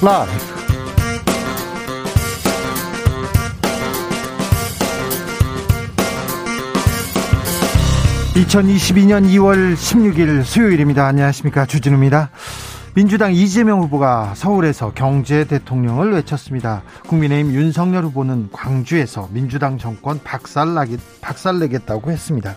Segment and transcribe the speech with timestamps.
[0.00, 0.32] 라이브.
[8.34, 11.04] 2022년 2월 16일 수요일입니다.
[11.04, 11.66] 안녕하십니까.
[11.66, 12.30] 주진우입니다.
[12.94, 16.82] 민주당 이재명 후보가 서울에서 경제 대통령을 외쳤습니다.
[17.08, 22.56] 국민의힘 윤석열 후보는 광주에서 민주당 정권 박살나기, 박살내겠다고 했습니다.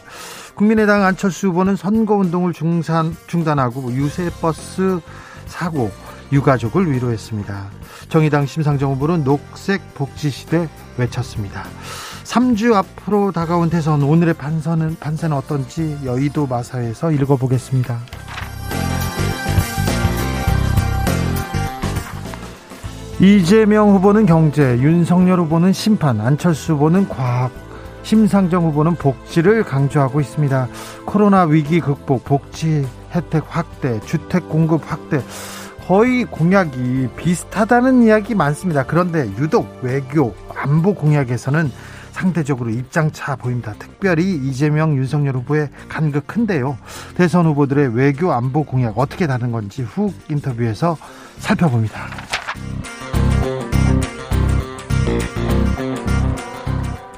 [0.54, 5.00] 국민의당 안철수 후보는 선거운동을 중산, 중단하고 유세버스
[5.48, 5.92] 사고
[6.32, 7.70] 유가족을 위로했습니다.
[8.10, 10.68] 정의당 심상정 후보는 녹색 복지시대
[10.98, 11.64] 외쳤습니다.
[12.24, 18.00] 3주 앞으로 다가온 대선 오늘의 판선은 판세는 어떤지 여의도 마사에서 읽어보겠습니다.
[23.20, 27.52] 이재명 후보는 경제, 윤석열 후보는 심판, 안철수 후보는 과학,
[28.02, 30.68] 심상정 후보는 복지를 강조하고 있습니다.
[31.06, 35.22] 코로나 위기 극복, 복지 혜택 확대, 주택 공급 확대,
[35.88, 38.86] 거의 공약이 비슷하다는 이야기 많습니다.
[38.86, 41.72] 그런데 유독 외교, 안보 공약에서는
[42.12, 43.74] 상대적으로 입장차 보입니다.
[43.80, 46.78] 특별히 이재명, 윤석열 후보의 간극 큰데요.
[47.16, 50.98] 대선 후보들의 외교 안보 공약 어떻게 다른 건지 후 인터뷰에서
[51.40, 52.08] 살펴봅니다.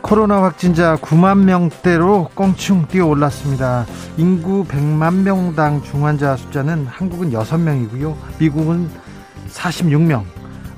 [0.04, 3.86] 코로나 확진자 9만 명대로 껑충 뛰어 올랐습니다.
[4.18, 8.14] 인구 100만 명당 중환자 숫자는 한국은 6명이고요.
[8.38, 8.90] 미국은
[9.50, 10.26] 46명.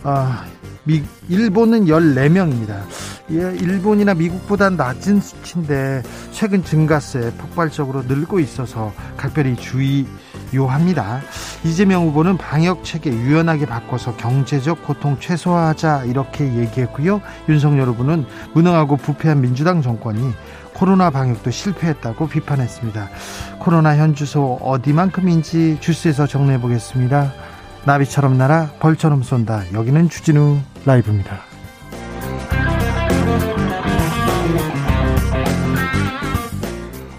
[0.04, 0.46] 아,
[0.84, 2.84] 미, 일본은 14명입니다.
[3.32, 11.22] 예, 일본이나 미국보다 낮은 수치인데 최근 증가세 폭발적으로 늘고 있어서 각별히 주의요합니다.
[11.64, 17.20] 이재명 후보는 방역 체계 유연하게 바꿔서 경제적 고통 최소화하자 이렇게 얘기했고요.
[17.50, 20.34] 윤석열 후보는 무능하고 부패한 민주당 정권이
[20.76, 23.10] 코로나 방역도 실패했다고 비판했습니다.
[23.60, 27.34] 코로나 현 주소 어디만큼인지 주스에서 정리해 보겠습니다.
[27.86, 29.74] 나비처럼 날아 벌처럼 쏜다.
[29.74, 31.55] 여기는 주진우 라이브입니다.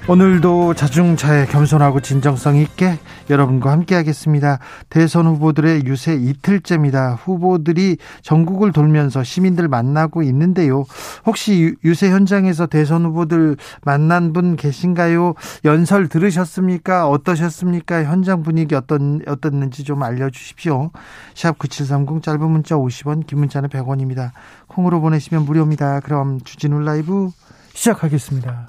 [0.09, 2.97] 오늘도 자중차에 겸손하고 진정성 있게
[3.28, 4.61] 여러분과 함께하겠습니다.
[4.89, 7.15] 대선 후보들의 유세 이틀째입니다.
[7.15, 10.84] 후보들이 전국을 돌면서 시민들 만나고 있는데요.
[11.25, 15.34] 혹시 유세 현장에서 대선 후보들 만난 분 계신가요?
[15.65, 17.09] 연설 들으셨습니까?
[17.09, 18.05] 어떠셨습니까?
[18.05, 20.93] 현장 분위기 어떤 어떻는지 좀 알려주십시오.
[21.34, 24.31] 샵 #9730 짧은 문자 50원, 긴 문자는 100원입니다.
[24.69, 25.99] 콩으로 보내시면 무료입니다.
[25.99, 27.31] 그럼 주진우 라이브
[27.75, 28.69] 시작하겠습니다.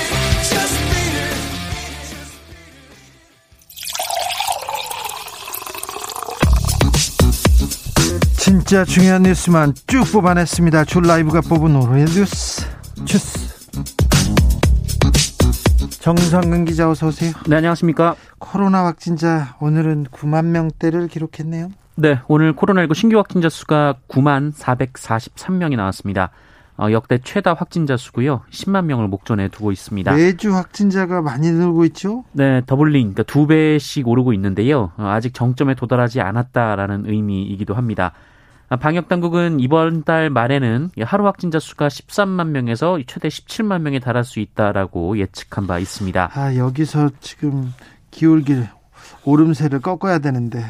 [8.71, 10.85] 진짜 중요한 뉴스만 쭉 뽑아냈습니다.
[10.85, 12.65] 주 라이브가 뽑은 오늘의 뉴스
[13.03, 13.69] 주스.
[15.99, 17.33] 정상근 기자 어서 오세요.
[17.49, 18.15] 네, 안녕하십니까.
[18.39, 21.67] 코로나 확진자 오늘은 9만 명대를 기록했네요.
[21.95, 26.29] 네, 오늘 코로나19 신규 확진자 수가 9만 443명이 나왔습니다.
[26.77, 28.43] 어, 역대 최다 확진자 수고요.
[28.51, 30.13] 10만 명을 목전에 두고 있습니다.
[30.13, 32.23] 매주 확진자가 많이 늘고 있죠?
[32.31, 34.93] 네, doubling, 그러니까 두 배씩 오르고 있는데요.
[34.95, 38.13] 어, 아직 정점에 도달하지 않았다라는 의미이기도 합니다.
[38.71, 44.23] 아, 방역 당국은 이번 달 말에는 하루 확진자 수가 13만 명에서 최대 17만 명에 달할
[44.23, 46.31] 수 있다라고 예측한 바 있습니다.
[46.33, 47.73] 아, 여기서 지금
[48.11, 48.69] 기울길
[49.25, 50.63] 오름세를 꺾어야 되는데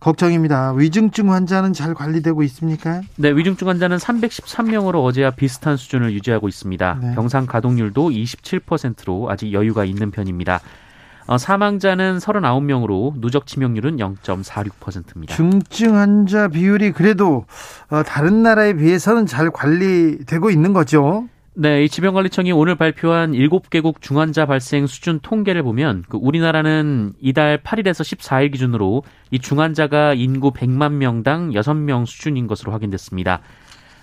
[0.00, 0.72] 걱정입니다.
[0.72, 3.02] 위중증 환자는 잘 관리되고 있습니까?
[3.16, 7.00] 네, 위중증 환자는 313명으로 어제와 비슷한 수준을 유지하고 있습니다.
[7.02, 7.14] 네.
[7.14, 10.62] 병상 가동률도 27%로 아직 여유가 있는 편입니다.
[11.28, 15.36] 어, 사망자는 39명으로 누적 치명률은 0.46%입니다.
[15.36, 17.44] 중증 환자 비율이 그래도
[17.90, 21.28] 어, 다른 나라에 비해서는 잘 관리되고 있는 거죠.
[21.52, 28.16] 네, 이 질병관리청이 오늘 발표한 7개국 중환자 발생 수준 통계를 보면 그 우리나라는 이달 8일에서
[28.16, 33.40] 14일 기준으로 이 중환자가 인구 100만 명당 6명 수준인 것으로 확인됐습니다.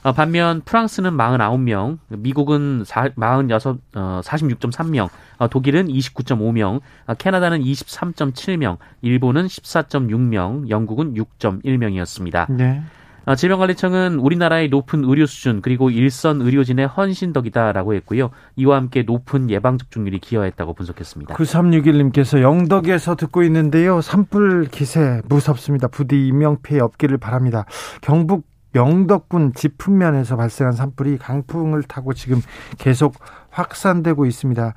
[0.06, 5.10] 어, 반면 프랑스는 49명, 미국은 4, 46, 어, 46.3명,
[5.40, 12.52] 어, 독일은 29.5명, 어, 캐나다는 23.7명, 일본은 14.6명, 영국은 6.1명이었습니다.
[12.52, 12.84] 네.
[13.26, 18.30] 어, 질병관리청은 우리나라의 높은 의료 수준 그리고 일선 의료진의 헌신덕이다라고 했고요.
[18.58, 21.34] 이와 함께 높은 예방 접종률이 기여했다고 분석했습니다.
[21.34, 24.02] 9361님께서 영덕에서 듣고 있는데요.
[24.02, 25.88] 산불 기세 무섭습니다.
[25.88, 27.66] 부디 인명피해 없기를 바랍니다.
[28.02, 32.42] 경북 명덕군 지품면에서 발생한 산불이 강풍을 타고 지금
[32.78, 33.16] 계속
[33.50, 34.74] 확산되고 있습니다.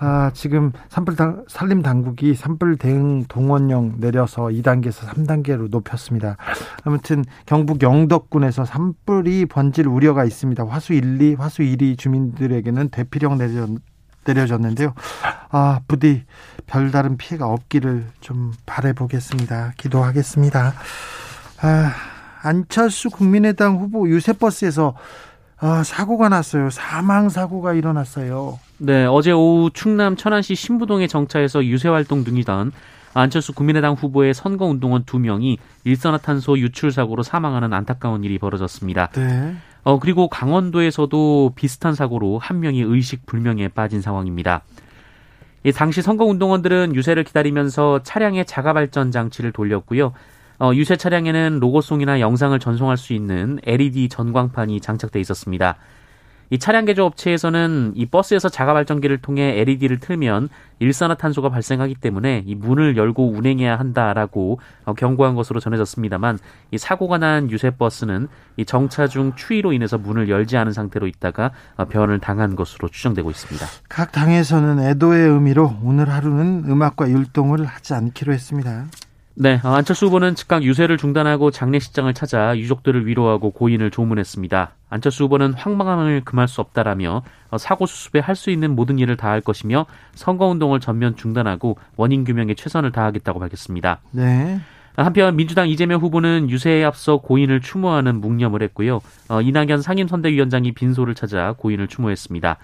[0.00, 6.36] 아, 지금 산불 당, 산림 당국이 산불 대응 동원령 내려서 2단계에서 3단계로 높였습니다.
[6.84, 10.66] 아무튼 경북 영덕군에서 산불이 번질 우려가 있습니다.
[10.66, 13.66] 화수 1, 2, 화수 1위 주민들에게는 대피령 내려
[14.24, 14.92] 내려졌는데요.
[15.50, 16.24] 아, 부디
[16.66, 19.72] 별다른 피해가 없기를 좀 바래보겠습니다.
[19.78, 20.74] 기도하겠습니다.
[21.62, 21.92] 아,
[22.42, 24.94] 안철수 국민의당 후보 유세버스에서
[25.60, 26.70] 아, 사고가 났어요.
[26.70, 28.60] 사망 사고가 일어났어요.
[28.78, 32.70] 네, 어제 오후 충남 천안시 신부동의 정차에서 유세 활동 중이던
[33.14, 39.08] 안철수 국민의당 후보의 선거운동원 두 명이 일산화탄소 유출 사고로 사망하는 안타까운 일이 벌어졌습니다.
[39.08, 39.56] 네.
[39.82, 44.62] 어, 그리고 강원도에서도 비슷한 사고로 한 명이 의식 불명에 빠진 상황입니다.
[45.64, 50.12] 이 당시 선거운동원들은 유세를 기다리면서 차량의 자가발전 장치를 돌렸고요.
[50.60, 55.76] 어, 유세 차량에는 로고송이나 영상을 전송할 수 있는 LED 전광판이 장착돼 있었습니다.
[56.50, 62.54] 이 차량 개조 업체에서는 이 버스에서 자가 발전기를 통해 LED를 틀면 일산화탄소가 발생하기 때문에 이
[62.54, 66.38] 문을 열고 운행해야 한다라고 어, 경고한 것으로 전해졌습니다만
[66.70, 71.50] 이 사고가 난 유세 버스는 이 정차 중 추위로 인해서 문을 열지 않은 상태로 있다가
[71.76, 73.66] 어, 변을 당한 것으로 추정되고 있습니다.
[73.88, 78.86] 각 당에서는 애도의 의미로 오늘 하루는 음악과 율동을 하지 않기로 했습니다.
[79.40, 84.72] 네, 어, 안철수 후보는 즉각 유세를 중단하고 장례식장을 찾아 유족들을 위로하고 고인을 조문했습니다.
[84.90, 89.40] 안철수 후보는 황망함을 금할 수 없다라며 어, 사고 수습에 할 수 있는 모든 일을 다할
[89.40, 94.00] 것이며 선거운동을 전면 중단하고 원인 규명에 최선을 다하겠다고 밝혔습니다.
[94.10, 94.60] 네.
[94.96, 99.00] 한편 민주당 이재명 후보는 유세에 앞서 고인을 추모하는 묵념을 했고요.
[99.28, 102.56] 어, 이낙연 상임선대위원장이 빈소를 찾아 고인을 추모했습니다.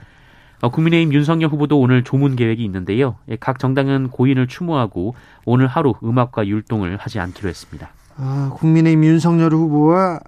[0.64, 3.16] 어, 국민의힘 윤석열 후보도 오늘 조문 계획이 있는데요.
[3.28, 5.14] 예, 각 정당은 고인을 추모하고
[5.44, 7.90] 오늘 하루 음악과 율동을 하지 않기로 했습니다.
[8.16, 10.20] 아, 국민의힘 윤석열 후보와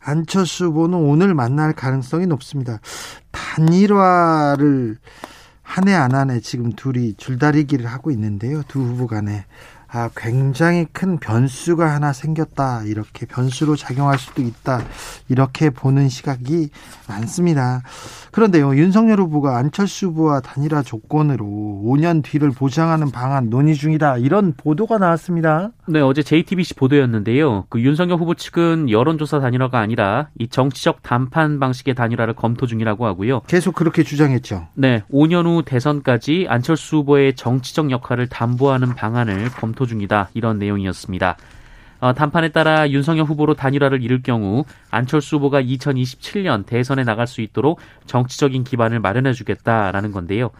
[0.00, 2.80] 안철수 후보는 오늘 만날 가능성이 높습니다.
[3.30, 4.96] 단일화를
[5.62, 8.62] 한 해 안 한 해 지금 둘이 줄다리기를 하고 있는데요.
[8.68, 9.44] 두 후보 간에
[9.90, 12.82] 아, 굉장히 큰 변수가 하나 생겼다.
[12.84, 14.82] 이렇게 변수로 작용할 수도 있다.
[15.28, 16.68] 이렇게 보는 시각이
[17.08, 17.82] 많습니다.
[18.30, 21.46] 그런데요, 윤석열 후보가 안철수 후보와 단일화 조건으로
[21.86, 24.18] 5년 뒤를 보장하는 방안 논의 중이다.
[24.18, 25.70] 이런 보도가 나왔습니다.
[25.86, 27.64] 네, 어제 JTBC 보도였는데요.
[27.70, 33.40] 그 윤석열 후보 측은 여론조사 단일화가 아니라 이 정치적談判 방식의 단일화를 검토 중이라고 하고요.
[33.46, 34.68] 계속 그렇게 주장했죠.
[34.74, 40.30] 네, 5년 후 대선까지 안철수 후보의 정치적 역할을 담보하는 방안을 검토 중이다.
[40.34, 41.36] 이런 내용이었습니다.
[42.00, 47.80] 어, 단판에 따라 윤석열 후보로 단일화를 이룰 경우 안철수 후보가 2027년 대선에 나갈 수 있도록
[48.06, 50.50] 정치적인 기반을 마련해 주겠다라는 건데요.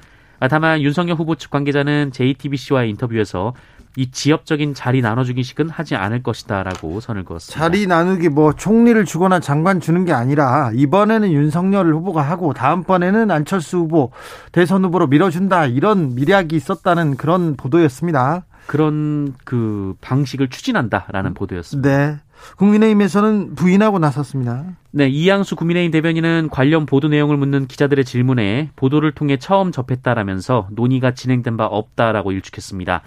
[0.40, 3.54] 아, 다만 윤석열 후보 측 관계자는 JTBC와의 인터뷰에서
[3.96, 7.60] 이 지역적인 자리 나눠주기식은 하지 않을 것이다라고 선을 그었습니다.
[7.60, 13.78] 자리 나누기 뭐 총리를 주거나 장관 주는 게 아니라 이번에는 윤석열 후보가 하고 다음번에는 안철수
[13.78, 14.12] 후보
[14.52, 18.44] 대선 후보로 밀어준다 이런 미략이 있었다는 그런 보도였습니다.
[18.68, 21.88] 그런 그 방식을 추진한다라는 보도였습니다.
[21.88, 22.16] 네.
[22.58, 24.76] 국민의힘에서는 부인하고 나섰습니다.
[24.90, 31.14] 네, 이양수 국민의힘 대변인은 관련 보도 내용을 묻는 기자들의 질문에 보도를 통해 처음 접했다라면서 논의가
[31.14, 33.00] 진행된 바 없다라고 일축했습니다.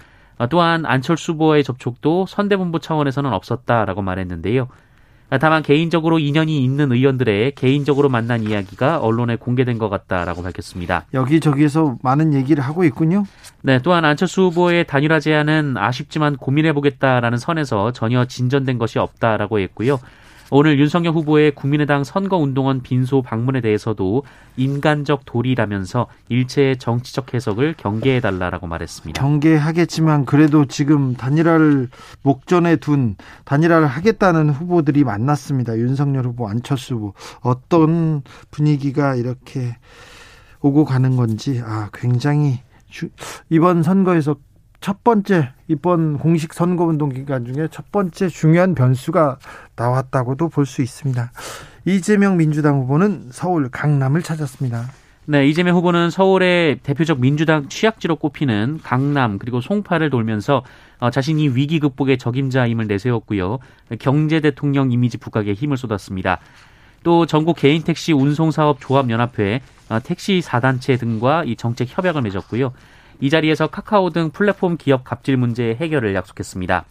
[0.50, 4.66] 또한 안철수 후보와의 접촉도 선대본부 차원에서는 없었다라고 말했는데요.
[5.38, 11.06] 다만 개인적으로 인연이 있는 의원들의 개인적으로 만난 이야기가 언론에 공개된 것 같다라고 밝혔습니다.
[11.14, 13.24] 여기저기에서 많은 얘기를 하고 있군요.
[13.62, 19.98] 네, 또한 안철수 후보의 단일화 제안은 아쉽지만 고민해보겠다라는 선에서 전혀 진전된 것이 없다라고 했고요.
[20.54, 24.22] 오늘 윤석열 후보의 국민의당 선거운동원 빈소 방문에 대해서도
[24.58, 29.18] 인간적 도리라면서 일체의 정치적 해석을 경계해달라라고 말했습니다.
[29.18, 31.88] 경계하겠지만 그래도 지금 단일화를
[32.20, 33.16] 목전에 둔
[33.46, 35.78] 단일화를 하겠다는 후보들이 많았습니다.
[35.78, 39.74] 윤석열 후보, 안철수 후보 어떤 분위기가 이렇게
[40.60, 43.08] 오고 가는 건지 아 굉장히 주,
[43.48, 44.36] 이번 선거에서
[44.82, 49.38] 첫 번째 이번 공식 선거운동 기간 중에 첫 번째 중요한 변수가
[49.76, 51.30] 나왔다고도 볼 수 있습니다.
[51.84, 54.86] 이재명 민주당 후보는 서울 강남을 찾았습니다.
[55.26, 60.64] 네, 이재명 후보는 서울의 대표적 민주당 취약지로 꼽히는 강남 그리고 송파를 돌면서
[60.98, 63.60] 어, 자신이 위기 극복의 적임자임을 내세웠고요.
[64.00, 66.40] 경제 대통령 이미지 부각에 힘을 쏟았습니다.
[67.04, 69.60] 또 전국 개인 택시 운송 사업 조합 연합회
[69.90, 72.72] 어, 택시 사단체 등과 이 정책 협약을 맺었고요.
[73.22, 76.84] 이 자리에서 카카오 등 플랫폼 기업 갑질 문제 해결을 약속했습니다.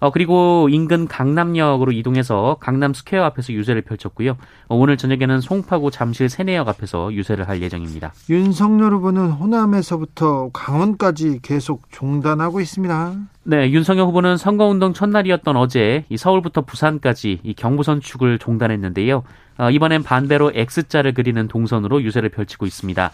[0.00, 4.32] 어, 그리고 인근 강남역으로 이동해서 강남 스퀘어 앞에서 유세를 펼쳤고요.
[4.66, 8.12] 어, 오늘 저녁에는 송파구 잠실 세내역 앞에서 유세를 할 예정입니다.
[8.28, 13.14] 윤석열 후보는 호남에서부터 강원까지 계속 종단하고 있습니다.
[13.44, 19.22] 네, 윤석열 후보는 선거운동 첫날이었던 어제 이 서울부터 부산까지 이 경부선 축을 종단했는데요.
[19.58, 23.12] 어, 이번엔 반대로 X자를 그리는 동선으로 유세를 펼치고 있습니다.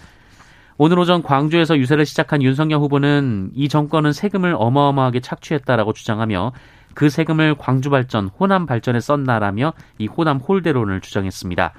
[0.83, 6.53] 오늘 오전 광주에서 유세를 시작한 윤석열 후보는 이 정권은 세금을 어마어마하게 착취했다라고 주장하며
[6.95, 11.75] 그 세금을 광주 발전, 호남 발전에 썼나라며 이 호남 홀대론을 주장했습니다.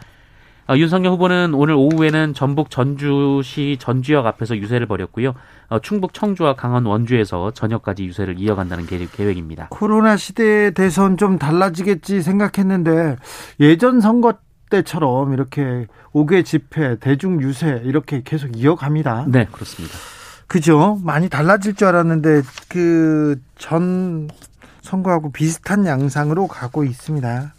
[0.70, 5.34] 어, 윤석열 후보는 오늘 오후에는 전북 전주시 전주역 앞에서 유세를 벌였고요.
[5.70, 9.68] 어, 충북 청주와 강원 원주에서 저녁까지 유세를 이어간다는 계획 입니다.
[9.72, 13.16] 코로나 시대에 대해서는 좀 달라지겠지 생각했는데
[13.62, 14.36] 예전 선거
[14.72, 19.26] 때처럼 이렇게 5개 집회, 대중 유세 이렇게 계속 이어갑니다.
[19.28, 19.96] 네, 그렇습니다.
[20.48, 21.00] 그죠?
[21.04, 24.28] 많이 달라질 줄 알았는데 그 전
[24.82, 27.54] 선거하고 비슷한 양상으로 가고 있습니다.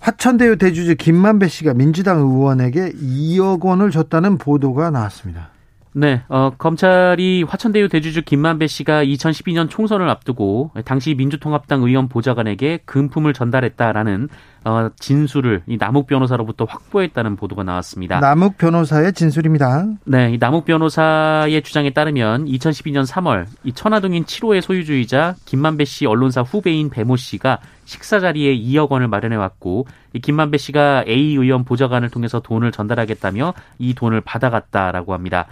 [0.00, 5.50] 화천대유 대주주 김만배 씨가 민주당 의원에게 2억 원을 줬다는 보도가 나왔습니다.
[5.98, 13.32] 네, 어, 검찰이 화천대유 대주주 김만배 씨가 2012년 총선을 앞두고 당시 민주통합당 의원 보좌관에게 금품을
[13.32, 14.28] 전달했다라는
[14.64, 18.20] 어, 진술을 이 남욱 변호사로부터 확보했다는 보도가 나왔습니다.
[18.20, 19.88] 남욱 변호사의 진술입니다.
[20.04, 26.42] 네, 이 남욱 변호사의 주장에 따르면 2012년 3월 이 천화동인 7호의 소유주이자 김만배 씨 언론사
[26.42, 32.10] 후배인 배모 씨가 식사 자리에 2억 원을 마련해 왔고 이 김만배 씨가 A 의원 보좌관을
[32.10, 35.46] 통해서 돈을 전달하겠다며 이 돈을 받아갔다라고 합니다.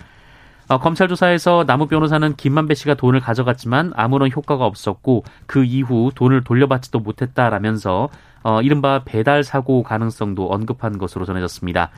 [0.68, 6.42] 어, 검찰 조사에서 남욱 변호사는 김만배 씨가 돈을 가져갔지만 아무런 효과가 없었고 그 이후 돈을
[6.42, 8.08] 돌려받지도 못했다라면서
[8.42, 11.90] 어, 이른바 배달 사고 가능성도 언급한 것으로 전해졌습니다.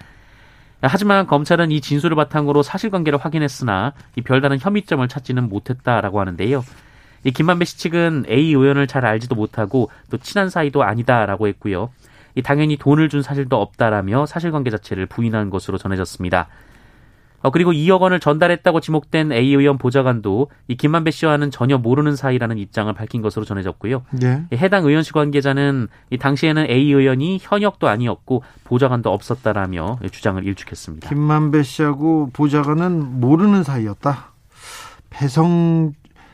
[0.82, 6.62] 하지만 검찰은 이 진술을 바탕으로 사실관계를 확인했으나 이 별다른 혐의점을 찾지는 못했다라고 하는데요.
[7.24, 11.90] 이 김만배 씨 측은 A 의원을 잘 알지도 못하고 또 친한 사이도 아니다라고 했고요.
[12.36, 16.46] 이 당연히 돈을 준 사실도 없다라며 사실관계 자체를 부인한 것으로 전해졌습니다.
[17.40, 22.58] 어, 그리고 2억 원을 전달했다고 지목된 A 의원 보좌관도 이 김만배 씨와는 전혀 모르는 사이라는
[22.58, 24.02] 입장을 밝힌 것으로 전해졌고요.
[24.12, 24.44] 네.
[24.54, 31.08] 해당 의원실 관계자는 이 당시에는 A 의원이 현역도 아니었고 보좌관도 없었다라며 주장을 일축했습니다.
[31.08, 34.32] 김만배 씨하고 보좌관은 모르는 사이였다.
[35.10, 35.92] 배성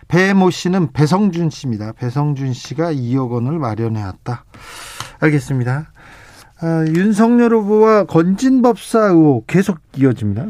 [0.08, 1.92] 배모 씨는 배성준 씨입니다.
[1.92, 4.44] 배성준 씨가 2억 원을 마련해왔다.
[5.20, 5.90] 알겠습니다.
[6.60, 10.46] 아, 윤석열 후보와 건진법사 의혹 계속 이어집니다.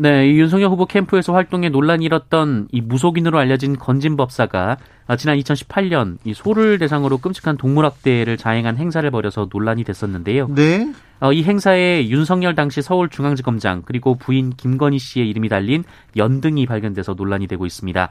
[0.00, 4.76] 네, 이 윤석열 후보 캠프에서 활동에 논란이 일었던 이 무속인으로 알려진 건진 법사가
[5.18, 10.48] 지난 2018년 이 소를 대상으로 끔찍한 동물학대를 자행한 행사를 벌여서 논란이 됐었는데요.
[10.54, 10.92] 네.
[11.18, 15.82] 어, 이 행사에 윤석열 당시 서울중앙지검장 그리고 부인 김건희 씨의 이름이 달린
[16.16, 18.10] 연등이 발견돼서 논란이 되고 있습니다.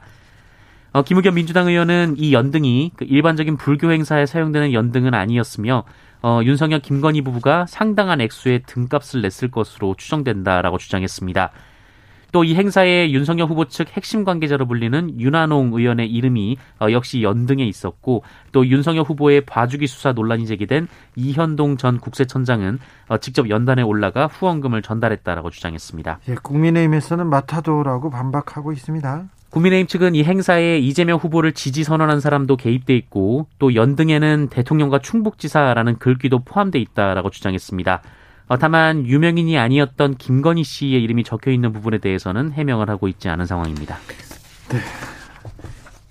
[0.92, 5.84] 어, 김의겸 민주당 의원은 이 연등이 그 일반적인 불교 행사에 사용되는 연등은 아니었으며
[6.20, 11.50] 어, 윤석열 김건희 부부가 상당한 액수의 등값을 냈을 것으로 추정된다라고 주장했습니다.
[12.32, 17.64] 또 이 행사에 윤석열 후보 측 핵심 관계자로 불리는 윤한홍 의원의 이름이 어, 역시 연등에
[17.64, 24.26] 있었고 또 윤석열 후보의 봐주기 수사 논란이 제기된 이현동 전 국세청장은 어, 직접 연단에 올라가
[24.26, 26.20] 후원금을 전달했다라고 주장했습니다.
[26.28, 29.24] 예, 국민의힘에서는 마타도라고 반박하고 있습니다.
[29.50, 35.98] 국민의힘 측은 이 행사에 이재명 후보를 지지 선언한 사람도 개입돼 있고 또 연등에는 대통령과 충북지사라는
[35.98, 38.02] 글귀도 포함돼 있다라고 주장했습니다.
[38.48, 43.46] 어, 다만 유명인이 아니었던 김건희 씨의 이름이 적혀 있는 부분에 대해서는 해명을 하고 있지 않은
[43.46, 43.96] 상황입니다.
[44.70, 44.78] 네.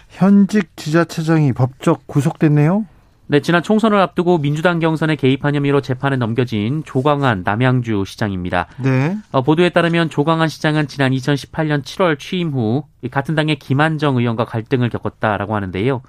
[0.10, 2.86] 현직 지자체장이 법적 구속됐네요.
[3.29, 8.67] 네, 지난 총선을 앞두고 민주당 경선에 개입한 혐의로 재판에 넘겨진 조광한 남양주 시장입니다.
[8.82, 9.17] 네.
[9.32, 14.89] 어, 보도에 따르면 조광한 시장은 지난 2018년 7월 취임 후 같은 당의 김한정 의원과 갈등을
[14.89, 16.01] 겪었다라고 하는데요.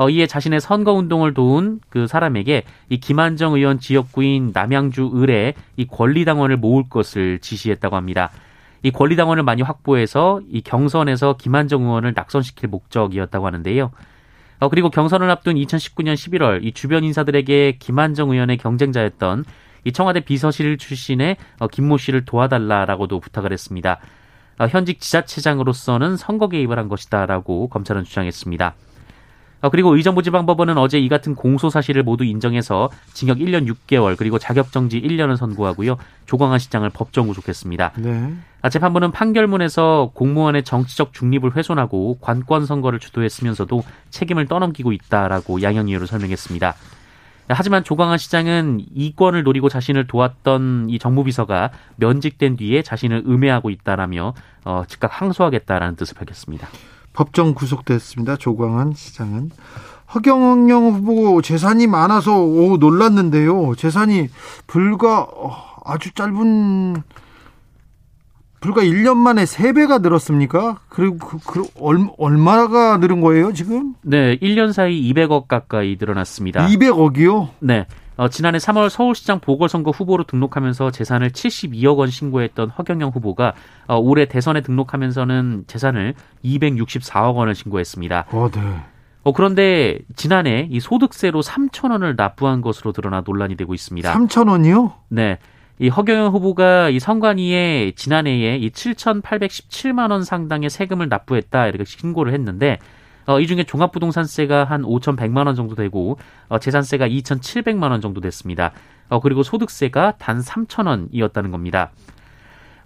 [0.00, 5.86] 어, 이에 자신의 선거 운동을 도운 그 사람에게 이 김한정 의원 지역구인 남양주 을에 이
[5.86, 8.30] 권리당원을 모을 것을 지시했다고 합니다.
[8.82, 13.90] 이 권리당원을 많이 확보해서 이 경선에서 김한정 의원을 낙선시킬 목적이었다고 하는데요.
[14.60, 19.44] 어, 그리고 경선을 앞둔 2019년 11월 이 주변 인사들에게 김한정 의원의 경쟁자였던
[19.84, 23.98] 이 청와대 비서실 출신의 어, 김모 씨를 도와달라라고도 부탁을 했습니다.
[24.60, 28.74] 어, 현직 지자체장으로서는 선거 개입을 한 것이다라고 검찰은 주장했습니다.
[29.60, 35.00] 어, 그리고 의정부지방법원은 어제 이 같은 공소 사실을 모두 인정해서 징역 1년 6개월 그리고 자격정지
[35.00, 35.96] 1년을 선고하고요.
[36.26, 37.92] 조광한 시장을 법정 구속했습니다.
[37.98, 38.34] 네.
[38.62, 46.06] 아, 재판부는 판결문에서 공무원의 정치적 중립을 훼손하고 관권 선거를 주도했으면서도 책임을 떠넘기고 있다라고 양형 이유를
[46.06, 46.74] 설명했습니다.
[47.52, 54.84] 하지만 조광한 시장은 이권을 노리고 자신을 도왔던 이 정무비서가 면직된 뒤에 자신을 음해하고 있다라며 어,
[54.86, 56.68] 즉각 항소하겠다라는 뜻을 밝혔습니다.
[57.12, 58.36] 법정 구속됐습니다.
[58.36, 59.50] 조광한 시장은
[60.14, 63.74] 허경영 후보 재산이 많아서 오 놀랐는데요.
[63.76, 64.28] 재산이
[64.66, 65.52] 불과 어,
[65.84, 67.02] 아주 짧은
[68.60, 70.80] 불과 1년 만에 3배가 늘었습니까?
[70.90, 73.94] 그리고 그, 그 얼 마가 늘은 거예요, 지금?
[74.02, 76.66] 네, 1년 사이 200억 가까이 늘어났습니다.
[76.66, 77.48] 200억이요?
[77.60, 77.86] 네.
[78.20, 83.54] 어, 지난해 3월 서울시장 보궐선거 후보로 등록하면서 재산을 72억 원 신고했던 허경영 후보가
[83.86, 86.12] 어, 올해 대선에 등록하면서는 재산을
[86.44, 88.26] 264억 원을 신고했습니다.
[88.30, 88.60] 어, 네.
[89.22, 94.12] 어, 그런데 지난해 이 소득세로 3천 원을 납부한 것으로 드러나 논란이 되고 있습니다.
[94.12, 94.92] 3천 원이요?
[95.08, 95.38] 네.
[95.78, 102.80] 이 허경영 후보가 이 선관위에 지난해에 이 7,817만 원 상당의 세금을 납부했다 이렇게 신고를 했는데
[103.26, 108.72] 어, 이 중에 종합부동산세가 한 5,100만 원 정도 되고 어, 재산세가 2,700만 원 정도 됐습니다.
[109.08, 111.90] 어, 그리고 소득세가 단 3천 원이었다는 겁니다.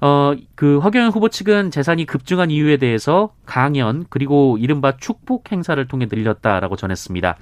[0.01, 6.07] 어, 그 허경영 후보 측은 재산이 급증한 이유에 대해서 강연 그리고 이른바 축복 행사를 통해
[6.11, 7.37] 늘렸다라고 전했습니다.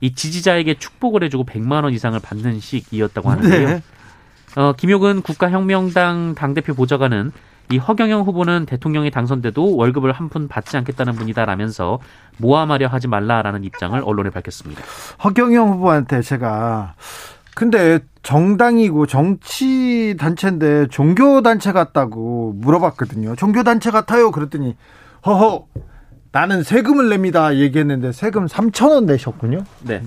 [0.00, 3.68] 이 지지자에게 축복을 해주고 100만 원 이상을 받는 식이었다고 하는데요.
[3.68, 3.82] 네.
[4.56, 7.32] 어, 김용은 국가혁명당 당대표 보좌관은
[7.70, 11.98] 이 허경영 후보는 대통령이 당선돼도 월급을 한 푼 받지 않겠다는 분이다라면서
[12.38, 14.82] 모함하려 하지 말라라는 입장을 언론에 밝혔습니다.
[15.22, 16.94] 허경영 후보한테 제가
[17.54, 23.36] 근데 정당이고 정치 단체인데 종교 단체 같다고 물어봤거든요.
[23.36, 24.30] 종교 단체 같아요.
[24.30, 24.76] 그랬더니
[25.24, 25.66] 허허
[26.32, 27.54] 나는 세금을 냅니다.
[27.56, 29.64] 얘기했는데 세금 3천 원 내셨군요.
[29.82, 30.02] 네.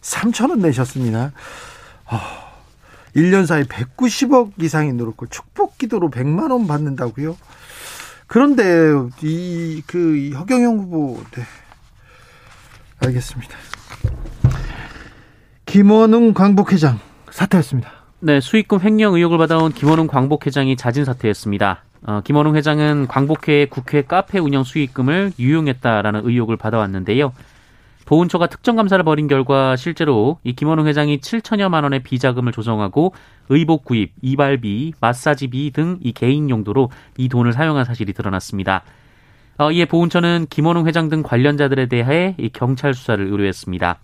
[0.00, 1.32] 3천 원 내셨습니다.
[2.10, 2.45] 어.
[3.16, 7.36] 1년 사이 190억 이상이 늘었고 축복 기도로 100만 원 받는다고요?
[8.28, 8.92] 그런데
[9.22, 11.42] 이 그 허경영 후보 네.
[12.98, 13.56] 알겠습니다.
[15.66, 16.98] 김원웅 광복회장
[17.30, 17.90] 사퇴했습니다.
[18.20, 21.84] 네, 수익금 횡령 의혹을 받아온 김원웅 광복회장이 자진 사퇴했습니다.
[22.06, 27.32] 어, 김원웅 회장은 광복회 국회 카페 운영 수익금을 유용했다라는 의혹을 받아왔는데요.
[28.06, 33.12] 보훈처가 특정 감사를 벌인 결과 실제로 이 김원웅 회장이 7천여만 원의 비자금을 조성하고
[33.48, 38.82] 의복 구입, 이발비, 마사지비 등 이 개인 용도로 이 돈을 사용한 사실이 드러났습니다.
[39.58, 43.98] 어, 이에 보훈처는 김원웅 회장 등 관련자들에 대해 이 경찰 수사를 의뢰했습니다.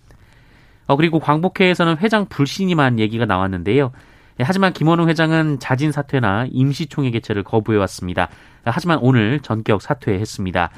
[0.87, 3.91] 어, 그리고 광복회에서는 회장 불신임한 얘기가 나왔는데요.
[4.39, 8.29] 예, 하지만 김원웅 회장은 자진 사퇴나 임시 총회 개최를 거부해왔습니다.
[8.65, 10.71] 하지만 오늘 전격 사퇴했습니다.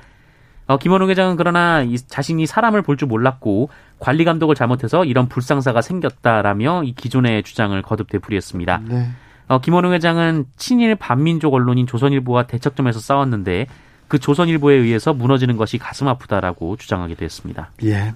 [0.68, 5.82] 어, 김원웅 회장은 그러나 이, 자신이 사람을 볼 줄 몰랐고 관리 감독을 잘못해서 이런 불상사가
[5.82, 8.82] 생겼다라며 이 기존의 주장을 거듭 되풀이했습니다.
[8.88, 9.10] 네.
[9.48, 13.68] 어, 김원웅 회장은 친일 반민족 언론인 조선일보와 대척점에서 싸웠는데
[14.08, 17.72] 그 조선일보에 의해서 무너지는 것이 가슴 아프다라고 주장하게 됐습니다.
[17.84, 18.14] 예.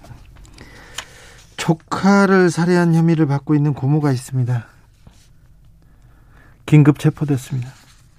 [1.58, 4.66] 조카를 살해한 혐의를 받고 있는 고모가 있습니다.
[6.66, 7.70] 긴급 체포됐습니다.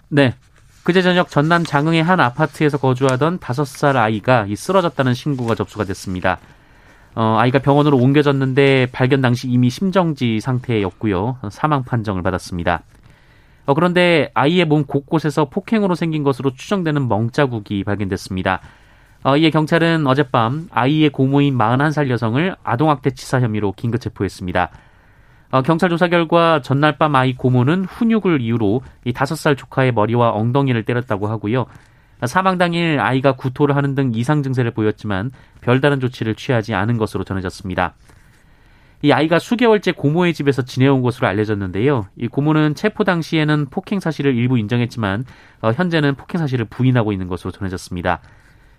[0.09, 0.35] 네.
[0.83, 6.39] 그제 저녁 전남 장흥의 한 아파트에서 거주하던 다섯 살 아이가 쓰러졌다는 신고가 접수가 됐습니다.
[7.15, 11.39] 어, 아이가 병원으로 옮겨졌는데 발견 당시 이미 심정지 상태였고요.
[11.51, 12.83] 사망 판정을 받았습니다.
[13.67, 18.61] 어, 그런데 아이의 몸 곳곳에서 폭행으로 생긴 것으로 추정되는 멍자국이 발견됐습니다.
[19.23, 24.71] 어, 이에 경찰은 어젯밤 아이의 고모인 41살 여성을 아동학대 치사 혐의로 긴급 체포했습니다.
[25.51, 30.31] 어, 경찰 조사 결과 전날 밤 아이 고모는 훈육을 이유로 이 다섯 살 조카의 머리와
[30.31, 31.67] 엉덩이를 때렸다고 하고요.
[32.27, 37.95] 사망 당일 아이가 구토를 하는 등 이상 증세를 보였지만 별다른 조치를 취하지 않은 것으로 전해졌습니다.
[39.03, 42.07] 이 아이가 수개월째 고모의 집에서 지내온 것으로 알려졌는데요.
[42.17, 45.25] 이 고모는 체포 당시에는 폭행 사실을 일부 인정했지만
[45.63, 48.21] 어, 현재는 폭행 사실을 부인하고 있는 것으로 전해졌습니다.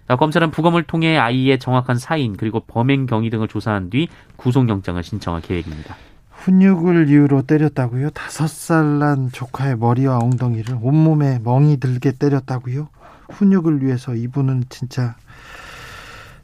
[0.07, 5.41] 어, 검찰은 부검을 통해 아이의 정확한 사인 그리고 범행 경위 등을 조사한 뒤 구속영장을 신청할
[5.41, 5.95] 계획입니다.
[6.41, 8.09] 훈육을 이유로 때렸다고요?
[8.11, 12.89] 다섯 살 난 조카의 머리와 엉덩이를 온몸에 멍이 들게 때렸다고요?
[13.29, 15.15] 훈육을 위해서 이분은 진짜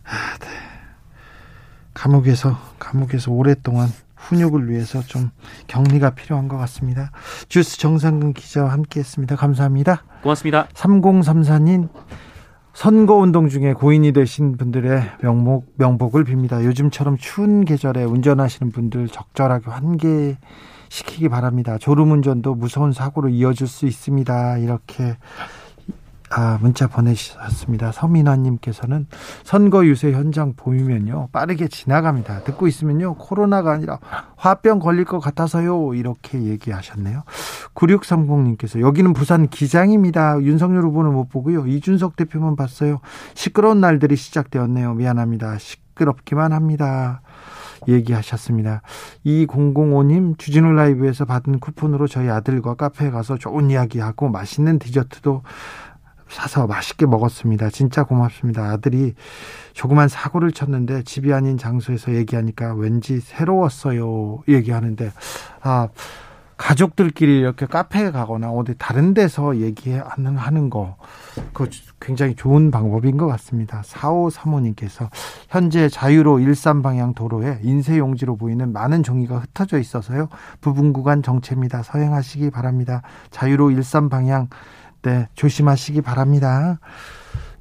[0.05, 0.47] 아, 네.
[1.93, 5.31] 감옥에서 감옥에서 오랫동안 훈육을 위해서 좀
[5.67, 7.11] 격리가 필요한 것 같습니다.
[7.49, 9.35] 주스 정상근 기자와 함께했습니다.
[9.35, 10.03] 감사합니다.
[10.21, 10.67] 고맙습니다.
[10.73, 11.89] 3034님
[12.77, 16.63] 선거운동 중에 고인이 되신 분들의 명목, 명복을 빕니다.
[16.63, 21.79] 요즘처럼 추운 계절에 운전하시는 분들 적절하게 환기시키기 바랍니다.
[21.79, 24.59] 졸음운전도 무서운 사고로 이어질 수 있습니다.
[24.59, 25.17] 이렇게
[26.29, 27.91] 아, 문자 보내주셨습니다.
[27.93, 29.07] 서민아님께서는
[29.43, 32.43] 선거 유세 현장 보이면요, 빠르게 지나갑니다.
[32.43, 33.99] 듣고 있으면요, 코로나가 아니라
[34.35, 37.23] 화병 걸릴 것 같아서요, 이렇게 얘기하셨네요.
[37.73, 40.41] 9630님께서 여기는 부산 기장입니다.
[40.41, 41.65] 윤석열 후보는 못 보고요.
[41.65, 42.99] 이준석 대표만 봤어요.
[43.33, 44.95] 시끄러운 날들이 시작되었네요.
[44.95, 45.57] 미안합니다.
[45.59, 47.21] 시끄럽기만 합니다.
[47.87, 48.81] 얘기하셨습니다.
[49.25, 55.43] 2005님 주진우 라이브에서 받은 쿠폰으로 저희 아들과 카페에 가서 좋은 이야기하고 맛있는 디저트도
[56.29, 57.69] 사서 맛있게 먹었습니다.
[57.69, 58.63] 진짜 고맙습니다.
[58.63, 59.13] 아들이
[59.73, 64.39] 조그만 사고를 쳤는데 집이 아닌 장소에서 얘기하니까 왠지 새로웠어요.
[64.47, 65.11] 얘기하는데
[65.61, 65.89] 아
[66.57, 70.97] 가족들끼리 이렇게 카페에 가거나 어디 다른 데서 얘기하는 하는 거
[71.53, 73.83] 그거 굉장히 좋은 방법인 것 같습니다.
[73.85, 75.09] 4호 사모님께서
[75.49, 80.29] 현재 자유로 일산 방향 도로에 인쇄용지로 보이는 많은 종이가 흩어져 있어서요.
[80.59, 81.83] 부분 구간 정체입니다.
[81.83, 83.03] 서행하시기 바랍니다.
[83.29, 84.49] 자유로 일산 방향
[85.07, 86.79] 네, 조심하시기 바랍니다.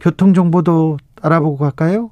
[0.00, 2.10] 교통 정보도 알아보고 갈까요?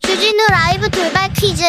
[0.00, 1.62] 주진우 라이브 돌발 퀴즈.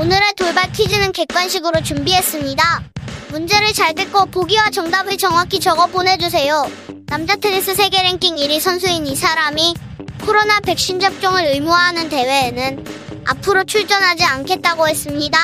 [0.00, 2.82] 오늘의 돌발 퀴즈는 객관식으로 준비했습니다.
[3.30, 6.66] 문제를 잘 듣고 보기와 정답을 정확히 적어 보내주세요.
[7.06, 9.74] 남자 테니스 세계 랭킹 1위 선수인 이 사람이
[10.22, 15.38] 코로나 백신 접종을 의무화하는 대회에는 앞으로 출전하지 않겠다고 했습니다.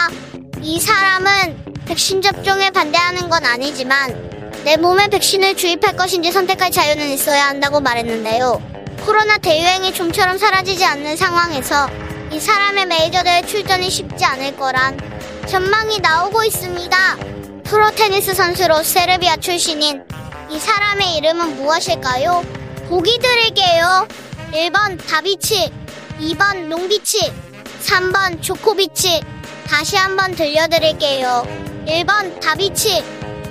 [0.62, 4.30] 이 사람은 백신 접종에 반대하는 건 아니지만
[4.64, 8.62] 내 몸에 백신을 주입할 것인지 선택할 자유는 있어야 한다고 말했는데요.
[9.04, 11.88] 코로나 대유행이 좀처럼 사라지지 않는 상황에서
[12.30, 14.98] 이 사람의 메이저 대회 출전이 쉽지 않을 거란
[15.46, 17.16] 전망이 나오고 있습니다.
[17.64, 20.04] 프로 테니스 선수로 세르비아 출신인
[20.50, 22.44] 이 사람의 이름은 무엇일까요?
[22.88, 24.06] 보기 드릴게요.
[24.52, 25.72] 1번 다비치,
[26.20, 27.32] 2번 롱비치,
[27.80, 29.20] 3번 조코비치.
[29.66, 31.46] 다시 한번 들려드릴게요.
[31.86, 33.02] 1번 다비치,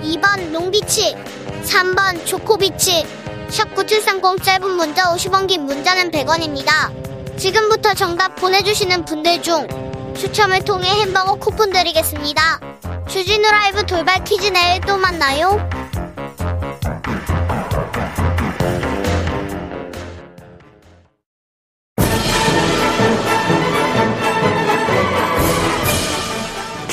[0.03, 1.15] 2번 롱비치,
[1.63, 3.05] 3번 조코비치.
[3.49, 7.37] 샵9730 짧은 문자 50원 긴 문자는 100원입니다.
[7.37, 9.67] 지금부터 정답 보내주시는 분들 중
[10.15, 12.59] 추첨을 통해 햄버거 쿠폰 드리겠습니다.
[13.07, 15.57] 주진우 라이브 돌발 퀴즈 내일 또 만나요.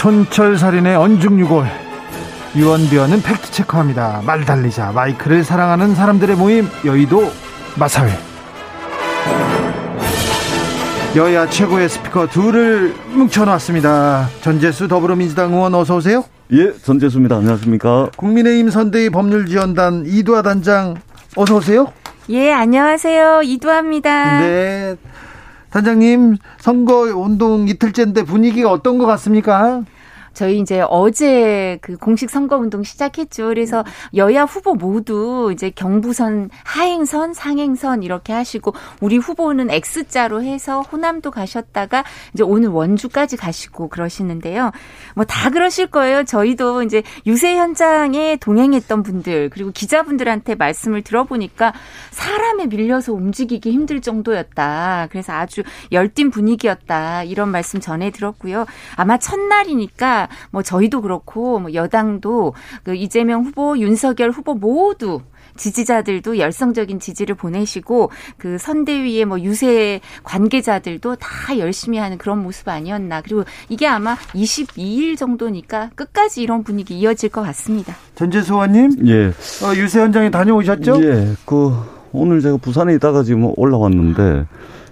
[0.07, 1.67] 촌철살인의 언중유골
[2.55, 4.23] 유언비어는 팩트체크합니다.
[4.25, 7.29] 말 달리자 마이크를 사랑하는 사람들의 모임 여의도
[7.77, 8.13] 마사회
[11.17, 14.29] 여야 최고의 스피커 둘을 뭉쳐놨습니다.
[14.43, 16.23] 전재수 더불어민주당 의원 어서 오세요.
[16.53, 17.39] 예, 전재수입니다.
[17.39, 18.11] 안녕하십니까.
[18.17, 20.95] 국민의힘 선대위 법률지원단 이두아 단장
[21.35, 21.93] 어서 오세요.
[22.29, 23.43] 예, 안녕하세요.
[23.43, 24.39] 이두아입니다.
[24.39, 24.97] 네.
[25.71, 29.83] 단장님 선거 운동 이틀째인데 분위기가 어떤 것 같습니까?
[30.37, 33.49] 저희 이제 어제 그 공식 선거 운동 시작했죠.
[33.49, 41.31] 그래서 여야 후보 모두 이제 경부선 하행선, 상행선 이렇게 하시고 우리 후보는 X자로 해서 호남도
[41.31, 44.73] 가셨다가 이제 오늘 원주까지 가시고 그러시는데요.
[45.15, 46.25] 뭐 다 그러실 거예요.
[46.25, 51.73] 저희도 이제 유세 현장에 동행했던 분들 그리고 기자분들한테 말씀을 들어보니까
[52.11, 55.09] 사람에 밀려서 움직이기 힘들 정도였다.
[55.11, 57.25] 그래서 아주 열띤 분위기였다.
[57.25, 58.67] 이런 말씀 전해 들었고요.
[58.97, 65.21] 아마 첫날이니까 뭐 저희도 그렇고 뭐 여당도 그 이재명 후보, 윤석열 후보 모두
[65.57, 73.23] 지지자들도 열성적인 지지를 보내시고 그 선대위의 뭐 유세 관계자들도 다 열심히 하는 그런 모습 아니었나.
[73.23, 77.95] 그리고 이게 아마 22일 정도니까 끝까지 이런 분위기 이어질 것 같습니다.
[78.15, 79.29] 전재수 의원님, 예.
[79.29, 81.03] 어, 유세 현장에 다녀오셨죠?
[81.03, 81.35] 예.
[81.45, 81.73] 그
[82.13, 84.47] 오늘 제가 부산에 있다가 지금 올라왔는데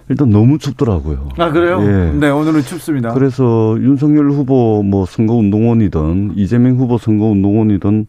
[0.09, 1.29] 일단 너무 춥더라고요.
[1.37, 1.79] 아 그래요?
[1.81, 2.11] 예.
[2.17, 3.13] 네 오늘은 춥습니다.
[3.13, 8.05] 그래서 윤석열 후보 뭐 선거운동원이든 이재명 후보 선거운동원이든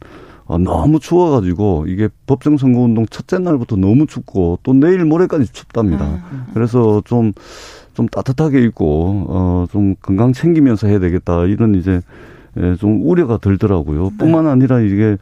[0.48, 6.04] 아, 너무 추워가지고 이게 법정 선거운동 첫째 날부터 너무 춥고 또 내일 모레까지 춥답니다.
[6.04, 12.00] 아, 그래서 좀좀 따뜻하게 입고 어좀 건강 챙기면서 해야 되겠다 이런 이제
[12.58, 14.10] 예, 좀 우려가 들더라고요.
[14.10, 14.16] 네.
[14.18, 15.16] 뿐만 아니라 이게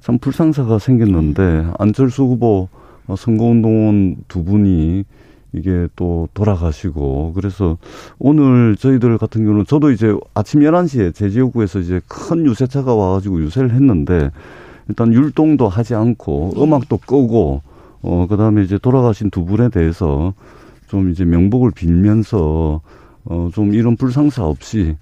[0.00, 2.68] 참 불상사가 생겼는데 안철수 후보
[3.06, 5.04] 어, 선거운동원 두 분이
[5.52, 7.78] 이게 또 돌아가시고 그래서
[8.18, 13.70] 오늘 저희들 같은 경우는 저도 이제 아침 11시에 제 지역구에서 이제 큰 유세차가 와가지고 유세를
[13.72, 14.30] 했는데
[14.88, 17.62] 일단 율동도 하지 않고 음악도 끄고
[18.02, 20.34] 어 그다음에 이제 돌아가신 두 분에 대해서
[20.88, 22.80] 좀 이제 명복을 빌면서
[23.24, 24.96] 어좀 이런 불상사 없이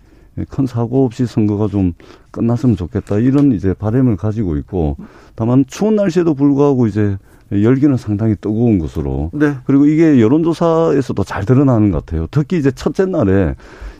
[0.48, 1.92] 큰 사고 없이 선거가 좀
[2.30, 4.96] 끝났으면 좋겠다 이런 이제 바램을 가지고 있고
[5.34, 7.16] 다만 추운 날씨에도 불구하고 이제
[7.62, 9.30] 열기는 상당히 뜨거운 것으로.
[9.32, 9.54] 네.
[9.66, 12.26] 그리고 이게 여론조사에서도 잘 드러나는 것 같아요.
[12.30, 13.54] 특히 이제 첫째 날에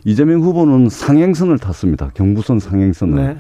[0.05, 2.11] 이재명 후보는 상행선을 탔습니다.
[2.15, 3.15] 경부선 상행선을.
[3.15, 3.39] 네.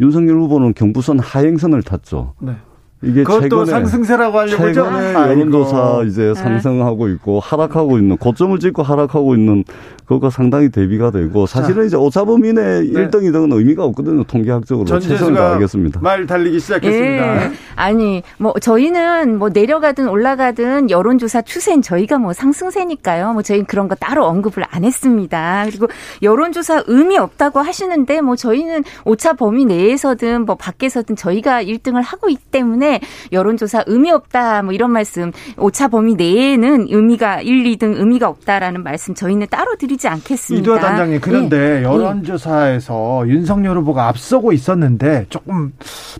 [0.00, 2.34] 윤석열 후보는 경부선 하행선을 탔죠.
[2.40, 2.56] 네.
[3.04, 8.82] 이게 그것도 최근에 상승세라고 하려고 죠 최근에 여론조사 이제 상승하고 있고 하락하고 있는 고점을 찍고
[8.82, 9.64] 하락하고 있는
[10.06, 11.86] 그거 상당히 대비가 되고 사실은 자.
[11.86, 13.08] 이제 오차범위내 네.
[13.08, 14.24] 1등, 2등은 의미가 없거든요.
[14.24, 16.00] 통계학적으로 최선을 다하겠습니다.
[16.02, 17.44] 말 달리기 시작했습니다.
[17.44, 17.52] 예.
[17.76, 23.32] 아니 뭐 저희는 뭐 내려가든 올라가든 여론조사 추세는 저희가 뭐 상승세니까요.
[23.32, 25.64] 뭐 저희는 그런 거 따로 언급을 안 했습니다.
[25.66, 25.88] 그리고
[26.22, 32.44] 여론조사 의미 없다고 하시는데 뭐 저희는 오차 범위 내에서든 뭐 밖에서든 저희가 1등을 하고 있기
[32.50, 32.93] 때문에
[33.32, 39.14] 여론조사 의미 없다 뭐 이런 말씀 오차 범위 내에는 의미가 1, 2등 의미가 없다라는 말씀
[39.14, 40.62] 저희는 따로 드리지 않겠습니다.
[40.62, 41.82] 이도 단장님 그런데 예.
[41.82, 43.30] 여론조사에서 예.
[43.30, 45.72] 윤석열 후보가 앞서고 있었는데 조금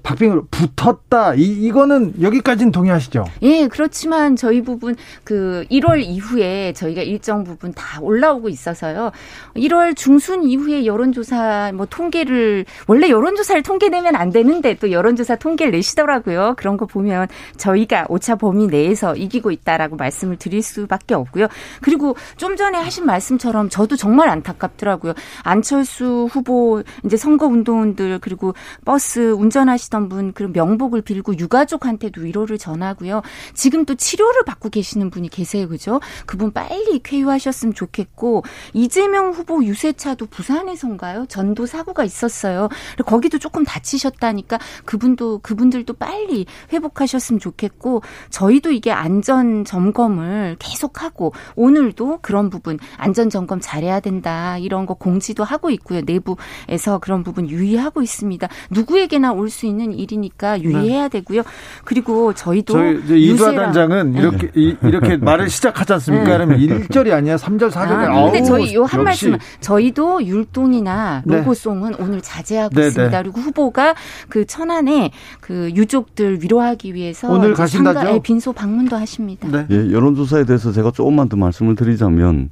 [0.02, 3.24] 박빙으로 붙었다 이 이거는 여기까지는 동의하시죠?
[3.42, 9.12] 예 그렇지만 저희 부분 그 1월 이후에 저희가 일정 부분 다 올라오고 있어서요.
[9.56, 15.72] 1월 중순 이후에 여론조사 뭐 통계를 원래 여론조사를 통계 내면 안 되는데 또 여론조사 통계를
[15.72, 16.54] 내시더라고요.
[16.64, 21.48] 그런 거 보면 저희가 오차 범위 내에서 이기고 있다라고 말씀을 드릴 수밖에 없고요.
[21.82, 25.12] 그리고 좀 전에 하신 말씀처럼 저도 정말 안타깝더라고요.
[25.42, 28.54] 안철수 후보 이제 선거 운동원들 그리고
[28.86, 33.20] 버스 운전하시던 분 그런 명복을 빌고 유가족한테도 위로를 전하고요.
[33.52, 35.68] 지금 또 치료를 받고 계시는 분이 계세요.
[35.68, 36.00] 그죠?
[36.24, 41.26] 그분 빨리 쾌유하셨으면 좋겠고 이재명 후보 유세차도 부산에선가요?
[41.28, 42.70] 전도 사고가 있었어요.
[43.04, 52.50] 거기도 조금 다치셨다니까 그분도 그분들도 빨리 회복하셨으면 좋겠고 저희도 이게 안전 점검을 계속하고 오늘도 그런
[52.50, 58.48] 부분 안전 점검 잘해야 된다 이런 거 공지도 하고 있고요 내부에서 그런 부분 유의하고 있습니다
[58.70, 61.42] 누구에게나 올 수 있는 일이니까 유의해야 되고요
[61.84, 64.18] 그리고 저희도 저희 이두아 단장은 네.
[64.20, 66.24] 이렇게 이, 렇게 말을 시작하지 않습니까?
[66.24, 66.32] 네.
[66.32, 71.36] 그러면 1절이 아니야 3절 4절 아, 근데 저희 요 한 말씀 저희도 율동이나 네.
[71.38, 71.96] 로고송은 네.
[72.00, 73.22] 오늘 자제하고 네, 있습니다.
[73.22, 73.94] 그리고 후보가
[74.28, 78.14] 그 천안에 그 유족들 위로하기 위해서 오늘 가신다죠?
[78.14, 79.48] 예, 빈소 방문도 하십니다.
[79.48, 79.66] 네.
[79.70, 82.50] 예, 여론조사에 대해서 제가 조금만 더 말씀을 드리자면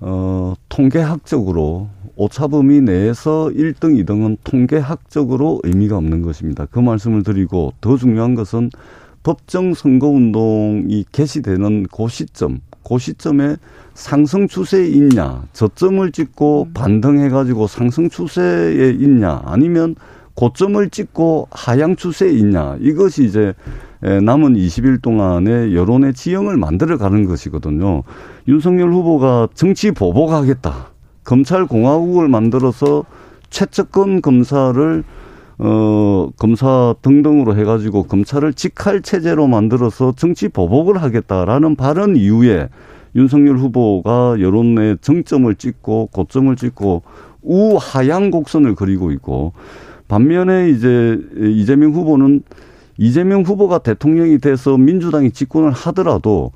[0.00, 6.66] 어, 통계학적으로 오차범위 내에서 1등, 2등은 통계학적으로 의미가 없는 것입니다.
[6.70, 8.70] 그 말씀을 드리고 더 중요한 것은
[9.22, 13.56] 법정 선거 운동이 개시되는 그 시점, 그 시점에
[13.92, 16.72] 상승 추세에 있냐, 저점을 찍고 음.
[16.72, 19.96] 반등해가지고 상승 추세에 있냐, 아니면
[20.36, 23.54] 고점을 찍고 하향 추세에 있냐, 이것이 이제
[24.00, 28.02] 남은 20일 동안의 여론의 지형을 만들어 가는 것이거든요.
[28.46, 30.92] 윤석열 후보가 정치 보복하겠다.
[31.24, 33.04] 검찰 공화국을 만들어서
[33.50, 35.02] 최측근 검사를
[35.58, 42.68] 어 검사 등등으로 해가지고 검찰을 직할 체제로 만들어서 정치 보복을 하겠다라는 발언 이후에
[43.14, 47.02] 윤석열 후보가 여론의 정점을 찍고 고점을 찍고
[47.40, 49.54] 우하향 곡선을 그리고 있고
[50.08, 52.42] 반면에 이제 이재명 후보는
[52.98, 56.52] 이재명 후보가 대통령이 돼서 민주당이 집권을 하더라도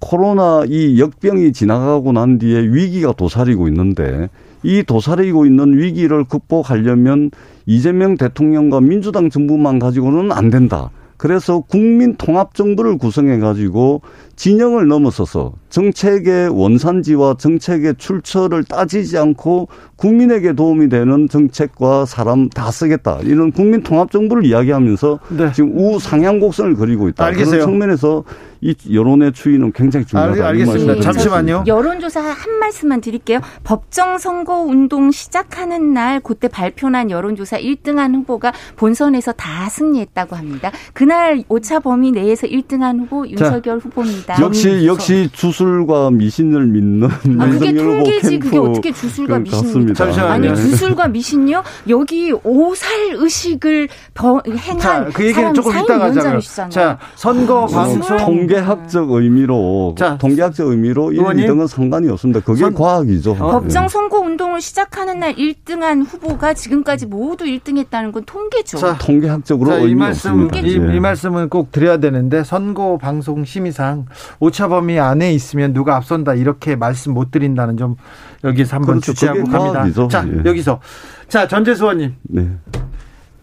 [0.00, 4.28] 코로나 이 역병이 지나가고 난 뒤에 위기가 도사리고 있는데
[4.62, 7.30] 이 도사리고 있는 위기를 극복하려면
[7.66, 10.90] 이재명 대통령과 민주당 정부만 가지고는 안 된다.
[11.16, 14.02] 그래서 국민 통합 정부를 구성해 가지고
[14.36, 19.68] 진영을 넘어서서 정책의 원산지와 정책의 출처를 따지지 않고
[20.04, 23.20] 국민에게 도움이 되는 정책과 사람 다 쓰겠다.
[23.22, 25.52] 이런 국민 통합 정부를 이야기하면서 네.
[25.52, 27.24] 지금 우상향 곡선을 그리고 있다.
[27.24, 27.60] 알겠어요.
[27.60, 28.24] 그런 측면에서
[28.64, 30.46] 이 여론의 추이는 굉장히 중요하다.
[30.46, 31.64] 알, 겠습니다 잠시만요.
[31.66, 33.40] 여론조사 한 말씀만 드릴게요.
[33.62, 40.70] 법정 선거 운동 시작하는 날 그때 발표난 여론조사 1등한 후보가 본선에서 다 승리했다고 합니다.
[40.94, 44.40] 그날 오차 범위 내에서 1등한 후보 윤석열 자, 후보입니다.
[44.40, 49.93] 역시 역시 주술과 미신을 믿는 아, 그게 통계지 그게 어떻게 주술과 미신입니까?
[50.02, 50.54] 아니 네.
[50.54, 51.62] 주술과 미신요?
[51.88, 53.88] 여기 오살 의식을
[54.20, 56.40] 행한 자, 그 얘기는 조금 이따가 하자고요.
[56.70, 62.40] 자 선거 아, 방송 통계 통계학적 의미로 자, 통계학적 의미로 1, 2등은 상관이 없습니다.
[62.40, 63.32] 그게 선, 과학이죠.
[63.32, 68.78] 어, 법정 선거 운동을 시작하는 날 1등한 후보가 지금까지 모두 1등했다는 건 통계죠.
[68.78, 71.00] 자, 통계학적으로 자, 이 말씀 이, 이, 예.
[71.00, 74.06] 말씀은 꼭 드려야 되는데 선거 방송 심의상
[74.40, 77.96] 오차 범위 안에 있으면 누가 앞선다 이렇게 말씀 못 드린다는 점
[78.44, 79.12] 여기서 한번 그렇죠.
[79.12, 80.08] 주체하고 갑니다.
[80.08, 80.42] 자, 예.
[80.44, 80.80] 여기서
[81.28, 82.48] 자 전재수 의원님 네.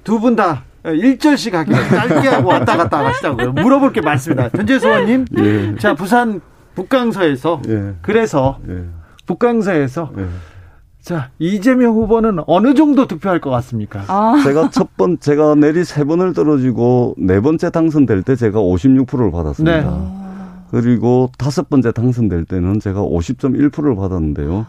[0.03, 3.53] 두 분 다 일절씩 하기 짧게 하고 왔다 갔다 하시자고요.
[3.53, 4.49] 물어볼 게 많습니다.
[4.49, 5.75] 전재수 의원님, 예.
[5.77, 6.41] 자 부산
[6.75, 7.93] 북강서에서 예.
[8.01, 8.83] 그래서 예.
[9.27, 10.25] 북강서에서 예.
[11.01, 14.03] 자 이재명 후보는 어느 정도 득표할 것 같습니까?
[14.07, 14.39] 아.
[14.43, 19.81] 제가 첫 번 제가 내리 세 번을 떨어지고 네 번째 당선될 때 제가 56%를 받았습니다.
[19.81, 20.21] 네.
[20.71, 24.65] 그리고 다섯 번째 당선될 때는 제가 50.1%를 받았는데요.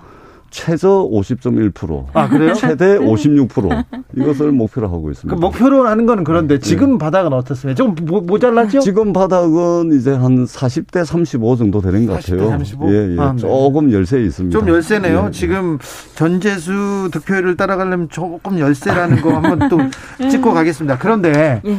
[0.53, 2.05] 최저 50.1%.
[2.13, 2.53] 아, 그래요?
[2.53, 3.85] 최대 56%
[4.17, 5.35] 이것을 목표로 하고 있습니다.
[5.35, 7.75] 그 목표로 하는 거는 그런데 지금 바닥은 어떻습니까?
[7.77, 8.81] 좀 모, 모자라죠?
[8.81, 12.51] 지금 바닥은 이제 한 40대 35 정도 되는 것 40대 같아요.
[12.51, 12.93] 35?
[12.93, 13.21] 예, 예.
[13.21, 13.39] 아, 네.
[13.39, 14.57] 조금 열세 있습니다.
[14.57, 15.21] 좀 열세네요.
[15.23, 15.31] 예, 예.
[15.31, 15.79] 지금
[16.15, 19.79] 전재수 득표율을 따라가려면 조금 열세라는 거 한번 또
[20.31, 20.99] 찍고 가겠습니다.
[20.99, 21.79] 그런데 예.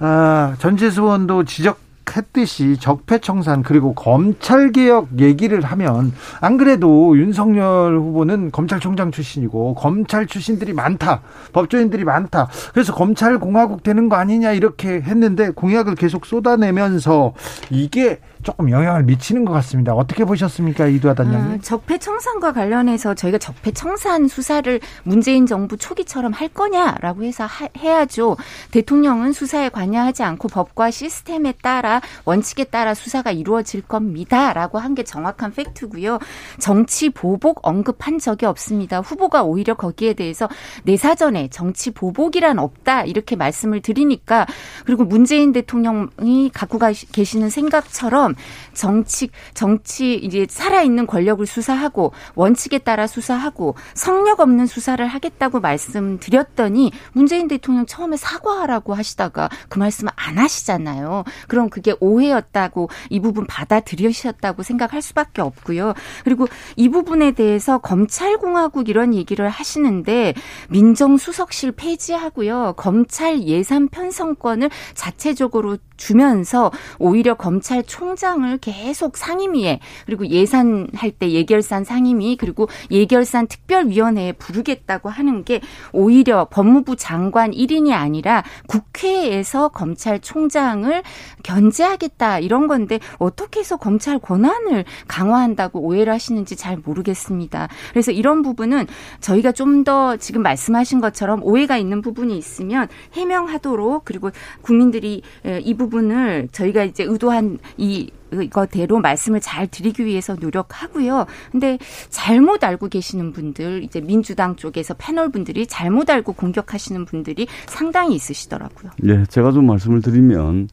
[0.00, 8.50] 아, 전재수 의원도 지적 했듯이 적폐청산 그리고 검찰 개혁 얘기를 하면 안 그래도 윤석열 후보는
[8.50, 11.22] 검찰총장 출신이고 검찰 출신들이 많다.
[11.52, 12.48] 법조인들이 많다.
[12.72, 17.34] 그래서 검찰 공화국 되는 거 아니냐 이렇게 했는데 공약을 계속 쏟아내면서
[17.70, 19.92] 이게 조금 영향을 미치는 것 같습니다.
[19.94, 21.54] 어떻게 보셨습니까, 이두하 단장님?
[21.54, 27.68] 아, 적폐 청산과 관련해서 저희가 적폐 청산 수사를 문재인 정부 초기처럼 할 거냐라고 해서 하-
[27.76, 28.36] 해야죠.
[28.70, 35.52] 대통령은 수사에 관여하지 않고 법과 시스템에 따라 원칙에 따라 수사가 이루어질 겁니다라고 한 게 정확한
[35.52, 36.18] 팩트고요.
[36.58, 39.00] 정치 보복 언급한 적이 없습니다.
[39.00, 40.48] 후보가 오히려 거기에 대해서
[40.84, 44.46] 내 사전에 정치 보복이란 없다 이렇게 말씀을 드리니까
[44.86, 48.27] 그리고 문재인 대통령이 갖고 가- 계시는 생각처럼
[48.74, 56.92] 정치 정치 이제 살아 있는 권력을 수사하고 원칙에 따라 수사하고 성력 없는 수사를 하겠다고 말씀드렸더니
[57.12, 61.24] 문재인 대통령 처음에 사과하라고 하시다가 그 말씀을 안 하시잖아요.
[61.46, 65.94] 그럼 그게 오해였다고 이 부분 받아들이셨다고 생각할 수밖에 없고요.
[66.24, 70.34] 그리고 이 부분에 대해서 검찰공화국 이런 얘기를 하시는데
[70.68, 72.74] 민정수석실 폐지하고요.
[72.76, 82.36] 검찰 예산 편성권을 자체적으로 주면서 오히려 검찰총장 을 계속 상임위에 그리고 예산할 때 예결산 상임위
[82.36, 85.60] 그리고 예결산 특별위원회에 부르겠다고 하는 게
[85.92, 91.02] 오히려 법무부 장관 1인이 아니라 국회에서 검찰총장을
[91.42, 97.68] 견제하겠다 이런 건데 어떻게 해서 검찰 권한을 강화한다고 오해를 하시는지 잘 모르겠습니다.
[97.90, 98.86] 그래서 이런 부분은
[99.20, 105.74] 저희가 좀 더 지금 말씀하신 것처럼 오해가 있는 부분이 있으면 해명하도록 그리고 국민들이 에, 이
[105.74, 111.26] 부분을 저희가 이제 의도한 이 이거대로 말씀을 잘 드리기 위해서 노력하고요.
[111.50, 111.78] 근데
[112.10, 118.90] 잘못 알고 계시는 분들, 이제 민주당 쪽에서 패널 분들이 잘못 알고 공격하시는 분들이 상당히 있으시더라고요.
[119.04, 120.68] 예, 제가 좀 말씀을 드리면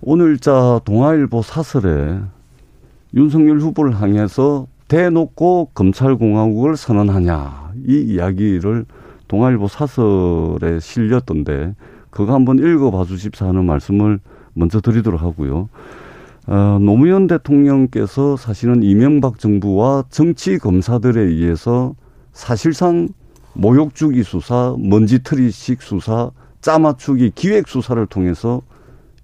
[0.00, 2.18] 오늘자 동아일보 사설에
[3.14, 8.84] 윤석열 후보를 향해서 대놓고 검찰공화국을 선언하냐 이 이야기를
[9.28, 11.74] 동아일보 사설에 실렸던데
[12.10, 14.18] 그거 한번 읽어봐 주십사 하는 말씀을
[14.52, 15.70] 먼저 드리도록 하고요.
[16.46, 21.94] 어, 노무현 대통령께서 사실은 이명박 정부와 정치 검사들에 의해서
[22.32, 23.08] 사실상
[23.54, 28.62] 모욕주기 수사, 먼지털이식 수사, 짜맞추기 기획 수사를 통해서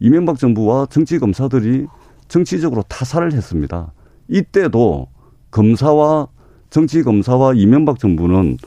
[0.00, 1.86] 이명박 정부와 정치 검사들이
[2.28, 3.92] 정치적으로 타살을 했습니다.
[4.28, 5.08] 이때도
[5.50, 6.28] 검사와
[6.70, 8.58] 정치 검사와 이명박 정부는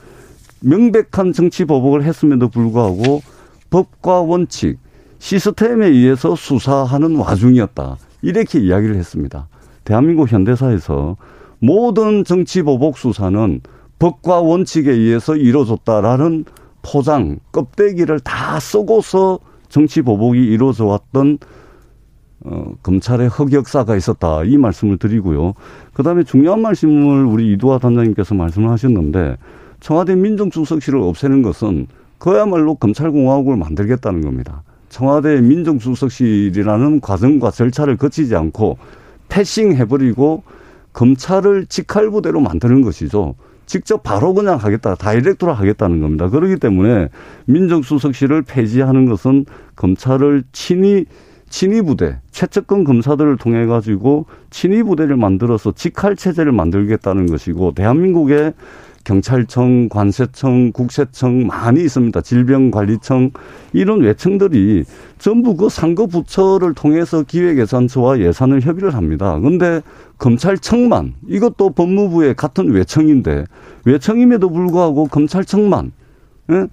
[0.61, 3.21] 명백한 정치 보복을 했음에도 불구하고
[3.69, 4.77] 법과 원칙,
[5.19, 7.97] 시스템에 의해서 수사하는 와중이었다.
[8.21, 9.47] 이렇게 이야기를 했습니다.
[9.83, 11.17] 대한민국 현대사에서
[11.59, 13.61] 모든 정치 보복 수사는
[13.99, 16.45] 법과 원칙에 의해서 이루어졌다라는
[16.81, 21.37] 포장, 껍데기를 다 쓰고서 정치 보복이 이루어져 왔던
[22.43, 24.43] 어, 검찰의 흑역사가 있었다.
[24.43, 25.53] 이 말씀을 드리고요.
[25.93, 29.37] 그 다음에 중요한 말씀을 우리 이두화 단장님께서 말씀을 하셨는데
[29.79, 34.63] 청와대 민정수석실을 없애는 것은 그야말로 검찰공화국을 만들겠다는 겁니다.
[34.91, 38.77] 청와대 민정수석실이라는 과정과 절차를 거치지 않고
[39.29, 40.43] 패싱 해버리고
[40.91, 43.35] 검찰을 직할부대로 만드는 것이죠.
[43.65, 46.29] 직접 바로 그냥 하겠다, 다이렉트로 하겠다는 겁니다.
[46.29, 47.07] 그렇기 때문에
[47.45, 49.45] 민정수석실을 폐지하는 것은
[49.77, 51.05] 검찰을 친위
[51.49, 58.53] 친위 부대, 최측근 검사들을 통해 가지고 친위 부대를 만들어서 직할 체제를 만들겠다는 것이고 대한민국에
[59.03, 62.21] 경찰청, 관세청, 국세청 많이 있습니다.
[62.21, 63.31] 질병관리청
[63.73, 64.83] 이런 외청들이
[65.17, 69.37] 전부 그 상급 부처를 통해서 기획예산처와 예산을 협의를 합니다.
[69.39, 69.81] 그런데
[70.17, 73.45] 검찰청만 이것도 법무부의 같은 외청인데
[73.85, 75.91] 외청임에도 불구하고 검찰청만
[76.51, 76.67] 예?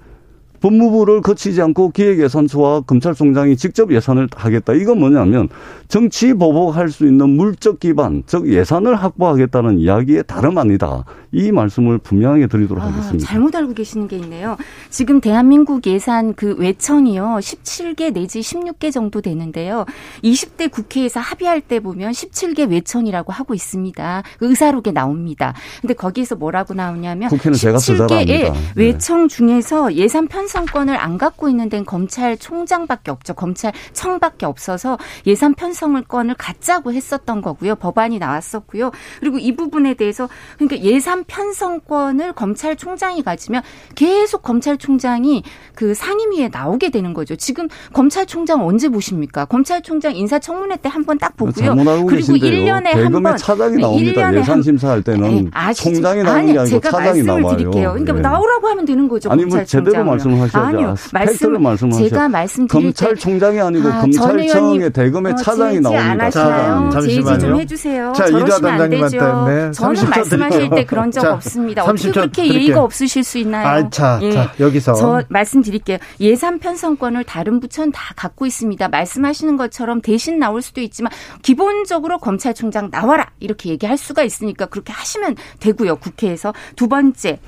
[0.61, 4.73] 법무부를 거치지 않고 기획예산처와 검찰총장이 직접 예산을 하겠다.
[4.75, 5.49] 이건 뭐냐면
[5.89, 11.05] 정치 보복할 수 있는 물적 기반, 즉 예산을 확보하겠다는 이야기에 다름 아니다.
[11.33, 13.27] 이 말씀을 분명하게 드리도록 아, 하겠습니다.
[13.27, 14.57] 잘못 알고 계시는 게 있네요.
[14.91, 17.39] 지금 대한민국 예산 그 외청이요.
[17.41, 19.85] 17개 내지 16개 정도 되는데요.
[20.25, 24.23] 20대 국회에서 합의할 때 보면 17개 외청이라고 하고 있습니다.
[24.39, 25.55] 그 의사록에 나옵니다.
[25.81, 28.53] 근데 거기에서 뭐라고 나오냐면 국회는 제가 더잘 17개의 압니다.
[28.53, 28.59] 네.
[28.75, 33.35] 외청 중에서 예산 편성 편성권을 안 갖고 있는 데는 검찰총장밖에 없죠.
[33.35, 37.75] 검찰청밖에 없어서 예산 편성권을 갖자고 했었던 거고요.
[37.77, 38.91] 법안이 나왔었고요.
[39.21, 40.29] 그리고 이 부분에 대해서
[40.59, 43.63] 그러니까 예산 편성권을 검찰총장이 가지면
[43.95, 45.43] 계속 검찰총장이
[45.75, 47.37] 그 상임위에 나오게 되는 거죠.
[47.37, 49.45] 지금 검찰총장 언제 보십니까?
[49.45, 51.75] 검찰총장 인사청문회 때 한 번 딱 보고요.
[51.77, 52.75] 그리고 계신데요.
[52.75, 53.37] 1년에 한 번.
[53.37, 54.35] 차장이 나옵니다.
[54.35, 57.57] 예산 심사할 때는 네, 총장이 나오는 아니, 게 아니고 제가 차장이 말씀을 나와요.
[57.57, 57.91] 드릴게요.
[57.93, 58.21] 그러니까 네.
[58.21, 59.31] 나오라고 하면 되는 거죠.
[59.31, 60.77] 아니 뭐 제대로 말씀 하셔야죠.
[60.77, 60.95] 아니요.
[61.13, 62.09] 말씀 말씀하셔.
[62.09, 66.31] 제가 말씀드릴 검찰총장이 아니고 아, 검찰청의 대검의 어, 차장이 나옵니다.
[66.31, 66.91] 차장.
[66.91, 67.39] 잠시만요.
[67.39, 68.13] 좀 해주세요.
[68.17, 69.45] 자, 저러시면 안 되죠.
[69.47, 71.85] 네, 저는 말씀하실 때 그런 적 자, 없습니다.
[71.85, 72.61] 어떻게 그렇게 드릴게요.
[72.61, 73.67] 예의가 없으실 수 있나요?
[73.67, 74.33] 아, 자, 예.
[74.33, 75.99] 자, 여기서 저 말씀드릴게요.
[76.21, 78.89] 예산 편성권을 다른 부처는 다 갖고 있습니다.
[78.89, 81.13] 말씀하시는 것처럼 대신 나올 수도 있지만
[81.43, 85.97] 기본적으로 검찰총장 나와라 이렇게 얘기할 수가 있으니까 그렇게 하시면 되고요.
[85.97, 87.39] 국회에서 두 번째.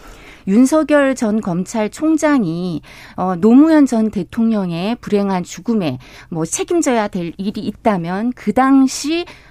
[0.46, 2.82] 윤석열 전 검찰총장이
[3.16, 5.98] 어, 노무현 전 대통령의 불행한 죽음에
[6.30, 9.49] 뭐 책임져야 될 일이 있다면 그 당시 그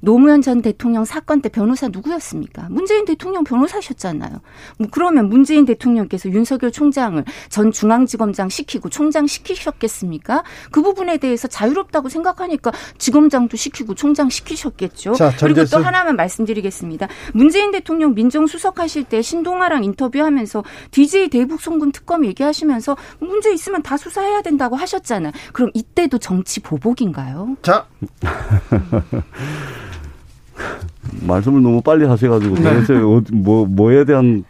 [0.00, 2.68] 노무현 전 대통령 사건 때 변호사 누구였습니까?
[2.70, 4.40] 문재인 대통령 변호사셨잖아요.
[4.78, 10.44] 뭐 그러면 문재인 대통령께서 윤석열 총장을 전 중앙지검장 시키고 총장 시키셨겠습니까?
[10.70, 15.14] 그 부분에 대해서 자유롭다고 생각하니까 지검장도 시키고 총장 시키셨겠죠.
[15.14, 17.08] 자, 그리고 또 하나만 말씀드리겠습니다.
[17.32, 23.96] 문재인 대통령 민정수석 하실 때 신동아랑 인터뷰하면서 DJ 대북 송금 특검 얘기하시면서 문제 있으면 다
[23.96, 25.32] 수사해야 된다고 하셨잖아요.
[25.52, 27.56] 그럼 이때도 정치 보복인가요?
[27.62, 27.86] 자.
[31.26, 33.00] 말씀을 너무 빨리 하셔가지고 도대체 네.
[33.32, 34.44] 뭐 뭐에 대한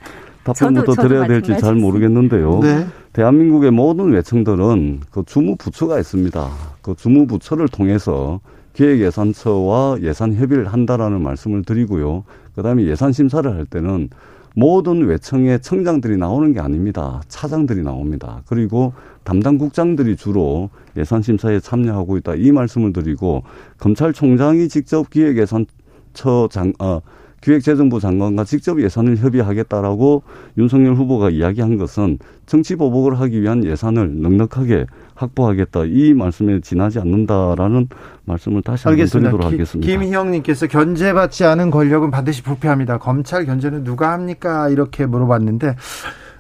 [0.45, 2.61] 답변부터 저도, 드려야 될지 잘 모르겠는데요.
[2.61, 2.87] 네.
[3.13, 6.51] 대한민국의 모든 외청들은 그 주무부처가 있습니다.
[6.83, 8.41] 그 주무부처를 통해서
[8.75, 12.25] 기획예산처와 예산 협의를 한다라는 말씀을 드리고요.
[12.57, 14.11] 그다음에 예산 심사를 할 때는
[14.55, 17.21] 모든 외청의 청장들이 나오는 게 아닙니다.
[17.29, 18.43] 차장들이 나옵니다.
[18.47, 18.93] 그리고
[19.25, 23.43] 담당 국장들이 주로 예산 심사에 참여하고 있다 이 말씀을 드리고
[23.79, 27.01] 검찰총장이 직접 기획예산처 장 어,
[27.45, 30.23] 기획재정부 장관과 직접 예산을 협의하겠다라고
[30.57, 37.89] 윤석열 후보가 이야기한 것은 정치 보복을 하기 위한 예산을 넉넉하게 확보하겠다 이 말씀에 지나지 않는다라는
[38.25, 39.87] 말씀을 다시 한번 드리도록 하겠습니다.
[39.87, 42.97] 김희영님께서 견제받지 않은 권력은 반드시 부패합니다.
[42.97, 44.71] 검찰 견제는 누가 합니까?
[44.71, 45.69] 이렇게 물어봤는데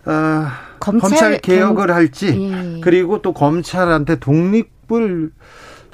[0.07, 0.47] 어,
[0.81, 1.97] 검찰, 검찰, 개혁을 견...
[1.97, 2.81] 할지 예.
[2.81, 5.33] 그리고 또 검찰한테 독립을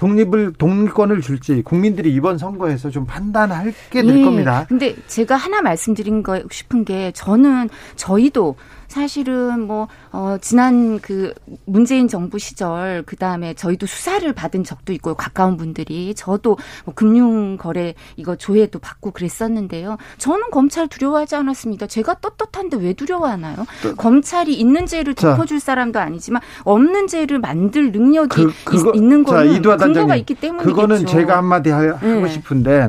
[0.01, 4.25] 독립을 독립권을 줄지 국민들이 이번 선거에서 좀 판단할 게 될 예.
[4.25, 4.65] 겁니다.
[4.67, 8.57] 근데 제가 하나 말씀드린 거 싶은 게 저는 저희도
[8.91, 11.33] 사실은 뭐, 어, 지난 그
[11.65, 16.13] 문재인 정부 시절, 그 다음에 저희도 수사를 받은 적도 있고, 가까운 분들이.
[16.17, 19.97] 저도 뭐 금융거래 이거 조회도 받고 그랬었는데요.
[20.19, 21.87] 저는 검찰 두려워하지 않았습니다.
[21.87, 23.65] 제가 떳떳한데 왜 두려워하나요?
[23.81, 29.23] 또, 검찰이 있는 죄를 덮어줄 자, 사람도 아니지만, 없는 죄를 만들 능력이 그, 그거, 있는
[29.23, 30.75] 거는 자, 근거가 있기 때문이겠죠.
[30.75, 32.29] 그거는 제가 한마디 하 고 네.
[32.29, 32.89] 싶은데,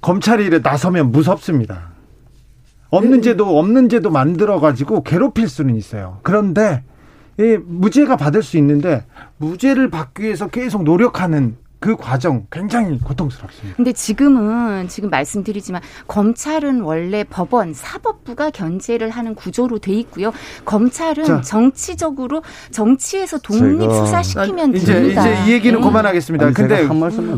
[0.00, 1.91] 검찰이 나서면 무섭습니다.
[2.92, 3.20] 없는 네.
[3.22, 6.18] 제도 없는 제도 만들어 가지고 괴롭힐 수는 있어요.
[6.22, 6.84] 그런데
[7.40, 9.04] 이 무죄가 받을 수 있는데
[9.38, 13.76] 무죄를 받기 위해서 계속 노력하는 그 과정 굉장히 고통스럽습니다.
[13.76, 20.30] 근데 지금은 지금 말씀드리지만 검찰은 원래 법원 사법부가 견제를 하는 구조로 돼 있고요.
[20.64, 25.28] 검찰은 자, 정치적으로 정치에서 독립 수사시키면 이제 됩니다.
[25.28, 25.84] 이제 이 얘기는 네.
[25.84, 26.46] 그만하겠습니다.
[26.46, 26.86] 아니, 근데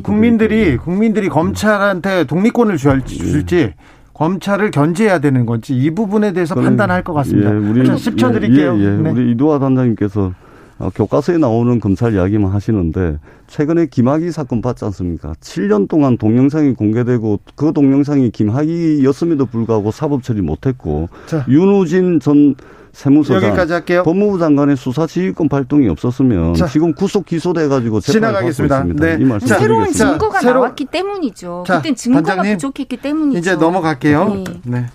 [0.03, 3.75] 국민들이 국민들이 검찰한테 독립권을 줄지 예.
[4.15, 7.51] 검찰을 견제해야 되는 건지 이 부분에 대해서 판단할 것 같습니다.
[7.51, 8.77] 예, 우리 10초 드릴게요.
[8.79, 8.91] 예, 예.
[8.91, 9.11] 네.
[9.11, 10.33] 우리 이도화 단장님께서
[10.79, 15.35] 어, 교과서에 나오는 검찰 이야기만 하시는데 최근에 김학의 사건 봤지 않습니까?
[15.41, 21.45] 7년 동안 동영상이 공개되고 그 동영상이 김학의였음에도 불구하고 사법 처리 못했고 자.
[21.49, 22.55] 윤우진 전
[22.95, 24.03] 세무서장 여기까지 할게요.
[24.05, 28.85] 법무부 장관의 수사 지휘권 발동이 없었으면 자, 지금 구속 기소돼 가지고 지나가겠습니다.
[28.95, 29.19] 네.
[29.21, 30.61] 이 말씀 새로운 증거가 새로...
[30.61, 31.65] 나왔기 때문이죠.
[31.67, 33.39] 자, 그때 증거가 부족했기 때문이죠.
[33.39, 34.29] 이제 넘어갈게요.
[34.29, 34.45] 네.
[34.63, 34.87] 네.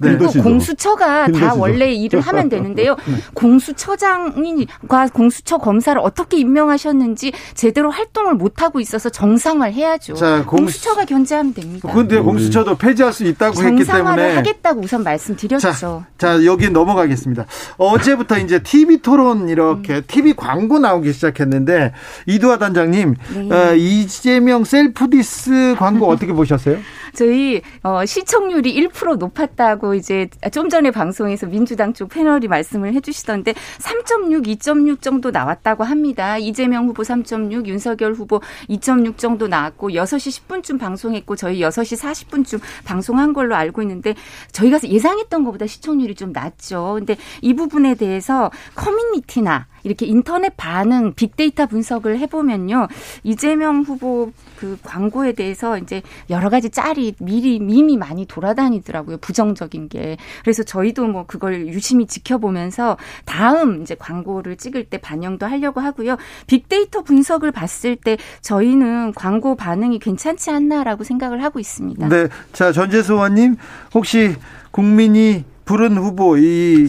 [0.00, 0.42] 그리고 네.
[0.42, 1.46] 공수처가 힘드시죠?
[1.46, 2.96] 다 원래 일을 하면 되는데요.
[3.06, 3.14] 네.
[3.34, 10.14] 공수처장과 공수처 검사를 어떻게 임명하셨는지 제대로 활동을 못 하고 있어서 정상화를 해야죠.
[10.14, 10.82] 자, 공수...
[10.82, 11.92] 처가 견제하면 됩니다.
[11.92, 15.72] 근데 공수처도 폐지할 수 있다고 했기 때문에 하겠다고 우선 말씀드렸죠.
[15.72, 17.46] 자, 자 여기 넘어가겠습니다.
[17.76, 20.02] 어제부터 이제 TV 토론 이렇게 음.
[20.06, 21.92] TV 광고 나오기 시작했는데
[22.26, 23.54] 이두화 단장님 네.
[23.54, 26.78] 어, 이재명 셀프 디스 광고 어떻게 보셨어요?
[27.14, 34.46] 저희 어, 시청률이 1% 높았다고 이제 좀 전에 방송에서 민주당 쪽 패널이 말씀을 해주시던데 3.6,
[34.58, 36.38] 2.6 정도 나왔다고 합니다.
[36.38, 43.32] 이재명 후보 3.6, 윤석열 후보 2.6 정도 나왔고 6시 10분쯤 방송했고 저희 6시 40분쯤 방송한
[43.32, 44.14] 걸로 알고 있는데
[44.52, 46.96] 저희가 예상했던 것보다 시청률이 좀 낮죠.
[46.98, 52.88] 근데 이 부분에 대해서 커뮤니티나 이렇게 인터넷 반응, 빅데이터 분석을 해보면요.
[53.22, 59.18] 이재명 후보 그 광고에 대해서 이제 여러 가지 짤이 미리, 밈이 많이 돌아다니더라고요.
[59.18, 60.16] 부정적인 게.
[60.42, 66.16] 그래서 저희도 뭐 그걸 유심히 지켜보면서 다음 이제 광고를 찍을 때 반영도 하려고 하고요.
[66.46, 72.08] 빅데이터 분석을 봤을 때 저희는 광고 반응이 괜찮지 않나라고 생각을 하고 있습니다.
[72.08, 72.28] 네.
[72.52, 73.56] 자, 전재수 의원님,
[73.94, 74.34] 혹시
[74.70, 76.88] 국민이 부른 후보, 이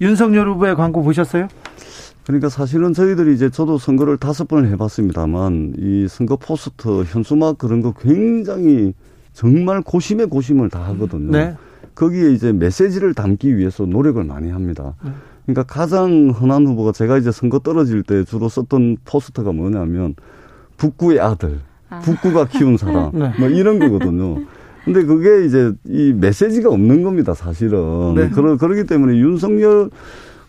[0.00, 1.48] 윤석열 후보의 광고 보셨어요?
[2.26, 7.92] 그러니까 사실은 저희들이 이제 저도 선거를 다섯 번을 해봤습니다만 이 선거 포스터, 현수막 그런 거
[7.92, 8.94] 굉장히
[9.34, 11.30] 정말 고심에 고심을 다 하거든요.
[11.30, 11.56] 네.
[11.94, 14.94] 거기에 이제 메시지를 담기 위해서 노력을 많이 합니다.
[15.04, 15.10] 네.
[15.44, 20.14] 그러니까 가장 흔한 후보가 제가 이제 선거 떨어질 때 주로 썼던 포스터가 뭐냐면
[20.78, 21.60] 북구의 아들,
[21.90, 21.98] 아.
[22.00, 23.32] 북구가 키운 사람, 네.
[23.38, 24.42] 뭐 이런 거거든요.
[24.84, 28.14] 근데 그게 이제 이 메시지가 없는 겁니다, 사실은.
[28.14, 28.30] 네.
[28.30, 29.90] 그러, 그러기 때문에 윤석열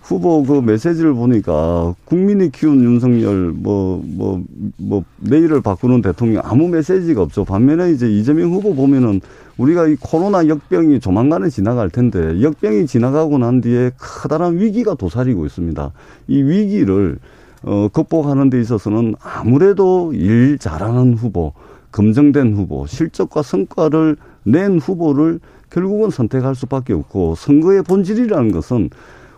[0.05, 4.43] 후보 그 메시지를 보니까 국민이 키운 윤석열 뭐 뭐뭐
[4.77, 7.43] 뭐 내일을 바꾸는 대통령 아무 메시지가 없죠.
[7.43, 9.19] 반면에 이제 이재명 후보 보면은
[9.57, 15.91] 우리가 이 코로나 역병이 조만간에 지나갈 텐데 역병이 지나가고 난 뒤에 커다란 위기가 도사리고 있습니다.
[16.27, 17.17] 이 위기를
[17.63, 21.53] 어 극복하는 데 있어서는 아무래도 일 잘하는 후보,
[21.91, 25.39] 검증된 후보, 실적과 성과를 낸 후보를
[25.71, 28.91] 결국은 선택할 수밖에 없고 선거의 본질이라는 것은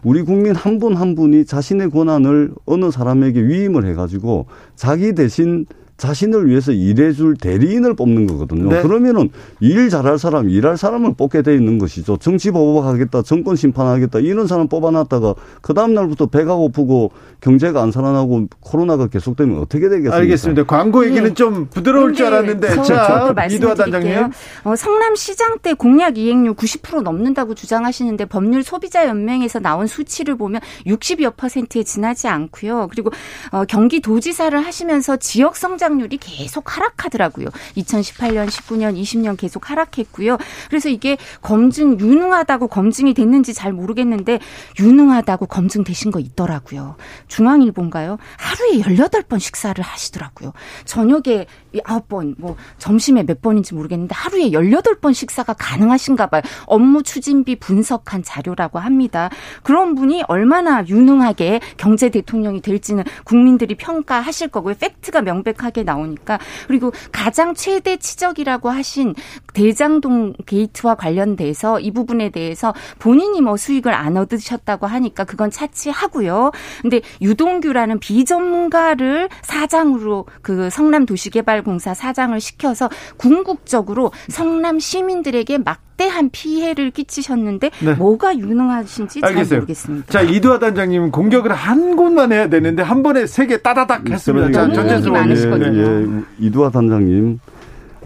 [0.04, 4.46] 우리 국민 한 분한 한 분이 자신의 권한을 어느 사람에게 위임을 해가지고
[4.76, 5.66] 자기 대신
[5.98, 8.70] 자신을 위해서 일해줄 대리인을 뽑는 거거든요.
[8.70, 8.82] 네.
[8.82, 9.30] 그러면은
[9.60, 12.18] 일 잘할 사람, 일할 사람을 뽑게 돼 있는 것이죠.
[12.18, 18.48] 정치 보복하겠다, 정권 심판하겠다 이런 사람 뽑아놨다가 그 다음 날부터 배가 고프고 경제가 안 살아나고
[18.60, 20.16] 코로나가 계속되면 어떻게 되겠습니까?
[20.16, 20.64] 알겠습니다.
[20.66, 21.34] 광고 얘기는 네.
[21.34, 24.32] 좀 부드러울 줄 알았는데 자 이두아 단장님.
[24.66, 30.62] 어, 성남 시장 때 공약 이행률 90% 넘는다고 주장하시는데 법률 소비자 연맹에서 나온 수치를 보면
[30.86, 32.88] 60여 퍼센트에 지나지 않고요.
[32.92, 33.10] 그리고
[33.52, 37.48] 어, 경기도지사를 하시면서 지역 성장 성장률이 계속 하락하더라고요.
[37.78, 40.38] 2018년, 19년, 20년 계속 하락했고요.
[40.70, 44.40] 그래서 이게 검증 유능하다고 검증이 됐는지 잘 모르겠는데
[44.80, 46.96] 유능하다고 검증되신 거 있더라고요.
[47.28, 48.18] 중앙일보인가요?
[48.38, 50.54] 하루에 18번 식사를 하시더라고요.
[50.86, 56.42] 저녁에 9번, 뭐 점심에 몇 번인지 모르겠는데 하루에 18번 식사가 가능하신가 봐요.
[56.66, 59.30] 업무 추진비 분석한 자료라고 합니다.
[59.64, 64.76] 그런 분이 얼마나 유능하게 경제 대통령이 될지는 국민들이 평가하실 거고요.
[64.80, 69.16] 팩트가 명백하게 나오니까 그리고 가장 최대 치적이라고 하신
[69.58, 76.52] 대장동 게이트와 관련돼서 이 부분에 대해서 본인이 뭐 수익을 안 얻으셨다고 하니까 그건 차치하고요.
[76.84, 82.88] 근데 유동규라는 비전문가를 사장으로 그 성남 도시개발공사 사장을 시켜서
[83.18, 87.94] 궁극적으로 성남 시민들에게 막 막대한 피해를 끼치셨는데 네.
[87.96, 89.46] 뭐가 유능하신지 알겠어요.
[89.48, 90.12] 잘 모르겠습니다.
[90.12, 94.52] 자 이두하 단장님 공격을 한 곳만 해야 되는데 한 번에 세 개 따다닥 음, 했습니다.
[94.52, 95.82] 자 전재수 많으시거든요.
[95.82, 97.40] 예, 예, 이두하 단장님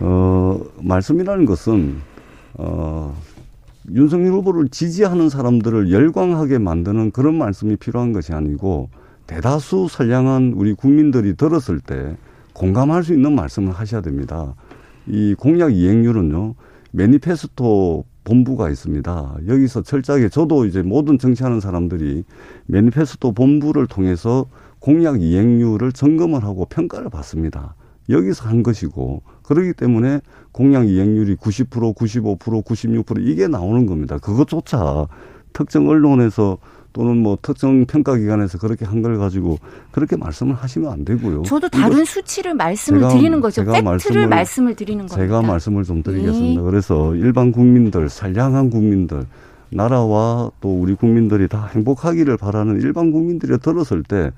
[0.01, 1.97] 어, 말씀이라는 것은
[2.55, 3.15] 어,
[3.91, 8.89] 윤석열 후보를 지지하는 사람들을 열광하게 만드는 그런 말씀이 필요한 것이 아니고
[9.27, 12.17] 대다수 선량한 우리 국민들이 들었을 때
[12.53, 14.55] 공감할 수 있는 말씀을 하셔야 됩니다.
[15.07, 16.55] 이 공약 이행률은요.
[16.91, 19.37] 매니페스토 본부가 있습니다.
[19.47, 22.23] 여기서 철저하게 저도 이제 모든 정치하는 사람들이
[22.67, 24.45] 매니페스토 본부를 통해서
[24.79, 27.75] 공약 이행률을 점검을 하고 평가를 받습니다.
[28.09, 29.21] 여기서 한 것이고
[29.51, 30.21] 그러기 때문에
[30.53, 34.17] 공약 이행률이 90%, 95%, 96% 이게 나오는 겁니다.
[34.17, 35.07] 그것조차
[35.51, 36.57] 특정 언론에서
[36.93, 39.57] 또는 뭐 특정 평가 기관에서 그렇게 한 걸 가지고
[39.91, 41.43] 그렇게 말씀을 하시면 안 되고요.
[41.43, 43.61] 저도 다른 수치를 말씀을 제가, 드리는 거죠.
[43.61, 45.15] 제가 팩트를 말씀을, 말씀을 드리는 겁니다.
[45.17, 46.61] 제가 말씀을 좀 드리겠습니다.
[46.61, 46.65] 네.
[46.65, 49.25] 그래서 일반 국민들, 선량한 국민들,
[49.69, 54.31] 나라와 또 우리 국민들이 다 행복하기를 바라는 일반 국민들이 들었을 때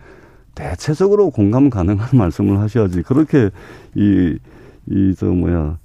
[0.56, 3.50] 대체적으로 공감 가능한 말씀을 하셔야지 그렇게
[3.96, 4.38] 이
[4.90, 5.78] 이 저 뭐야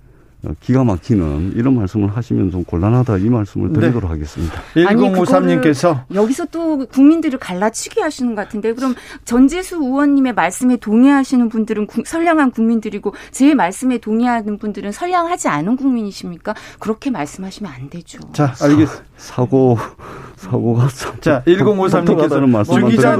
[0.45, 4.09] 어, 기가 막히는 이런 말씀을 하시면 좀 곤란하다 이 말씀을 드리도록 네.
[4.09, 4.63] 하겠습니다.
[4.77, 8.95] 1053님께서 여기서 또 국민들을 갈라치기 하시는 것 같은데 그럼
[9.25, 16.55] 전재수 의원님의 말씀에 동의하시는 분들은 구, 선량한 국민들이고 제 말씀에 동의하는 분들은 선량하지 않은 국민이십니까?
[16.79, 18.21] 그렇게 말씀하시면 안 되죠.
[18.33, 19.08] 자, 알겠습니다.
[19.19, 19.77] 사고
[20.37, 20.89] 사고가
[21.21, 23.17] 자 1053님께서는 주기자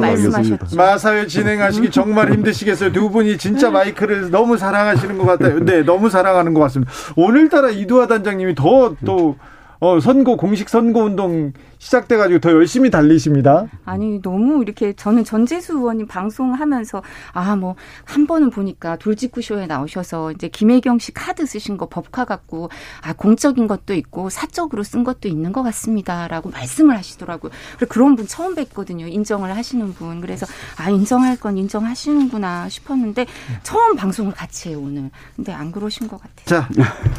[0.77, 2.93] 마사회 진행하시기 정말 힘드시겠어요.
[2.93, 5.59] 두 분이 진짜 마이크를 너무 사랑하시는 것 같아요.
[5.65, 6.93] 네, 너무 사랑하는 것 같습니다.
[7.17, 9.37] 오늘따라 이두화 단장님이 더또
[9.81, 13.67] 어, 선거 공식 선거 운동 시작돼 가지고 더 열심히 달리십니다.
[13.85, 17.03] 아니 너무 이렇게 저는 전재수 의원님 방송하면서
[17.33, 17.75] 아 뭐
[18.05, 22.71] 한 번은 보니까 돌직구 쇼에 나오셔서 이제 김혜경 씨 카드 쓰신 거 법카 갖고
[23.03, 27.51] 아 공적인 것도 있고 사적으로 쓴 것도 있는 것 같습니다라고 말씀을 하시더라고요.
[27.77, 29.13] 그래 그런 분 처음 뵀거든요.
[29.13, 30.21] 인정을 하시는 분.
[30.21, 33.27] 그래서 아 인정할 건 인정하시는구나 싶었는데
[33.63, 35.11] 처음 방송을 같이 해요 오늘.
[35.37, 36.45] 근데 안 그러신 것 같아요.
[36.45, 36.69] 자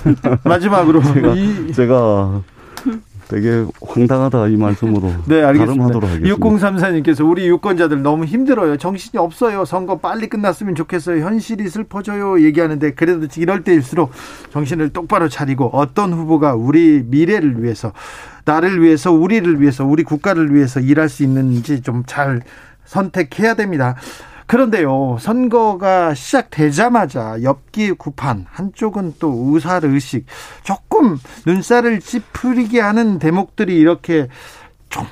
[0.44, 2.42] 마지막으로 제가, 이, 제가
[3.30, 6.08] 되게 황당하다 이 말씀으로 네, 알겠습니다.
[6.08, 6.36] 하겠습니다.
[6.36, 8.76] 6034님께서 우리 유권자들 너무 힘들어요.
[8.78, 9.66] 정신이 없어요.
[9.66, 11.24] 선거 빨리 끝났으면 좋겠어요.
[11.24, 12.42] 현실이 슬퍼져요.
[12.42, 14.12] 얘기하는데 그래도 이럴 때일수록
[14.52, 17.94] 정신을 똑바로 차리고 어떤 후보가 우리 미래를 위해서
[18.46, 22.42] 나를 위해서 우리를 위해서 우리 국가를 위해서 일할 수 있는지 좀 잘
[22.86, 23.96] 선택해야 됩니다.
[24.50, 30.26] 그런데요, 선거가 시작되자마자 엽기 구판, 한쪽은 또 우살 의식,
[30.64, 34.28] 조금 눈살을 찌푸리게 하는 대목들이 이렇게
[34.90, 35.06] 좀,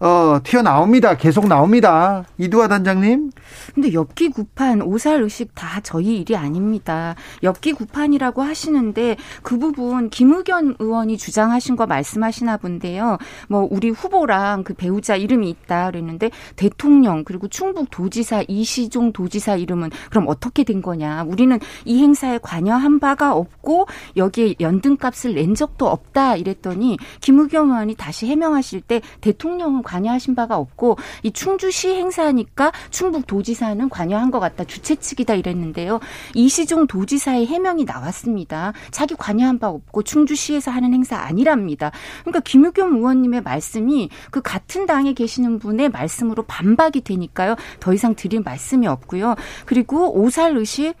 [0.00, 1.16] 어, 튀어나옵니다.
[1.16, 2.24] 계속 나옵니다.
[2.38, 3.30] 이두화 단장님.
[3.74, 7.16] 근데 엽기 구판, 오살 의식 다 저희 일이 아닙니다.
[7.42, 13.18] 엽기 구판이라고 하시는데 그 부분 김의견 의원이 주장하신 거 말씀하시나 본데요.
[13.48, 19.90] 뭐 우리 후보랑 그 배우자 이름이 있다 그랬는데 대통령 그리고 충북 도지사 이시종 도지사 이름은
[20.10, 21.24] 그럼 어떻게 된 거냐?
[21.24, 23.86] 우리는 이 행사에 관여한 바가 없고
[24.16, 30.98] 여기에 연등값을 낸 적도 없다 이랬더니 김의겸 의원이 다시 해명하실 때 대통령은 관여하신 바가 없고
[31.22, 34.64] 이 충주시 행사니까 충북 도지사는 관여한 것 같다.
[34.64, 36.00] 주최 측이다 이랬는데요.
[36.34, 38.74] 이시종 도지사의 해명이 나왔습니다.
[38.90, 41.90] 자기 관여한 바 없고 충주시에서 하는 행사 아니랍니다.
[42.20, 47.56] 그러니까 김의겸 의원님의 말씀이 그 같은 당에 계시는 분의 말씀으로 반박이 되니까요.
[47.80, 49.34] 더 이상 드릴 말씀이 없고요.
[49.64, 50.94] 그리고 오살 의식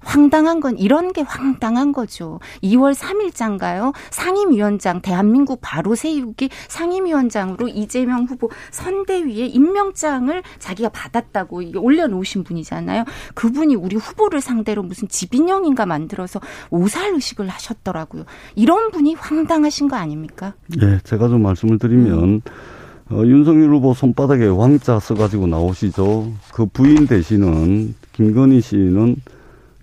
[0.00, 2.40] 황당한 건 이런 게 황당한 거죠.
[2.62, 3.92] 2월 3일자인가요?
[4.10, 13.04] 상임위원장 대한민국 바로 세우기 상임위원장으로 이재명 후보 선대위에 임명장을 자기가 받았다고 올려놓으신 분이잖아요.
[13.34, 16.40] 그분이 우리 후보를 상대로 무슨 지빈영인가 만들어서
[16.70, 18.24] 오살 의식을 하셨더라고요.
[18.54, 20.54] 이런 분이 황당하신 거 아닙니까?
[20.80, 22.42] 예, 제가 좀 말씀을 드리면
[23.10, 26.32] 어, 윤석열 후보 손바닥에 왕자 써가지고 나오시죠.
[26.52, 29.16] 그 부인 되시는 김건희 씨는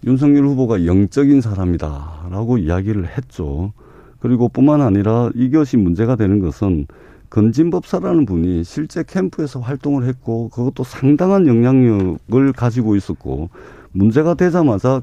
[0.05, 3.73] 윤석열 후보가 영적인 사람이다라고 이야기를 했죠.
[4.19, 6.87] 그리고 뿐만 아니라 이것이 문제가 되는 것은
[7.29, 13.49] 건진법사라는 분이 실제 캠프에서 활동을 했고 그것도 상당한 영향력을 가지고 있었고
[13.91, 15.01] 문제가 되자마자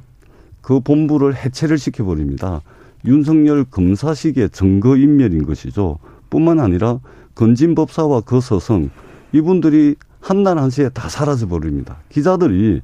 [0.62, 2.62] 그 본부를 해체를 시켜버립니다.
[3.04, 5.98] 윤석열 검사식의 증거인멸인 것이죠.
[6.30, 7.00] 뿐만 아니라
[7.34, 8.88] 건진법사와 그 서성
[9.32, 11.98] 이분들이 한날 한시에 다 사라져 버립니다.
[12.08, 12.80] 기자들이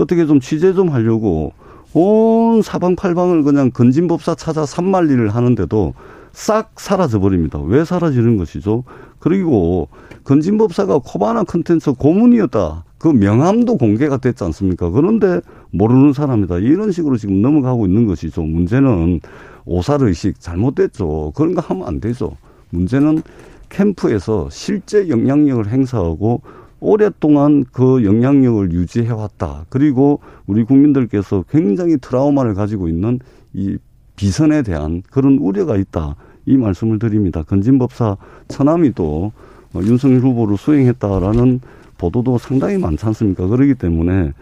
[0.00, 1.52] 어떻게 좀 취재 좀 하려고
[1.92, 5.94] 온 사방팔방을 그냥 건진법사 찾아 산만리를 하는데도
[6.32, 7.58] 싹 사라져 버립니다.
[7.60, 8.84] 왜 사라지는 것이죠?
[9.18, 9.88] 그리고
[10.24, 12.84] 건진법사가 코바나 컨텐츠 고문이었다.
[12.98, 14.90] 그 명함도 공개가 됐지 않습니까?
[14.90, 15.40] 그런데
[15.70, 16.58] 모르는 사람이다.
[16.58, 18.42] 이런 식으로 지금 넘어가고 있는 것이죠.
[18.42, 19.20] 문제는
[19.64, 21.32] 오살의식 잘못됐죠.
[21.34, 22.36] 그런 거 하면 안 되죠.
[22.70, 23.22] 문제는
[23.68, 26.42] 캠프에서 실제 영향력을 행사하고
[26.80, 29.64] 오랫동안 그 영향력을 유지해 왔다.
[29.68, 33.20] 그리고 우리 국민들께서 굉장히 트라우마를 가지고 있는
[33.52, 33.76] 이
[34.16, 36.16] 비선에 대한 그런 우려가 있다.
[36.46, 37.42] 이 말씀을 드립니다.
[37.42, 38.16] 건진법사
[38.48, 39.32] 처남이 또
[39.74, 41.60] 윤석열 후보를 수행했다라는
[41.98, 43.46] 보도도 상당히 많지 않습니까?
[43.46, 44.32] 그러기 때문에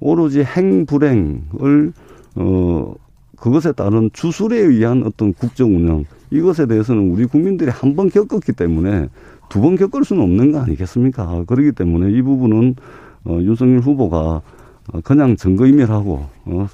[0.00, 1.92] 오로지 행 불행을
[2.36, 2.94] 어
[3.36, 6.04] 그것에 따른 주술에 의한 어떤 국정 운영
[6.34, 9.08] 이것에 대해서는 우리 국민들이 한 번 겪었기 때문에
[9.48, 11.44] 두 번 겪을 수는 없는 거 아니겠습니까?
[11.46, 12.74] 그렇기 때문에 이 부분은
[13.24, 14.42] 어, 윤석열 후보가
[15.04, 16.66] 그냥 증거인멸하고 어,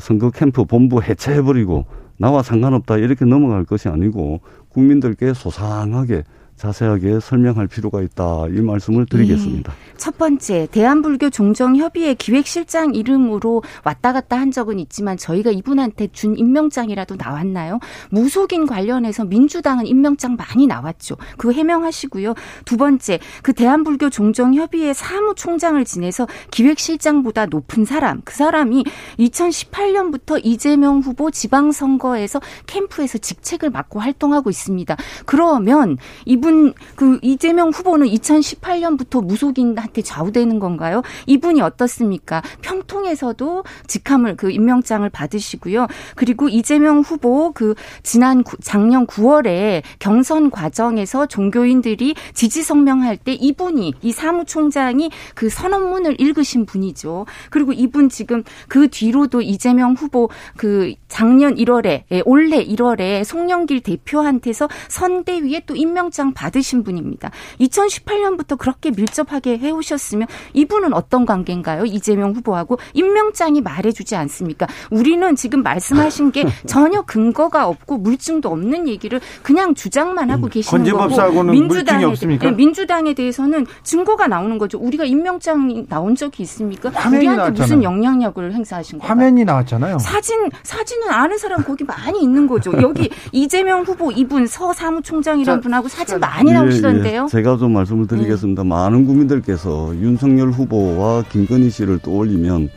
[0.00, 1.86] 선거 캠프 본부 해체해버리고
[2.18, 6.24] 나와 상관없다 이렇게 넘어갈 것이 아니고 국민들께 소상하게
[6.62, 9.72] 자세하게 설명할 필요가 있다 이 말씀을 드리겠습니다.
[9.72, 9.96] 예.
[9.96, 17.16] 첫 번째 대한불교 종정협의회 기획실장 이름으로 왔다 갔다 한 적은 있지만 저희가 이분한테 준 임명장이라도
[17.16, 17.80] 나왔나요?
[18.10, 21.16] 무속인 관련해서 민주당은 임명장 많이 나왔죠.
[21.36, 22.34] 그거 해명하시고요.
[22.64, 28.84] 두 번째 그 대한불교 종정협의회 사무총장을 지내서 기획실장보다 높은 사람 그 사람이
[29.18, 34.96] 2018년부터 이재명 후보 지방선거에서 캠프에서 직책을 맡고 활동하고 있습니다.
[35.26, 41.02] 그러면 이분 이분 그 이재명 후보는 2018년부터 무속인한테 좌우되는 건가요?
[41.26, 42.42] 이분이 어떻습니까?
[42.60, 45.86] 평통에서도 직함을 그 임명장을 받으시고요.
[46.14, 53.94] 그리고 이재명 후보 그 지난 구, 작년 9월에 경선 과정에서 종교인들이 지지 성명할 때 이분이
[54.02, 57.24] 이 사무총장이 그 선언문을 읽으신 분이죠.
[57.50, 60.28] 그리고 이분 지금 그 뒤로도 이재명 후보
[60.58, 67.30] 그 작년 1월에 예, 올해 1월에 송영길 대표한테서 선대위에 또 임명장 받으신 분입니다.
[67.60, 71.84] 2018년부터 그렇게 밀접하게 해오셨으면 이분은 어떤 관계인가요?
[71.84, 74.66] 이재명 후보하고 임명장이 말해주지 않습니까?
[74.90, 81.42] 우리는 지금 말씀하신 게 전혀 근거가 없고 물증도 없는 얘기를 그냥 주장만 하고 계시는 거고
[81.42, 82.46] 민주당에, 없습니까?
[82.50, 84.78] 네, 민주당에 대해서는 증거가 나오는 거죠.
[84.78, 86.90] 우리가 임명장이 나온 적이 있습니까?
[87.18, 87.52] 우리한테 나왔잖아요.
[87.52, 89.08] 무슨 영향력을 행사하신 거예요?
[89.08, 89.98] 화면이 나왔잖아요.
[89.98, 92.72] 사진 사진은 아는 사람 거기 많이 있는 거죠.
[92.80, 97.24] 여기 이재명 후보 이분 서 사무총장이라는 분하고 사진 많이 예, 나오시던데요.
[97.24, 98.62] 예, 제가 좀 말씀을 드리겠습니다.
[98.62, 98.68] 네.
[98.68, 102.68] 많은 국민들께서 윤석열 후보와 김건희 씨를 떠올리면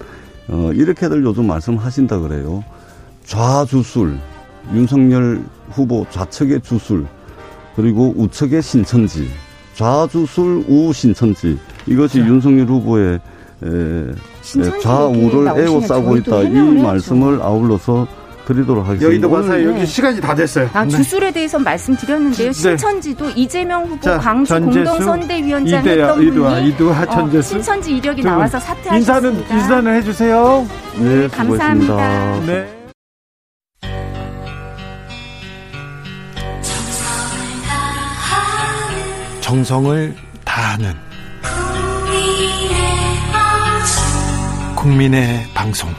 [0.50, 2.64] 어, 이렇게들 요즘 말씀하신다 그래요.
[3.24, 4.18] 좌주술,
[4.74, 7.06] 윤석열 후보 좌측의 주술,
[7.76, 9.28] 그리고 우측의 신천지,
[9.76, 12.28] 좌주술 우신천지 이것이 자.
[12.28, 13.20] 윤석열 후보의
[13.64, 18.08] 에, 좌우를 에워싸고 있다 이 말씀을 아울러서
[18.46, 19.08] 드리도록 하겠습니다.
[19.08, 19.86] 여의도 가서 여기 네.
[19.86, 20.70] 시간이 다 됐어요.
[20.74, 20.92] 아, 네.
[20.92, 22.48] 주술에 대해서 말씀드렸는데요.
[22.48, 22.54] 네.
[22.54, 27.38] 신천지도 이재명 후보 자, 광주 공동선대위원장 이대야, 했던 이두아, 분이 이두아, 어, 전재수.
[27.38, 28.98] 어, 신천지 이력이 나와서 사퇴하셨습니다.
[28.98, 30.68] 인사는 인사는 해주세요.
[31.00, 32.40] 네, 네 감사합니다.
[32.46, 32.76] 네.
[39.42, 40.94] 정성을 다하는
[44.76, 45.90] 국민의 방송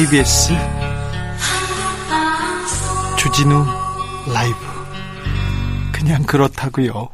[0.00, 0.54] KBS
[3.18, 3.66] 주진우
[4.32, 4.56] 라이브
[5.92, 7.10] 그냥 그렇다고요.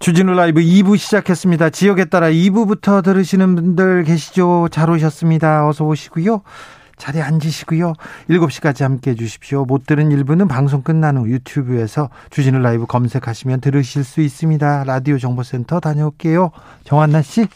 [0.00, 1.70] 주진우 라이브 2부 시작했습니다.
[1.70, 4.66] 지역에 따라 2부부터 들으시는 분들 계시죠?
[4.72, 5.68] 잘 오셨습니다.
[5.68, 6.42] 어서 오시고요.
[6.96, 7.92] 자리에 앉으시고요.
[8.28, 9.64] 7시까지 함께 해 주십시오.
[9.64, 14.82] 못 들은 일부는 방송 끝난 후 유튜브에서 주진우 라이브 검색하시면 들으실 수 있습니다.
[14.82, 16.50] 라디오 정보센터 다녀올게요.
[16.82, 17.46] 정한나 씨.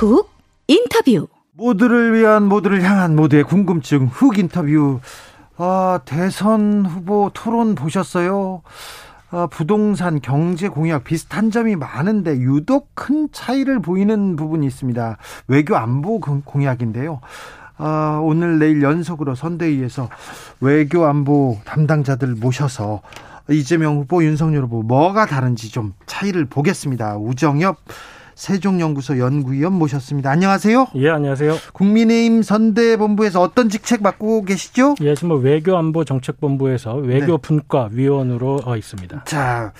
[0.00, 0.30] 훅
[0.66, 1.28] 인터뷰.
[1.52, 4.98] 모두를 위한 모두를 향한 모두의 궁금증 훅 인터뷰.
[5.58, 8.62] 아, 대선 후보 토론 보셨어요?
[9.30, 15.18] 아, 부동산 경제 공약 비슷한 점이 많은데 유독 큰 차이를 보이는 부분이 있습니다.
[15.48, 17.20] 외교 안보 공약인데요.
[17.76, 20.08] 아, 오늘 내일 연속으로 선대위에서
[20.62, 23.02] 외교 안보 담당자들 모셔서
[23.50, 27.18] 이재명 후보, 윤석열 후보 뭐가 다른지 좀 차이를 보겠습니다.
[27.18, 27.76] 우정엽
[28.34, 30.30] 세종연구소 연구위원 모셨습니다.
[30.30, 30.88] 안녕하세요.
[30.96, 31.56] 예, 안녕하세요.
[31.72, 34.94] 국민의힘 선대본부에서 어떤 직책 맡고 계시죠?
[35.02, 38.78] 예, 지금 뭐 외교안보정책본부에서 외교분과위원으로 네.
[38.78, 39.24] 있습니다.
[39.24, 39.72] 자,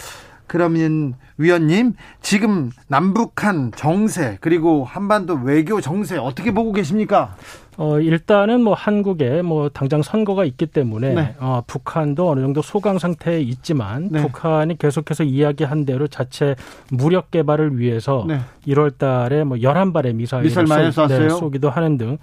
[0.46, 7.36] 그러면 위원님 지금 남북한 정세 그리고 한반도 외교 정세 어떻게 보고 계십니까?
[7.76, 11.34] 어, 일단은 뭐 한국에 뭐 당장 선거가 있기 때문에 네.
[11.38, 14.22] 어, 북한도 어느 정도 소강 상태에 있지만 네.
[14.22, 16.56] 북한이 계속해서 이야기한 대로 자체
[16.90, 18.40] 무력 개발을 위해서 네.
[18.66, 22.18] 1월 달에 뭐 11발의 미사일을 미사일 쏘, 네, 쏘기도 하는 등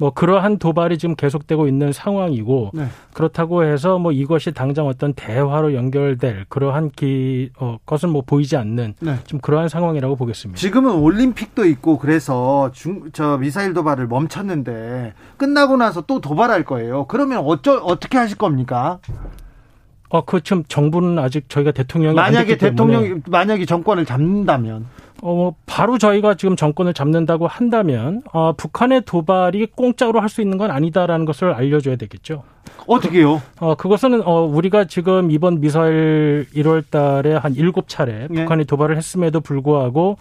[0.00, 2.86] 뭐 그러한 도발이 지금 계속되고 있는 상황이고 네.
[3.12, 8.94] 그렇다고 해서 뭐 이것이 당장 어떤 대화로 연결될 그러한 기, 어, 것은 뭐 보이지 않는
[9.00, 9.16] 네.
[9.26, 10.58] 좀 그러한 상황이라고 보겠습니다.
[10.58, 14.70] 지금은 올림픽도 있고 그래서 중, 저 미사일 도발을 멈췄는데
[15.36, 17.06] 끝나고 나서 또 도발할 거예요.
[17.06, 18.98] 그러면 어쩌, 어떻게 하실 겁니까?
[20.08, 24.86] 어, 그 지금 정부는 아직 저희가 대통령이 만약에 대통령 만약에 정권을 잡는다면
[25.22, 30.70] 어, 바로 저희가 지금 정권을 잡는다고 한다면 어, 북한의 도발이 공짜로 할 수 있는 건
[30.70, 32.42] 아니다라는 것을 알려줘야 되겠죠.
[32.86, 33.40] 어떻게요?
[33.60, 38.42] 어, 그것은 어, 우리가 지금 이번 미사일 1월 달에 한 7차례 네.
[38.42, 40.16] 북한이 도발을 했음에도 불구하고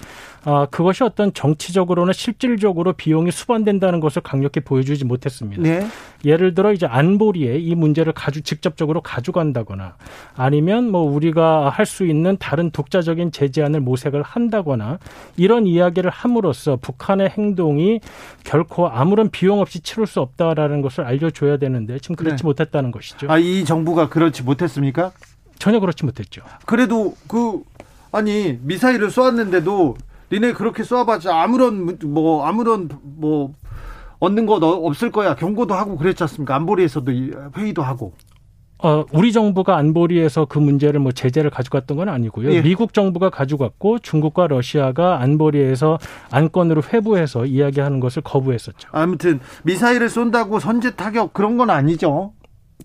[0.45, 5.61] 아, 그것이 어떤 정치적으로는 실질적으로 비용이 수반된다는 것을 강력히 보여주지 못했습니다.
[5.61, 5.85] 네.
[6.23, 9.95] 예를 들어 이제 안보리에 이 문제를 가주 직접적으로 가져간다거나
[10.35, 14.99] 아니면 뭐 우리가 할 수 있는 다른 독자적인 제재안을 모색을 한다거나
[15.37, 17.99] 이런 이야기를 함으로써 북한의 행동이
[18.43, 22.47] 결코 아무런 비용 없이 치룰 수 없다라는 것을 알려줘야 되는데 지금 그렇지 네.
[22.47, 23.25] 못했다는 것이죠.
[23.31, 25.11] 아, 이 정부가 그렇지 못했습니까?
[25.57, 26.43] 전혀 그렇지 못했죠.
[26.67, 27.63] 그래도 그
[28.11, 29.97] 아니 미사일을 쏘았는데도
[30.31, 33.53] 니네 그렇게 쏘아봤자 아무런 뭐 아무런 뭐
[34.19, 37.11] 얻는 거 없을 거야 경고도 하고 그랬지 않습니까 안보리에서도
[37.57, 38.13] 회의도 하고
[38.81, 42.53] 어, 우리 정부가 안보리에서 그 문제를 뭐 제재를 가져갔던 건 아니고요.
[42.53, 42.61] 예.
[42.61, 45.99] 미국 정부가 가져갔고 중국과 러시아가 안보리에서
[46.31, 48.87] 안건으로 회부해서 이야기하는 것을 거부했었죠.
[48.93, 52.31] 아무튼 미사일을 쏜다고 선제 타격 그런 건 아니죠.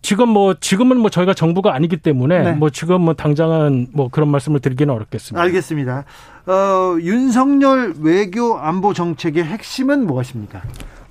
[0.03, 2.53] 지금 뭐 지금은 뭐 저희가 정부가 아니기 때문에 네.
[2.53, 5.41] 뭐 지금 뭐 당장은 뭐 그런 말씀을 드리기는 어렵겠습니다.
[5.41, 6.05] 알겠습니다.
[6.47, 10.63] 어, 윤석열 외교 안보 정책의 핵심은 무엇입니까?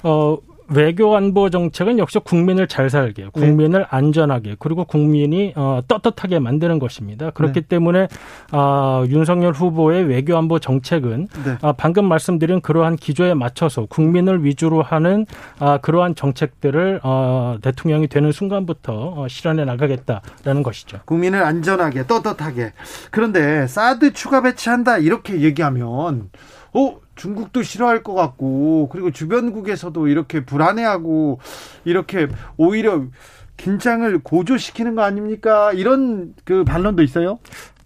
[0.04, 0.38] 어,
[0.76, 3.86] 외교 안보 정책은 역시 국민을 잘 살게, 국민을 네.
[3.89, 7.30] 안전하게, 그리고 국민이 어, 떳떳하게 만드는 것입니다.
[7.32, 7.67] 그렇기 네.
[7.67, 8.07] 때문에
[8.51, 11.57] 어, 윤석열 후보의 외교 안보 정책은 네.
[11.61, 15.26] 어, 방금 말씀드린 그러한 기조에 맞춰서 국민을 위주로 하는
[15.59, 20.99] 어, 그러한 정책들을 어, 대통령이 되는 순간부터 어, 실현해 나가겠다라는 것이죠.
[21.05, 22.74] 국민을 안전하게, 떳떳하게.
[23.11, 26.30] 그런데 사드 추가 배치한다 이렇게 얘기하면
[26.74, 31.39] 어 중국도 싫어할 것 같고 그리고 주변국에서도 이렇게 불안해하고
[31.86, 33.03] 이렇게 오히려
[33.57, 35.71] 긴장을 고조시키는 거 아닙니까?
[35.74, 37.39] 이런 그 반론도 있어요.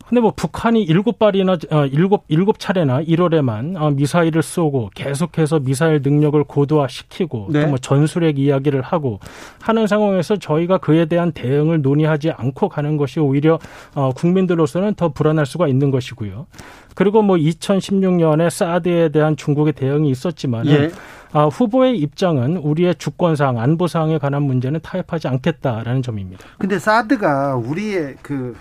[0.07, 6.01] 근데 뭐 북한이 일곱 발이나 어, 일곱 일곱 차례나 1월에만 어, 미사일을 쏘고 계속해서 미사일
[6.01, 7.65] 능력을 고도화시키고 네.
[7.65, 9.19] 또뭐 전술핵 이야기를 하고
[9.61, 13.59] 하는 상황에서 저희가 그에 대한 대응을 논의하지 않고 가는 것이 오히려
[13.95, 16.47] 어, 국민들로서는 더 불안할 수가 있는 것이고요.
[16.95, 20.89] 그리고 뭐 2016년에 사드에 대한 중국의 대응이 있었지만 예.
[21.33, 26.43] 아, 후보의 입장은 우리의 주권상 안보상에 관한 문제는 타협하지 않겠다라는 점입니다.
[26.57, 28.55] 근데 사드가 우리의 그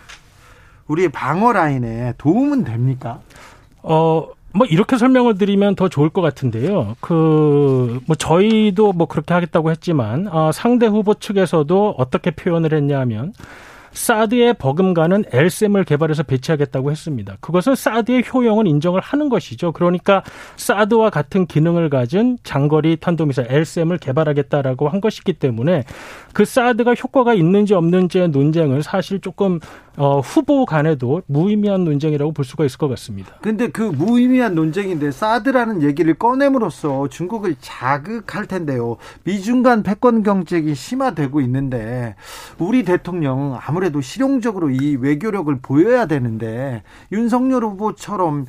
[0.89, 3.21] 우리의 방어 라인에 도움은 됩니까?
[3.83, 6.97] 어, 뭐 이렇게 설명을 드리면 더 좋을 것 같은데요.
[7.01, 13.33] 그 뭐 저희도 뭐 그렇게 하겠다고 했지만 어, 상대 후보 측에서도 어떻게 표현을 했냐면
[13.97, 17.37] 사드의 버금가는 엘셈을 개발해서 배치하겠다고 했습니다.
[17.41, 19.73] 그것은 사드의 효용은 인정을 하는 것이죠.
[19.73, 20.23] 그러니까
[20.57, 25.85] 사드와 같은 기능을 가진 장거리 탄도미사일 엘셈을 개발하겠다라고 한 것이기 때문에
[26.35, 29.59] 그 사드가 효과가 있는지 없는지의 논쟁은 사실 조금
[29.97, 33.33] 어, 후보 간에도 무의미한 논쟁이라고 볼 수가 있을 것 같습니다.
[33.41, 38.99] 근데 그 무의미한 논쟁인데 사드라는 얘기를 꺼냄으로써 중국을 자극할 텐데요.
[39.25, 42.15] 미중 간 패권 경쟁이 심화되고 있는데
[42.59, 46.83] 우리 대통령 아무래도 실용적으로 이 외교력을 보여야 되는데
[47.13, 48.47] 윤석열 후보처럼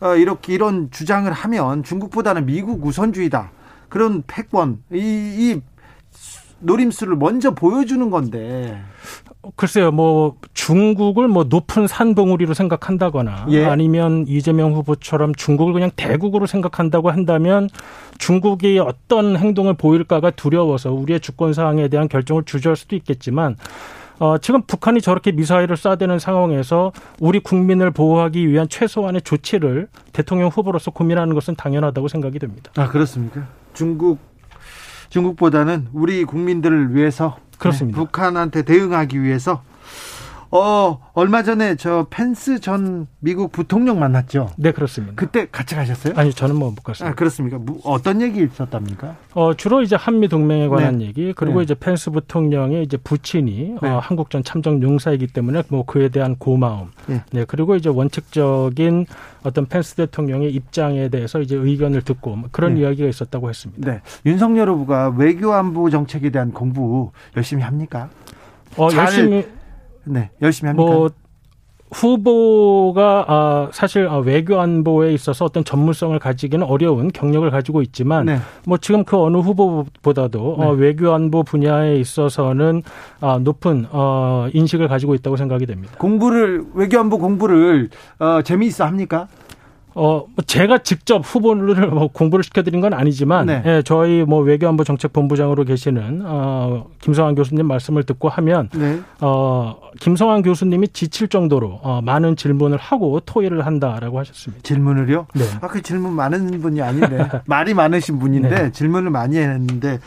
[0.00, 3.50] 어, 이렇게 이런 주장을 하면 중국보다는 미국 우선주의다.
[3.88, 5.60] 그런 패권, 이, 이
[6.60, 8.80] 노림수를 먼저 보여주는 건데.
[9.56, 13.64] 글쎄요, 뭐 중국을 뭐 높은 산봉우리로 생각한다거나 예.
[13.64, 17.70] 아니면 이재명 후보처럼 중국을 그냥 대국으로 생각한다고 한다면
[18.18, 23.56] 중국이 어떤 행동을 보일까가 두려워서 우리의 주권 사항에 대한 결정을 주저할 수도 있겠지만
[24.20, 30.90] 어, 지금 북한이 저렇게 미사일을 쏴대는 상황에서 우리 국민을 보호하기 위한 최소한의 조치를 대통령 후보로서
[30.90, 32.70] 고민하는 것은 당연하다고 생각이 됩니다.
[32.76, 33.46] 아 그렇습니까?
[33.72, 34.18] 중국
[35.08, 37.98] 중국보다는 우리 국민들을 위해서 그렇습니다.
[37.98, 39.62] 네, 북한한테 대응하기 위해서
[40.52, 44.50] 어, 얼마 전에 저 펜스 전 미국 부통령 만났죠?
[44.56, 45.14] 네, 그렇습니다.
[45.14, 46.14] 그때 같이 가셨어요?
[46.16, 47.12] 아니, 저는 뭐 못 갔습니다.
[47.12, 47.58] 아, 그렇습니까?
[47.58, 49.14] 뭐, 어떤 얘기 있었답니까?
[49.34, 51.06] 어, 주로 이제 한미 동맹에 관한 네.
[51.06, 51.64] 얘기, 그리고 네.
[51.64, 53.88] 이제 펜스 부통령의 이제 부친이 네.
[53.88, 56.90] 어, 한국전 참전 용사이기 때문에 뭐 그에 대한 고마움.
[57.06, 57.22] 네.
[57.30, 57.44] 네.
[57.46, 59.06] 그리고 이제 원칙적인
[59.44, 62.80] 어떤 펜스 대통령의 입장에 대해서 이제 의견을 듣고 뭐 그런 네.
[62.80, 63.88] 이야기가 있었다고 했습니다.
[63.88, 64.00] 네.
[64.26, 68.08] 윤석열 후보가 외교 안보 정책에 대한 공부 열심히 합니까?
[68.76, 69.46] 어, 열심히
[70.10, 70.92] 네, 열심히 합니까?
[70.92, 71.10] 뭐
[71.92, 78.38] 후보가 아, 사실 아, 외교 안보에 있어서 어떤 전문성을 가지기는 어려운 경력을 가지고 있지만 네.
[78.64, 80.66] 뭐 지금 그 어느 후보보다도 어, 네.
[80.66, 82.82] 어, 외교 안보 분야에 있어서는
[83.20, 85.94] 아, 높은 어, 인식을 가지고 있다고 생각이 됩니다.
[85.98, 89.26] 공부를 외교 안보 공부를 어, 재미있어 합니까?
[89.94, 93.62] 어, 뭐 제가 직접 후보를 뭐 공부를 시켜드린 건 아니지만, 네.
[93.66, 99.00] 예, 저희 뭐 외교안보 정책본부장으로 계시는, 어, 김성환 교수님 말씀을 듣고 하면, 네.
[99.20, 104.62] 어, 김성환 교수님이 지칠 정도로, 어, 많은 질문을 하고 토의를 한다라고 하셨습니다.
[104.62, 105.26] 질문을요?
[105.34, 105.44] 네.
[105.60, 108.72] 아, 그 질문 많은 분이 아닌데, 말이 많으신 분인데, 네.
[108.72, 109.98] 질문을 많이 했는데,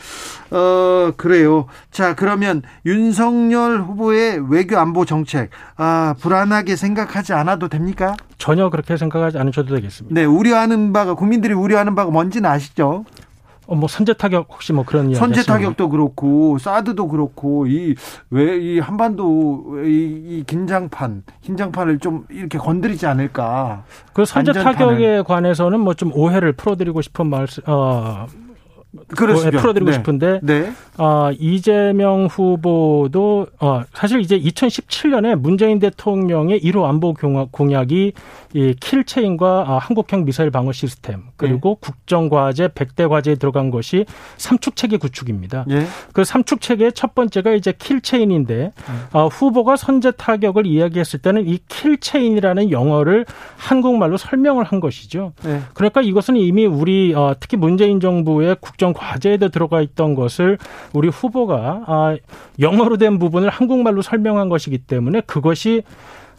[0.50, 1.66] 어, 그래요.
[1.90, 8.14] 자, 그러면 윤석열 후보의 외교안보 정책, 아, 불안하게 생각하지 않아도 됩니까?
[8.38, 10.14] 전혀 그렇게 생각하지 않으셔도 되겠습니다.
[10.14, 13.04] 네, 우려하는 바가 국민들이 우려하는 바가 뭔지는 아시죠?
[13.66, 17.94] 어, 뭐 선제 타격 혹시 뭐 그런 이야기 선제 타격도 그렇고 사드도 그렇고 이
[18.30, 19.88] 왜 이 한반도 이,
[20.40, 23.84] 이, 긴장판 긴장판을 좀 이렇게 건드리지 않을까?
[24.12, 28.26] 그 선제 타격에 관해서는 뭐 좀 오해를 풀어드리고 싶은 말씀 어
[29.08, 29.50] 그렇죠.
[29.50, 29.92] 풀어드리고 네.
[29.92, 30.72] 싶은데 네.
[30.98, 37.14] 어, 이재명 후보도 어, 사실 이제 2017년에 문재인 대통령의 1호 안보
[37.50, 38.12] 공약이
[38.54, 41.86] 이 kill chain과 어, 한국형 미사일 방어 시스템 그리고 네.
[41.88, 45.64] 국정과제 100대 과제에 들어간 것이 삼축 체계 구축입니다.
[45.66, 45.86] 네.
[46.12, 48.72] 그 삼축 체계의 첫 번째가 이제 kill chain인데 네.
[49.12, 53.26] 어, 후보가 선제 타격을 이야기했을 때는 이 kill chain이라는 영어를
[53.56, 55.32] 한국말로 설명을 한 것이죠.
[55.42, 55.60] 네.
[55.74, 60.58] 그러니까 이것은 이미 우리 어, 특히 문재인 정부의 국정 과제에도 들어가 있던 것을
[60.92, 62.16] 우리 후보가 아,
[62.60, 65.82] 영어로 된 부분을 한국말로 설명한 것이기 때문에 그것이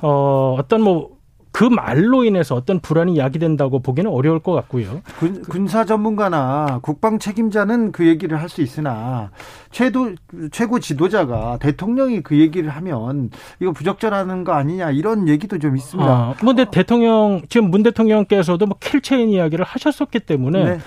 [0.02, 1.16] 어, 어떤 뭐
[1.56, 5.02] 그 말로 인해서 어떤 불안이 야기된다고 보기는 어려울 것 같고요.
[5.18, 9.32] 군, 군사 전문가나 국방 책임자는 그 얘기를 할 수 있으나
[9.72, 10.16] 최도
[10.52, 13.32] 최고 지도자가 대통령이 그 얘기를 하면
[13.62, 16.10] 이거 부적절하는 거 아니냐 이런 얘기도 좀 있습니다.
[16.10, 20.78] 아, 근데 대통령 지금 문 대통령께서도 뭐 킬체인 이야기를 하셨었기 때문에 네.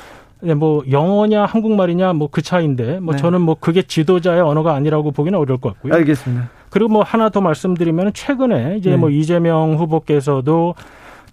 [0.40, 3.20] 네, 뭐 영어냐 한국말이냐 뭐 그 차이인데 뭐 네.
[3.20, 5.94] 저는 뭐 그게 지도자의 언어가 아니라고 보기는 어려울 것 같고요.
[5.94, 6.50] 알겠습니다.
[6.70, 8.96] 그리고 뭐 하나 더 말씀드리면 최근에 이제 네.
[8.96, 10.74] 뭐 이재명 후보께서도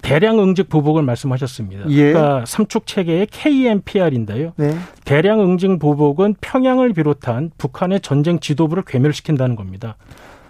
[0.01, 1.89] 대량 응직 보복을 말씀하셨습니다.
[1.89, 2.13] 예.
[2.13, 4.53] 그러니까 삼축 체계의 KMPR인데요.
[4.55, 4.75] 네.
[5.03, 9.95] 대량 응징 보복은 평양을 비롯한 북한의 전쟁 지도부를 괴멸시킨다는 겁니다.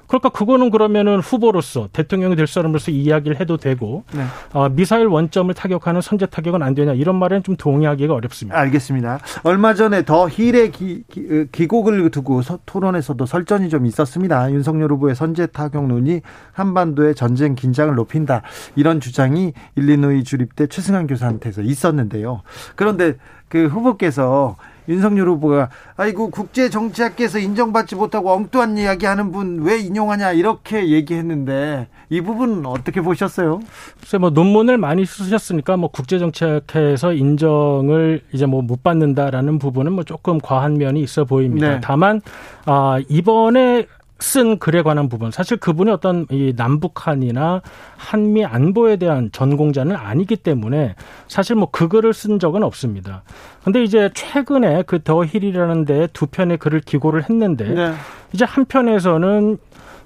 [0.08, 4.24] 그러니까 그거는 그러면은 후보로서 대통령이 될 사람으로서 이야기를 해도 되고 네.
[4.54, 8.58] 어, 미사일 원점을 타격하는 선제 타격은 안 되냐 이런 말에는 좀 동의하기가 어렵습니다.
[8.58, 9.20] 알겠습니다.
[9.44, 11.04] 얼마 전에 더 힐의 기,
[11.52, 14.52] 기, 곡을 두고 서, 토론에서도 설전이 좀 있었습니다.
[14.52, 18.44] 윤석열 후보의 선제 타격론이 한반도의 전쟁 긴장을 높인다
[18.76, 22.42] 이런 주장이 일리노이 주립대 최승환 교수한테서 있었는데요.
[22.76, 23.16] 그런데
[23.48, 24.56] 그 후보께서
[24.88, 32.22] 윤석열 후보가 아이고 국제 정치학계에서 인정받지 못하고 엉뚱한 이야기하는 분 왜 인용하냐 이렇게 얘기했는데 이
[32.22, 33.62] 부분은 어떻게 보셨어요?
[34.00, 40.04] 글쎄 뭐 논문을 많이 쓰셨으니까 뭐 국제 정치학회에서 인정을 이제 뭐 못 받는다라는 부분은 뭐
[40.04, 41.70] 조금 과한 면이 있어 보입니다.
[41.76, 41.80] 네.
[41.84, 42.22] 다만
[42.66, 43.86] 아 이번에
[44.20, 47.62] 쓴 글에 관한 부분 사실 그분이 어떤 이 남북한이나
[47.98, 50.96] 한미 안보에 대한 전공자는 아니기 때문에
[51.28, 53.24] 사실 뭐 그 글을 쓴 적은 없습니다.
[53.64, 57.94] 근데 이제 최근에 그 더 힐이라는 데 두 편의 글을 기고를 했는데 네.
[58.34, 59.58] 이제 한 편에서는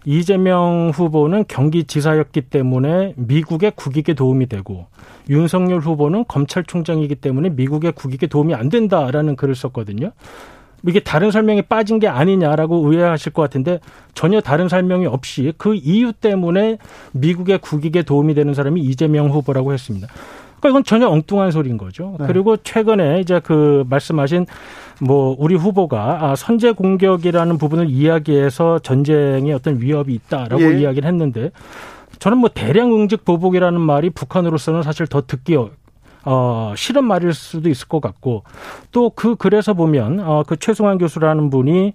[0.06, 4.88] 이재명 후보는 경기지사였기 때문에 미국의 국익에 도움이 되고
[5.30, 10.12] 윤석열 후보는 검찰총장이기 때문에 미국의 국익에 도움이 안 된다라는 글을 썼거든요.
[10.88, 13.80] 이게 다른 설명이 빠진 게 아니냐라고 의아하실 것 같은데
[14.14, 16.78] 전혀 다른 설명이 없이 그 이유 때문에
[17.12, 20.08] 미국의 국익에 도움이 되는 사람이 이재명 후보라고 했습니다.
[20.60, 22.16] 그러니까 이건 전혀 엉뚱한 소리인 거죠.
[22.20, 22.28] 네.
[22.28, 24.46] 그리고 최근에 이제 그 말씀하신
[25.02, 30.82] 뭐 우리 후보가 아, 선제 공격이라는 부분을 이야기해서 전쟁에 어떤 위협이 있다라고 예.
[30.82, 31.52] 이야기를 했는데
[32.20, 35.56] 저는 뭐 대량 응직 보복이라는 말이 북한으로서는 사실 더 듣기
[36.26, 38.44] 어, 싫은 말일 수도 있을 것 같고
[38.92, 41.94] 또 그 글에서 보면 어, 그 최승환 교수라는 분이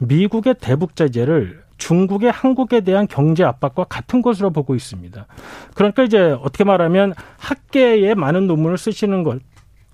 [0.00, 5.26] 미국의 대북 제재를 중국의 한국에 대한 경제 압박과 같은 것으로 보고 있습니다.
[5.74, 9.40] 그러니까 이제 어떻게 말하면 학계에 많은 논문을 쓰시는 것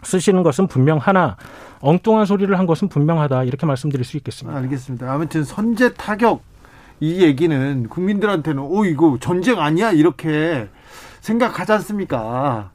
[0.02, 1.36] 쓰시는 것은 분명하나
[1.80, 4.58] 엉뚱한 소리를 한 것은 분명하다 이렇게 말씀드릴 수 있겠습니다.
[4.58, 5.12] 알겠습니다.
[5.12, 6.42] 아무튼 선제 타격
[7.00, 10.68] 이 얘기는 국민들한테는 오 이거 전쟁 아니야 이렇게
[11.20, 12.70] 생각하지 않습니까?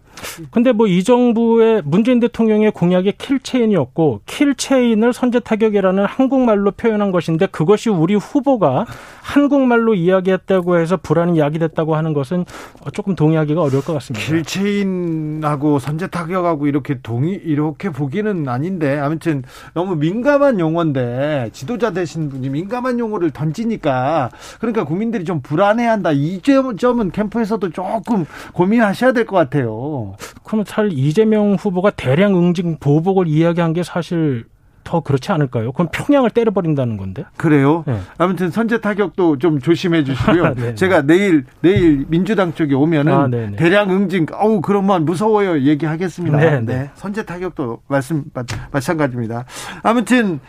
[0.51, 7.89] 근데 뭐 이 정부의 문재인 대통령의 공약이 킬체인이었고 킬체인을 선제 타격이라는 한국말로 표현한 것인데 그것이
[7.89, 8.85] 우리 후보가
[9.21, 12.45] 한국말로 이야기했다고 해서 불안이 야기됐다고 하는 것은
[12.93, 14.25] 조금 동의하기가 어려울 것 같습니다.
[14.25, 19.43] 킬체인하고 선제 타격하고 이렇게 동의 이렇게 보기는 아닌데 아무튼
[19.73, 26.11] 너무 민감한 용어인데 지도자 되신 분이 민감한 용어를 던지니까 그러니까 국민들이 좀 불안해한다.
[26.13, 26.41] 이
[26.77, 30.14] 점은 캠프에서도 조금 고민하셔야 될 것 같아요.
[30.43, 34.45] 그러면 잘 이재명 후보가 대량 응징 보복을 이야기한 게 사실
[34.85, 35.71] 더 그렇지 않을까요?
[35.73, 37.25] 그럼 평양을 때려버린다는 건데.
[37.35, 37.83] 그래요?
[37.87, 37.99] 네.
[38.17, 40.53] 아무튼 선제 타격도 좀 조심해 주시고요.
[40.55, 40.75] 네.
[40.75, 43.57] 제가 내일 내일 민주당 쪽에 오면은 아, 네, 네.
[43.57, 46.37] 대량 응징, 어우 그러면 무서워요 얘기하겠습니다.
[46.37, 46.61] 네, 네.
[46.61, 46.91] 네.
[46.93, 48.25] 선제 타격도 말씀
[48.71, 49.45] 마찬가지입니다.
[49.81, 50.39] 아무튼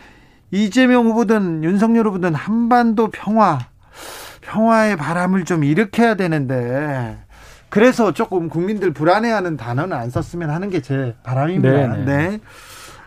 [0.51, 3.59] 이재명 후보든 윤석열 후보든 한반도 평화
[4.41, 7.17] 평화의 바람을 좀 일으켜야 되는데
[7.69, 11.69] 그래서 조금 국민들 불안해하는 단어는 안 썼으면 하는 게 제 바람입니다.
[11.69, 12.05] 네네.
[12.05, 12.39] 네.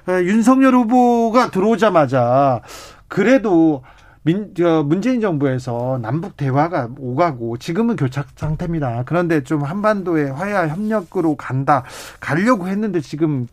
[0.06, 0.14] 네.
[0.24, 2.60] 윤석열 후보가 들어오자마자
[3.08, 3.82] 그래도
[4.22, 9.04] 민, 저, 문재인 정부에서 남북 대화가 오가고 지금은 교착 상태입니다.
[9.06, 11.84] 그런데 좀 한반도의 화해와 협력으로 간다,
[12.18, 13.46] 가려고 했는데 지금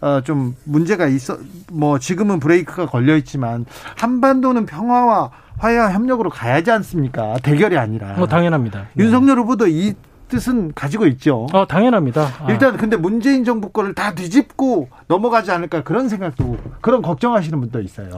[0.00, 1.36] 어, 좀 문제가 있어,
[1.72, 7.36] 뭐 지금은 브레이크가 걸려 있지만 한반도는 평화와 화해와 협력으로 가야지 않습니까?
[7.42, 8.14] 대결이 아니라.
[8.14, 8.86] 뭐 당연합니다.
[8.96, 9.94] 윤석열 후보도 이
[10.34, 11.46] 뜻은 가지고 있죠.
[11.52, 12.22] 어, 당연합니다.
[12.40, 12.46] 아.
[12.50, 18.16] 일단 근데 문재인 정부 거를 다 뒤집고 넘어가지 않을까 그런 생각도 그런 걱정하시는 분도 있어요.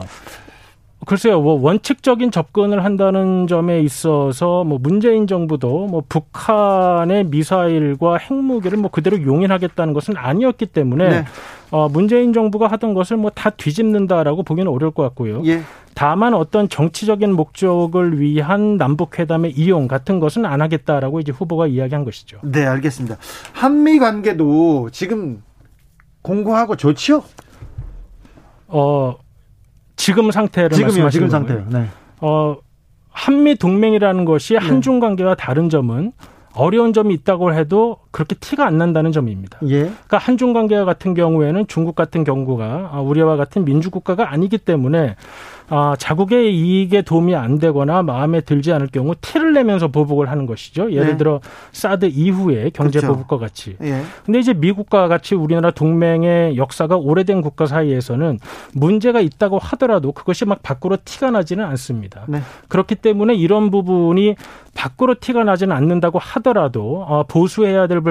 [1.05, 8.89] 글쎄요, 뭐 원칙적인 접근을 한다는 점에 있어서 뭐 문재인 정부도 뭐 북한의 미사일과 핵무기를 뭐
[8.89, 11.25] 그대로 용인하겠다는 것은 아니었기 때문에 네.
[11.71, 15.41] 어 문재인 정부가 하던 것을 뭐 다 뒤집는다라고 보기는 어려울 것 같고요.
[15.45, 15.61] 예.
[15.93, 22.05] 다만 어떤 정치적인 목적을 위한 남북 회담의 이용 같은 것은 안 하겠다라고 이제 후보가 이야기한
[22.05, 22.39] 것이죠.
[22.43, 23.17] 네, 알겠습니다.
[23.53, 25.41] 한미 관계도 지금
[26.21, 27.23] 공고하고 좋지요?
[28.67, 29.15] 어
[29.95, 31.65] 지금 상태를 지금요, 지금 상태요.
[31.69, 31.87] 네.
[32.21, 32.57] 어
[33.09, 34.59] 한미 동맹이라는 것이 네.
[34.59, 36.11] 한중 관계와 다른 점은
[36.57, 39.59] 어려운 점이 있다고 해도 그렇게 티가 안 난다는 점입니다.
[39.67, 39.81] 예.
[39.81, 45.15] 그러니까 한중 관계 같은 경우에는 중국 같은 경우가 우리와 같은 민주 국가가 아니기 때문에
[45.69, 50.91] 아, 자국의 이익에 도움이 안 되거나 마음에 들지 않을 경우 티를 내면서 보복을 하는 것이죠.
[50.91, 51.17] 예를 네.
[51.17, 51.41] 들어
[51.71, 53.13] 사드 이후에 경제 그렇죠.
[53.13, 53.75] 보복과 같이.
[53.81, 54.01] 예.
[54.25, 58.39] 근데 이제 미국과 같이 우리나라 동맹의 역사가 오래된 국가 사이에서는
[58.73, 62.23] 문제가 있다고 하더라도 그것이 막 밖으로 티가 나지는 않습니다.
[62.27, 62.41] 네.
[62.69, 64.35] 그렇기 때문에 이런 부분이
[64.77, 68.01] 밖으로 티가 나지는 않는다고 하더라도 어, 보수해야 될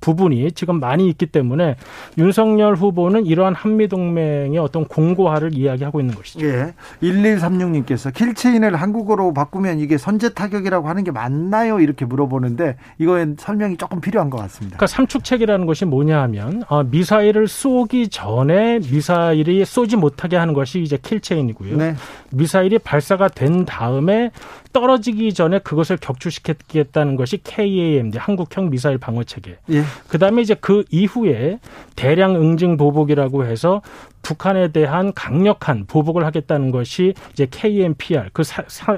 [0.00, 1.76] 부분이 지금 많이 있기 때문에
[2.16, 6.46] 윤석열 후보는 이러한 한미 동맹의 어떤 공고화를 이야기하고 있는 것이죠.
[6.46, 6.72] 예.
[7.02, 11.80] 1136님께서 킬체인을 한국어로 바꾸면 이게 선제 타격이라고 하는 게 맞나요?
[11.80, 14.76] 이렇게 물어보는데 이거에 설명이 조금 필요한 것 같습니다.
[14.76, 20.96] 그러니까 삼축책이라는 것이 뭐냐 하면 어, 미사일을 쏘기 전에 미사일이 쏘지 못하게 하는 것이 이제
[20.96, 21.76] 킬체인이고요.
[21.76, 21.94] 네.
[22.30, 24.30] 미사일이 발사가 된 다음에
[24.72, 29.58] 떨어지기 전에 그것을 격추시키겠다는 것이 KAMD 한국형 미사일 방어 체계.
[29.70, 29.82] 예.
[30.08, 31.58] 그다음에 이제 그 이후에
[31.94, 33.82] 대량 응징 보복이라고 해서
[34.22, 38.42] 북한에 대한 강력한 보복을 하겠다는 것이 이제 KMPR 그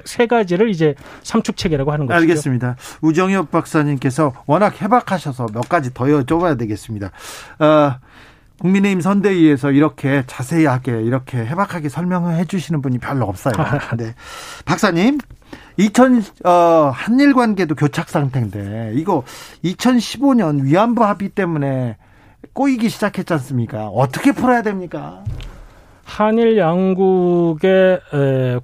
[0.04, 2.16] 세 가지를 이제 삼축 체계라고 하는 거죠.
[2.18, 2.76] 알겠습니다.
[3.00, 7.10] 우정엽 박사님께서 워낙 해박하셔서 몇 가지 더 여쭤봐야 되겠습니다.
[7.58, 7.94] 어,
[8.60, 13.52] 국민의힘 선대위에서 이렇게 자세하게 이렇게 해박하게 설명해 주시는 분이 별로 없어요.
[13.98, 14.14] 네.
[14.64, 15.18] 박사님,
[15.76, 19.24] 2000, 어, 한일 관계도 교착 상태인데, 이거
[19.64, 21.96] 2015년 위안부 합의 때문에
[22.52, 23.86] 꼬이기 시작했지 않습니까?
[23.88, 25.24] 어떻게 풀어야 됩니까?
[26.04, 28.00] 한일 양국의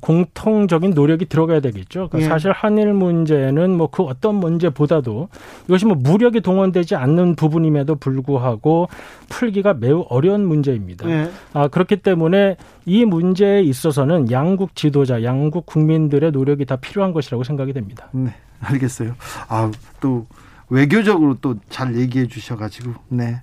[0.00, 2.08] 공통적인 노력이 들어가야 되겠죠.
[2.08, 2.24] 그러니까 예.
[2.24, 5.28] 사실 한일 문제는 뭐 그 어떤 문제보다도
[5.66, 8.88] 이것이 뭐 무력이 동원되지 않는 부분임에도 불구하고
[9.28, 11.08] 풀기가 매우 어려운 문제입니다.
[11.10, 11.30] 예.
[11.52, 17.72] 아, 그렇기 때문에 이 문제에 있어서는 양국 지도자, 양국 국민들의 노력이 다 필요한 것이라고 생각이
[17.72, 18.08] 됩니다.
[18.12, 19.14] 네, 알겠어요.
[19.48, 19.70] 아,
[20.00, 20.26] 또
[20.68, 23.40] 외교적으로 또 잘 얘기해 주셔가지고, 네.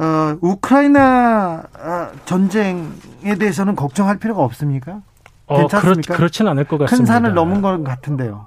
[0.00, 5.02] 어, 우크라이나 아, 전쟁에 대해서는 걱정할 필요가 없습니까?
[5.46, 6.16] 어, 괜찮습니까?
[6.16, 6.96] 그렇, 지는 않을 것 같습니다.
[6.96, 8.46] 큰 산을 넘은 것 같은데요.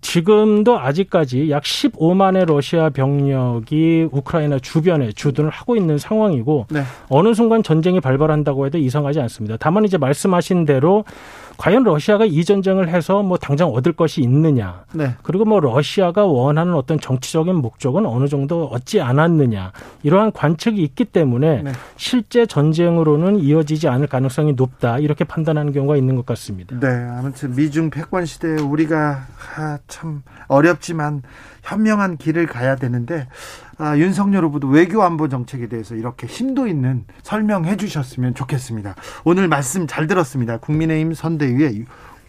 [0.00, 6.82] 지금도 아직까지 약 15만의 러시아 병력이 우크라이나 주변에 주둔을 하고 있는 상황이고 네.
[7.08, 9.56] 어느 순간 전쟁이 발발한다고 해도 이상하지 않습니다.
[9.58, 11.04] 다만 이제 말씀하신 대로
[11.56, 14.84] 과연 러시아가 이 전쟁을 해서 뭐 당장 얻을 것이 있느냐.
[14.92, 15.14] 네.
[15.22, 19.72] 그리고 뭐 러시아가 원하는 어떤 정치적인 목적은 어느 정도 얻지 않았느냐.
[20.02, 21.72] 이러한 관측이 있기 때문에 네.
[21.96, 24.98] 실제 전쟁으로는 이어지지 않을 가능성이 높다.
[24.98, 26.78] 이렇게 판단하는 경우가 있는 것 같습니다.
[26.78, 26.88] 네.
[26.88, 29.26] 아무튼 미중 패권 시대에 우리가
[29.56, 31.22] 아, 참 어렵지만
[31.62, 33.26] 현명한 길을 가야 되는데
[33.78, 38.94] 아, 윤석열 후보도 외교 안보 정책에 대해서 이렇게 심도 있는 설명해 주셨으면 좋겠습니다.
[39.24, 40.58] 오늘 말씀 잘 들었습니다.
[40.58, 41.84] 국민의힘 선대위의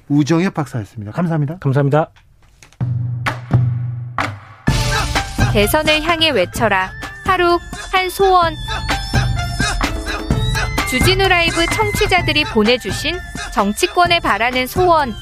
[0.09, 1.11] 우정엽 박사였습니다.
[1.11, 1.57] 감사합니다.
[1.59, 2.09] 감사합니다.
[5.53, 6.89] 대선을 향해 외쳐라.
[7.25, 7.59] 하루
[7.91, 8.53] 한 소원.
[10.89, 13.15] 주진우 라이브 청취자들이 보내주신
[13.53, 15.13] 정치권에 바라는 소원.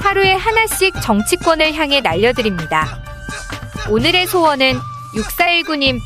[0.00, 2.86] 하루에 하나씩 정치권을 향해 날려드립니다.
[3.90, 4.74] 오늘의 소원은
[5.16, 5.98] 6419님,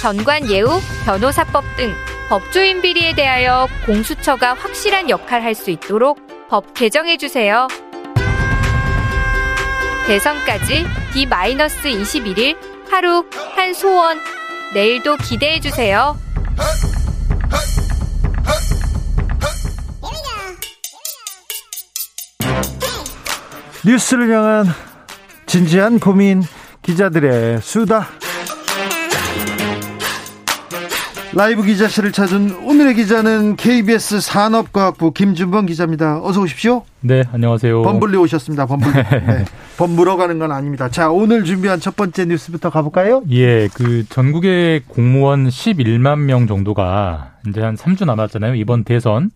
[0.00, 1.92] 전관 예우, 변호사법 등
[2.28, 7.68] 법조인 비리에 대하여 공수처가 확실한 역할 할 수 있도록 법 개정해 주세요.
[10.06, 12.56] 대선까지 D-21일
[12.90, 14.18] 하루 한 소원.
[14.72, 16.16] 내일도 기대해 주세요.
[23.84, 24.66] 뉴스를 향한
[25.46, 26.42] 진지한 고민
[26.88, 28.06] 기자들의 수다.
[31.34, 36.24] 라이브 기자실을 찾은 오늘의 기자는 KBS 산업과학부 김준범 기자입니다.
[36.24, 36.84] 어서 오십시오.
[37.00, 37.82] 네, 안녕하세요.
[37.82, 38.64] 범블리 오셨습니다.
[38.64, 38.92] 범블리.
[39.26, 39.44] 네.
[39.76, 40.88] 범물어 가는 건 아닙니다.
[40.88, 43.22] 자, 오늘 준비한 첫 번째 뉴스부터 가볼까요?
[43.32, 48.54] 예, 그 전국의 공무원 11만 명 정도가 이제 한 3주 남았잖아요.
[48.54, 49.30] 이번 대선.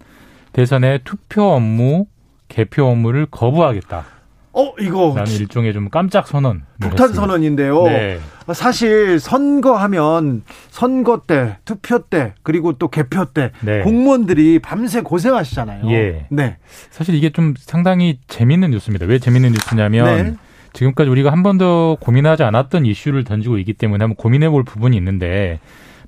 [0.55, 2.07] 대선의 투표 업무,
[2.49, 4.22] 개표 업무를 거부하겠다.
[4.55, 5.15] 어, 이거.
[5.17, 6.63] 라는 일종의 좀 깜짝 선언.
[6.81, 7.85] 폭탄 선언인데요.
[7.85, 8.19] 네.
[8.53, 13.81] 사실 선거하면 선거 때, 투표 때, 그리고 또 개표 때 네.
[13.81, 15.91] 공무원들이 밤새 고생하시잖아요.
[15.93, 16.27] 예.
[16.31, 16.57] 네.
[16.91, 19.07] 사실 이게 좀 상당히 재밌는 뉴스입니다.
[19.07, 20.35] 왜 재밌는 뉴스냐면 네.
[20.75, 25.61] 지금까지 우리가 한 번도 고민하지 않았던 이슈를 던지고 있기 때문에 한번 고민해 볼 부분이 있는데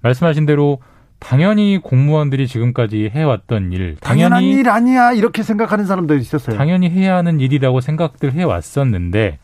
[0.03, 0.81] 말씀하신 대로
[1.25, 6.57] 당연히 공무원들이 지금까지 해왔던 일, 당연한 일 아니야 이렇게 생각하는 사람도 있었어요.
[6.57, 9.39] 당연히 해야 하는 일이라고 생각들 해왔었는데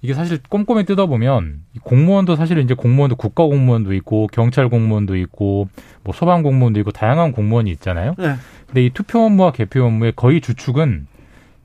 [0.00, 5.68] 이게 사실 꼼꼼히 뜯어보면 공무원도 사실 이제 공무원도 국가 공무원도 있고 경찰 공무원도 있고
[6.02, 8.14] 뭐 소방 공무원도 있고 다양한 공무원이 있잖아요.
[8.16, 8.34] 네.
[8.66, 11.06] 근데 이 투표 업무와 개표 업무의 거의 주축은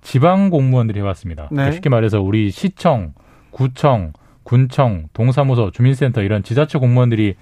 [0.01, 1.43] 지방 공무원들이 해왔습니다.
[1.43, 1.49] 네.
[1.49, 3.13] 그러니까 쉽게 말해서 우리 시청,
[3.51, 4.11] 구청,
[4.43, 7.35] 군청, 동사무소, 주민센터 이런 지자체 공무원들이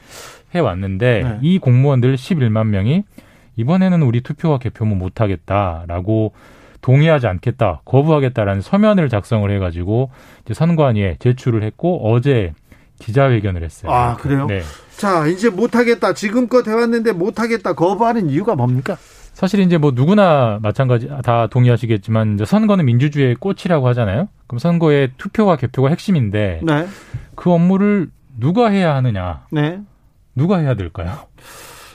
[0.55, 1.39] 해왔는데 네.
[1.41, 3.03] 이 공무원들 11만 명이
[3.55, 6.33] 이번에는 우리 투표와 개표무 못하겠다라고
[6.81, 10.11] 동의하지 않겠다, 거부하겠다라는 서면을 작성을 해가지고
[10.45, 12.53] 이제 선관위에 제출을 했고 어제
[12.99, 13.91] 기자회견을 했어요.
[13.91, 14.45] 아 그래요?
[14.45, 14.61] 네.
[14.95, 16.13] 자 이제 못하겠다.
[16.13, 18.95] 지금껏 해왔는데 못하겠다 거부하는 이유가 뭡니까?
[19.33, 24.29] 사실 이제 뭐 누구나 마찬가지 다 동의하시겠지만 이제 선거는 민주주의의 꽃이라고 하잖아요.
[24.47, 26.87] 그럼 선거의 투표와 개표가 핵심인데 네.
[27.35, 28.09] 그 업무를
[28.39, 29.45] 누가 해야 하느냐?
[29.51, 29.79] 네.
[30.37, 31.11] 누가 해야 될까요?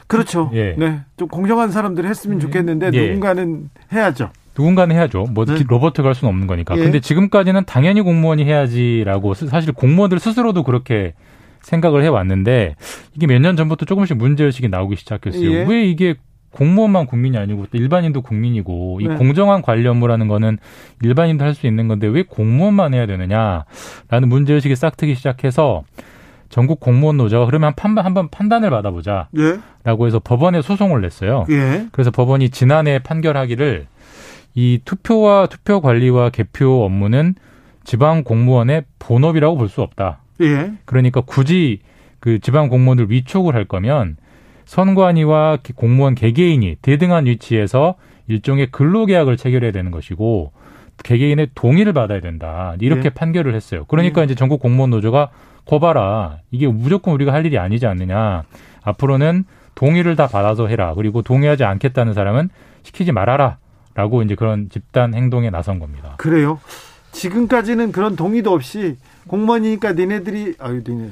[0.06, 0.50] 그렇죠.
[0.54, 0.74] 예.
[0.76, 1.00] 네.
[1.16, 2.42] 좀 공정한 사람들이 했으면 네.
[2.42, 3.06] 좋겠는데 예.
[3.08, 4.30] 누군가는 해야죠.
[4.58, 5.26] 누군가는 해야죠.
[5.30, 5.62] 뭐 네.
[5.66, 6.76] 로버트가 할 수는 없는 거니까.
[6.76, 6.82] 예.
[6.82, 11.14] 근데 지금까지는 당연히 공무원이 해야지라고 사실 공무원들 스스로도 그렇게
[11.62, 12.74] 생각을 해왔는데
[13.14, 15.50] 이게 몇 년 전부터 조금씩 문제의식이 나오기 시작했어요.
[15.50, 15.64] 예.
[15.64, 16.16] 왜 이게
[16.50, 19.14] 공무원만 국민이 아니고 또 일반인도 국민이고 이 네.
[19.16, 20.58] 공정한 관리 업무라는 거는
[21.02, 25.84] 일반인도 할 수 있는 건데 왜 공무원만 해야 되느냐라는 문제의식이 싹트기 시작해서
[26.52, 29.28] 전국 공무원 노조가 그러면 판단 한번 판단을 받아보자.
[29.38, 29.58] 예.
[29.84, 31.46] 라고 해서 법원에 소송을 냈어요.
[31.48, 31.86] 예.
[31.92, 33.86] 그래서 법원이 지난해 판결하기를
[34.54, 37.34] 이 투표와 투표 관리와 개표 업무는
[37.84, 40.18] 지방 공무원의 본업이라고 볼 수 없다.
[40.42, 40.72] 예.
[40.84, 41.80] 그러니까 굳이
[42.20, 44.18] 그 지방 공무원들 위촉을 할 거면
[44.66, 47.94] 선관위와 공무원 개개인이 대등한 위치에서
[48.28, 50.52] 일종의 근로계약을 체결해야 되는 것이고
[51.02, 52.74] 개개인의 동의를 받아야 된다.
[52.78, 53.08] 이렇게 예.
[53.08, 53.86] 판결을 했어요.
[53.88, 54.26] 그러니까 예.
[54.26, 55.30] 이제 전국 공무원 노조가
[55.66, 56.38] 거봐라.
[56.50, 58.44] 이게 무조건 우리가 할 일이 아니지 않느냐.
[58.82, 59.44] 앞으로는
[59.74, 60.94] 동의를 다 받아서 해라.
[60.94, 62.50] 그리고 동의하지 않겠다는 사람은
[62.82, 63.58] 시키지 말아라.
[63.94, 66.14] 라고 이제 그런 집단 행동에 나선 겁니다.
[66.16, 66.58] 그래요?
[67.12, 71.10] 지금까지는 그런 동의도 없이 공무원이니까 니네들이 아유 니네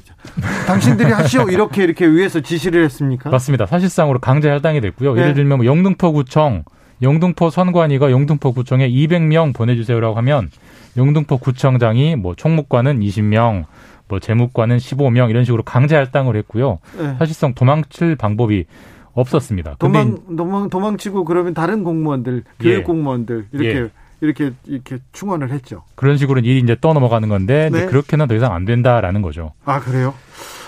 [0.66, 3.28] 당신들이 하시오 이렇게 이렇게 위에서 지시를 했습니까?
[3.28, 3.66] 맞습니다.
[3.66, 5.14] 사실상으로 강제 할당이 됐고요.
[5.14, 5.20] 네.
[5.22, 6.64] 예를 들면 뭐 영등포구청,
[7.02, 10.51] 영등포 선관위가 영등포구청에 200명 보내주세요라고 하면
[10.97, 13.66] 영등포 구청장이 뭐 총무관은 20명,
[14.10, 16.80] 뭐 재무관은 15명 이런 식으로 강제 할당을 했고요.
[16.98, 17.14] 네.
[17.18, 18.66] 사실상 도망칠 방법이
[19.14, 19.76] 없었습니다.
[19.78, 22.82] 도망 도망 도망치고 그러면 다른 공무원들, 교육 예.
[22.82, 23.90] 공무원들 이렇게 예.
[24.20, 25.84] 이렇게 이렇게 충원을 했죠.
[25.94, 27.86] 그런 식으로 일이 이제 떠넘어가는 건데 네.
[27.86, 29.52] 그렇게는 더 이상 안 된다라는 거죠.
[29.64, 30.12] 아 그래요?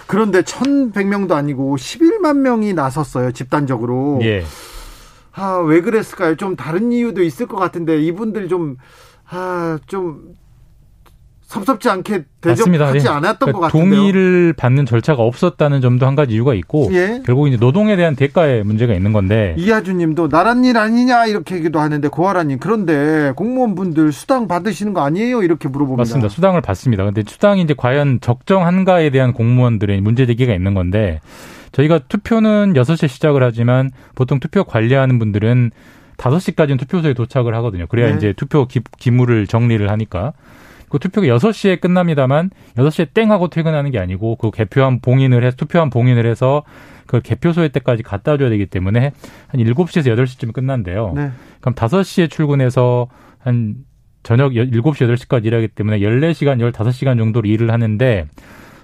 [0.07, 4.21] 그런데 1,100명도 아니고 11만 명이 나섰어요 집단적으로.
[4.23, 4.45] 예.
[5.33, 6.37] 아왜 그랬을까요?
[6.37, 8.77] 좀 다른 이유도 있을 것 같은데 이분들 좀
[9.33, 10.35] 아 좀
[11.53, 13.11] 섭섭지 않게 대접하지 예.
[13.11, 14.01] 않았던 그러니까 것 같은데요.
[14.01, 17.23] 동의를 받는 절차가 없었다는 점도 한 가지 이유가 있고 예.
[17.27, 22.09] 결국 이제 노동에 대한 대가에 문제가 있는 건데 이하주님도 나란 일 아니냐 이렇게 얘기도 하는데
[22.09, 26.01] 고아라님 그런데 공무원분들 수당 받으시는 거 아니에요 이렇게 물어봅니다.
[26.01, 26.29] 맞습니다.
[26.31, 27.05] 수당을 받습니다.
[27.05, 31.21] 근데 수당이 이제 과연 적정한가에 대한 공무원들의 문제 제기가 있는 건데
[31.73, 35.71] 저희가 투표는 6시에 시작을 하지만 보통 투표 관리하는 분들은
[36.17, 37.87] 5시까지는 투표소에 도착을 하거든요.
[37.89, 38.17] 그래야 네.
[38.17, 40.33] 이제 투표 기, 기물을 정리를 하니까.
[40.93, 45.89] 그 투표가 6시에 끝납니다만 6시에 땡 하고 퇴근하는 게 아니고 그 개표한 봉인을 해서 투표한
[45.89, 46.65] 봉인을 해서
[47.07, 49.13] 그 개표소에 때까지 갖다 줘야 되기 때문에
[49.49, 51.15] 한 7시에서 8시쯤 끝난대요.
[51.17, 51.31] 네.
[51.63, 53.09] 그럼 5시에 출근해서
[53.39, 53.77] 한
[54.23, 58.27] 저녁 7시, 8시까지 일하기 때문에 14시간, 15시간 정도로 일을 하는데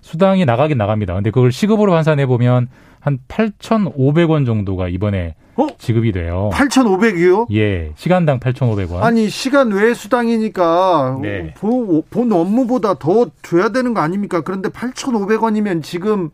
[0.01, 1.12] 수당이 나가긴 나갑니다.
[1.12, 2.68] 근데 그걸 시급으로 환산해 보면
[3.09, 5.66] 한 8,500원 정도가 이번에 어?
[5.78, 6.51] 지급이 돼요.
[6.52, 7.47] 8,500이요?
[7.52, 9.02] 예, 시간당 8,500원.
[9.02, 11.55] 아니 시간 외 수당이니까 네.
[11.56, 14.43] 본, 본 업무보다 더 줘야 되는 거 아닙니까?
[14.43, 16.30] 그런데 8,500원이면 지금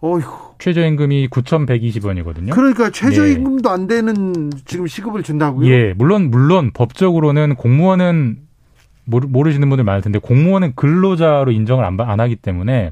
[0.00, 0.22] 어휴.
[0.58, 2.50] 최저임금이 9,120원이거든요.
[2.52, 3.72] 그러니까 최저임금도 예.
[3.72, 5.68] 안 되는 지금 시급을 준다고요?
[5.70, 8.40] 예, 물론 물론 법적으로는 공무원은
[9.06, 12.90] 모르시는 분들 많을 텐데 공무원은 근로자로 인정을 안, 안 하기 때문에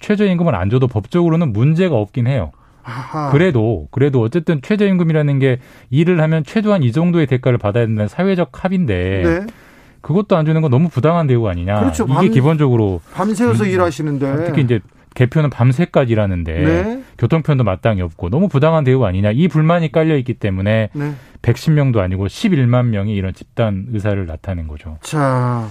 [0.00, 2.52] 최저임금을 안 줘도 법적으로는 문제가 없긴 해요.
[2.88, 3.30] 아하.
[3.30, 5.58] 그래도 그래도 어쨌든 최저임금이라는 게
[5.90, 9.46] 일을 하면 최소한 이 정도의 대가를 받아야 된다는 사회적 합인데 네.
[10.00, 11.80] 그것도 안 주는 건 너무 부당한 대우 아니냐.
[11.80, 12.04] 그렇죠.
[12.04, 14.80] 이게 밤, 기본적으로 밤새워서 음, 일하시는데 특히 이제
[15.14, 17.02] 개표는 밤새까지 일하는데 네.
[17.18, 21.14] 교통편도 마땅히 없고 너무 부당한 대우 아니냐 이 불만이 깔려 있기 때문에 네.
[21.42, 24.96] 110명도 아니고 11만 명이 이런 집단 의사를 나타낸 거죠.
[25.02, 25.68] 자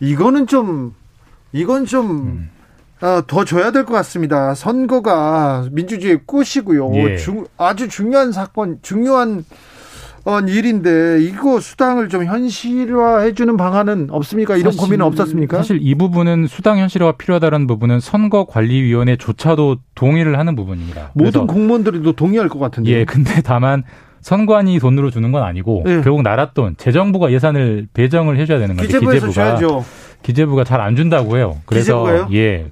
[0.00, 0.94] 이거는 좀
[1.52, 2.50] 이건 좀 음.
[3.02, 4.54] 어, 더 줘야 될 것 같습니다.
[4.54, 6.92] 선거가 민주주의의 꽃이고요.
[6.96, 7.16] 예.
[7.16, 9.44] 중, 아주 중요한 사건, 중요한
[10.26, 14.58] 어, 일인데 이거 수당을 좀 현실화해주는 방안은 없습니까?
[14.58, 15.56] 이런 고민은 없었습니까?
[15.56, 21.12] 사실 이 부분은 수당 현실화가 필요하다는 부분은 선거관리위원회조차도 동의를 하는 부분입니다.
[21.14, 22.90] 모든 공무원들도 동의할 것 같은데.
[22.90, 23.82] 예, 근데 다만
[24.20, 26.02] 선관위 돈으로 주는 건 아니고 예.
[26.02, 29.84] 결국 나라 돈 재정부가 예산을 배정을 해줘야 되는 건데 기재부에서 기재부가 줘야죠.
[30.22, 31.56] 기재부가 잘 안 준다고 해요.
[31.64, 32.28] 그래서 기재부가요?
[32.38, 32.66] 예.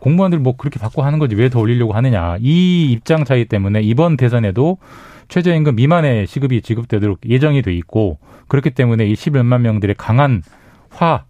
[0.00, 2.36] 공무원들 뭐 그렇게 받고 하는 거지 왜 더 올리려고 하느냐.
[2.40, 4.78] 이 입장 차이 때문에 이번 대선에도
[5.28, 8.18] 최저임금 미만의 시급이 지급되도록 예정이 돼 있고
[8.48, 10.42] 그렇기 때문에 이 11만 명들의 강한
[10.90, 11.24] 화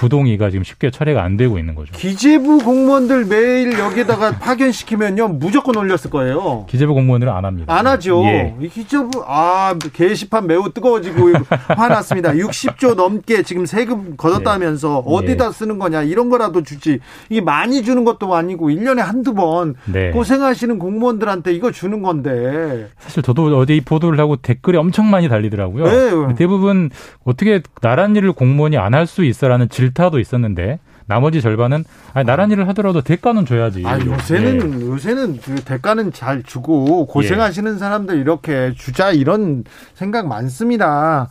[0.00, 1.92] 부동의가 지금 쉽게 처리가 안 되고 있는 거죠.
[1.94, 6.64] 기재부 공무원들 매일 여기다가 파견시키면요 무조건 올렸을 거예요.
[6.70, 7.74] 기재부 공무원들은 안 합니다.
[7.74, 8.22] 안 하죠.
[8.24, 8.54] 예.
[8.72, 11.32] 기재부 아 게시판 매우 뜨거워지고
[11.76, 12.32] 화났습니다.
[12.32, 15.14] 60조 넘게 지금 세금 걷었다면서 예.
[15.14, 16.98] 어디다 쓰는 거냐 이런 거라도 주지.
[17.28, 20.10] 이게 많이 주는 것도 아니고 1년에 한두 번 네.
[20.12, 22.88] 고생하시는 공무원들한테 이거 주는 건데.
[22.98, 25.84] 사실 저도 어제 이 보도를 하고 댓글이 엄청 많이 달리더라고요.
[26.28, 26.34] 네.
[26.36, 26.88] 대부분
[27.24, 31.84] 어떻게 나란 일을 공무원이 안 할 수 있어라는 질 질타도 있었는데 나머지 절반은
[32.14, 33.82] 아니, 나란 일을 하더라도 대가는 줘야지.
[33.84, 34.86] 아, 요새는 예.
[34.86, 37.78] 요새는 그 대가는 잘 주고 고생하시는 예.
[37.78, 39.64] 사람들 이렇게 주자 이런
[39.94, 41.28] 생각 많습니다.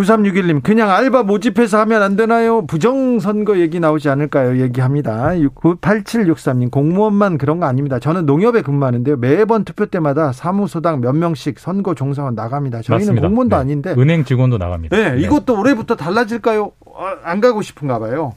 [0.00, 2.66] 9361님, 그냥 알바 모집해서 하면 안 되나요?
[2.66, 4.60] 부정선거 얘기 나오지 않을까요?
[4.60, 5.30] 얘기합니다.
[5.30, 7.98] 8763님, 공무원만 그런 거 아닙니다.
[7.98, 9.16] 저는 농협에 근무하는데요.
[9.16, 12.82] 매번 투표 때마다 사무소당 몇 명씩 선거 종사원 나갑니다.
[12.82, 13.28] 저희는 맞습니다.
[13.28, 13.60] 공무원도 네.
[13.60, 13.94] 아닌데.
[13.98, 14.96] 은행 직원도 나갑니다.
[14.96, 15.20] 네, 네.
[15.20, 16.72] 이것도 올해부터 달라질까요?
[16.96, 18.32] 아, 안 가고 싶은가 봐요.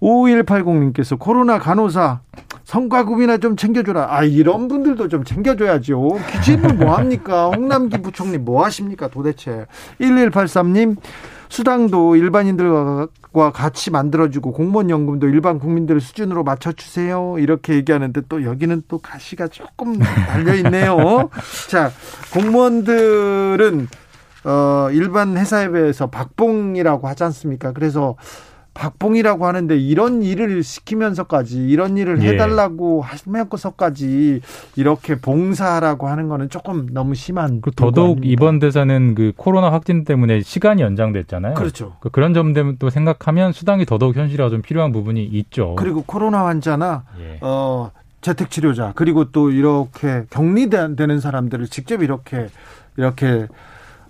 [0.00, 2.20] 5180님께서 코로나 간호사
[2.66, 4.08] 성과급이나 좀 챙겨줘라.
[4.10, 6.18] 아, 이런 분들도 좀 챙겨줘야죠.
[6.32, 7.46] 기재부 뭐 합니까?
[7.54, 9.66] 홍남기 부총리 뭐 하십니까 도대체?
[10.00, 10.96] 1183님,
[11.48, 17.36] 수당도 일반인들과 같이 만들어주고 공무원 연금도 일반 국민들 수준으로 맞춰주세요.
[17.38, 21.30] 이렇게 얘기하는데 또 여기는 또 가시가 조금 달려있네요.
[21.70, 21.92] 자,
[22.32, 23.86] 공무원들은
[24.42, 27.70] 어, 일반 회사에 비해서 박봉이라고 하지 않습니까?
[27.72, 28.16] 그래서
[28.76, 32.28] 박봉이라고 하는데 이런 일을 시키면서까지 이런 일을 예.
[32.28, 34.40] 해달라고 하면서까지
[34.76, 37.60] 이렇게 봉사라고 하는 거는 조금 너무 심한.
[37.60, 38.32] 그 더더욱 아닙니까?
[38.32, 41.54] 이번 대사는 그 코로나 확진 때문에 시간이 연장됐잖아요.
[41.54, 41.96] 그렇죠.
[42.00, 45.74] 그 그런 점도 생각하면 수당이 더더욱 현실화 좀 필요한 부분이 있죠.
[45.76, 47.38] 그리고 코로나 환자나 예.
[47.40, 47.90] 어
[48.20, 52.48] 재택 치료자 그리고 또 이렇게 격리되는 사람들을 직접 이렇게
[52.96, 53.46] 이렇게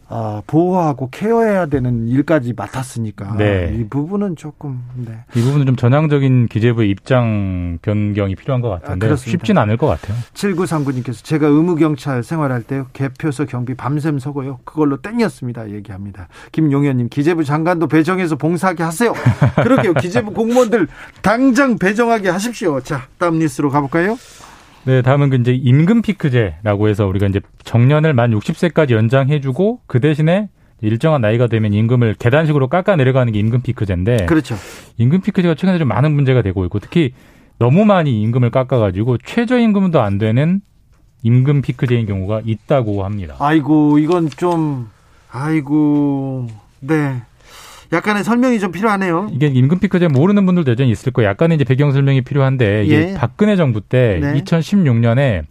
[0.09, 3.75] 어, 보호하고 케어해야 되는 일까지 맡았으니까 네.
[3.77, 5.19] 이 부분은 조금 네.
[5.35, 10.17] 이 부분은 좀 전향적인 기재부의 입장 변경이 필요한 것 같은데 아, 쉽진 않을 것 같아요.
[10.35, 14.61] 7939님께서 제가 의무경찰 생활할 때 개표소 경비 밤샘 서고요.
[14.65, 15.71] 그걸로 땡겼습니다.
[15.71, 16.29] 얘기합니다.
[16.53, 19.13] 김용현님 기재부 장관도 배정해서 봉사하게 하세요.
[19.63, 19.95] 그러게요.
[19.95, 20.87] 기재부 공무원들
[21.21, 22.81] 당장 배정하게 하십시오.
[22.81, 24.17] 자 다음 뉴스로 가볼까요?
[24.87, 30.49] 네, 다음은 그 이제 임금 피크제라고 해서 우리가 이제 정년을 만 60세까지 연장해주고 그 대신에
[30.81, 34.27] 일정한 나이가 되면 임금을 계단식으로 깎아 내려가는 게 임금 피크제인데.
[34.27, 34.55] 그렇죠.
[34.99, 37.13] 임금 피크제가 최근에 좀 많은 문제가 되고 있고 특히
[37.59, 40.61] 너무 많이 임금을 깎아가지고 최저임금도 안 되는
[41.25, 43.35] 임금 피크제인 경우가 있다고 합니다.
[43.41, 44.89] 아이고 이건 좀
[45.33, 46.47] 아이고
[46.79, 47.23] 네
[47.93, 49.29] 약간의 설명이 좀 필요하네요.
[49.33, 51.31] 이게 임금 피크제 모르는 분들도 여전히 있을 거예요.
[51.31, 53.15] 약간의 이제 배경 설명이 필요한데 이게 예.
[53.15, 54.35] 박근혜 정부 때 네.
[54.43, 55.45] 2016년에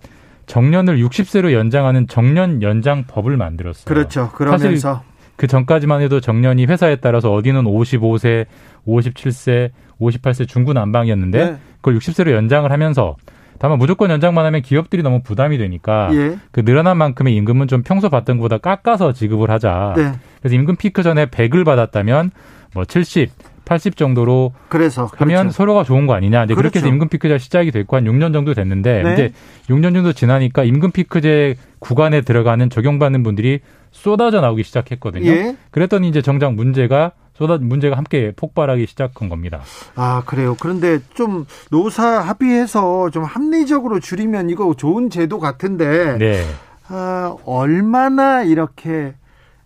[0.45, 3.85] 정년을 60세로 연장하는 정년 연장법을 만들었어요.
[3.85, 4.29] 그렇죠.
[4.31, 5.03] 그러면서
[5.35, 8.45] 그 전까지만 해도 정년이 회사에 따라서 어디는 55세,
[8.87, 11.57] 57세, 58세 중구난방이었는데 네.
[11.77, 13.15] 그걸 60세로 연장을 하면서
[13.59, 16.37] 다만 무조건 연장만 하면 기업들이 너무 부담이 되니까 예.
[16.51, 19.93] 그 늘어난 만큼의 임금은 좀 평소 받던 것보다 깎아서 지급을 하자.
[19.95, 20.11] 네.
[20.39, 22.31] 그래서 임금 피크 전에 100을 받았다면
[22.73, 23.31] 뭐 70,
[23.65, 25.51] 80 정도로 그래서 하면 그렇죠.
[25.51, 26.43] 서로가 좋은 거 아니냐.
[26.43, 26.61] 이제 그렇죠.
[26.61, 29.13] 그렇게 해서 임금 피크제가 시작이 됐고 한 6년 정도 됐는데 네.
[29.13, 29.33] 이제
[29.69, 33.59] 6년 정도 지나니까 임금 피크제 구간에 들어가는 적용받는 분들이
[33.91, 35.29] 쏟아져 나오기 시작했거든요.
[35.29, 35.55] 예.
[35.71, 39.61] 그랬더니 이제 정작 문제가 쏟아 문제가 함께 폭발하기 시작한 겁니다.
[39.95, 40.55] 아 그래요.
[40.59, 46.43] 그런데 좀 노사 합의해서 좀 합리적으로 줄이면 이거 좋은 제도 같은데 네.
[46.87, 49.13] 아, 얼마나 이렇게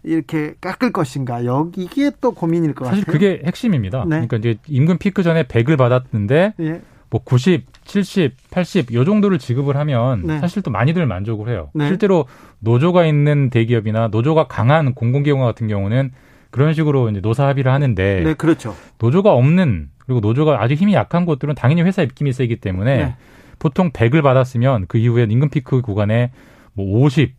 [0.01, 3.13] 이렇게 깎을 것인가 여기 이게 또 고민일 것 사실 같아요.
[3.13, 4.05] 그게 핵심입니다.
[4.05, 4.27] 네.
[4.27, 6.81] 그러니까 이제 임금 피크 전에 100을 받았는데 예.
[7.11, 10.39] 뭐 90, 70, 80 요 정도를 지급을 하면 네.
[10.39, 11.69] 사실 또 많이들 만족을 해요.
[11.73, 11.87] 네.
[11.87, 12.25] 실제로
[12.59, 16.11] 노조가 있는 대기업이나 노조가 강한 공공기관 같은 경우는
[16.51, 18.75] 그런 식으로 이제 노사 합의를 하는데 네, 그렇죠.
[18.99, 23.15] 노조가 없는 그리고 노조가 아주 힘이 약한 곳들은 당연히 회사 입김이 세기 때문에 네.
[23.59, 26.31] 보통 100을 받았으면 그 이후에 임금 피크 구간에
[26.73, 27.33] 뭐 50,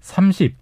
[0.00, 0.56] 30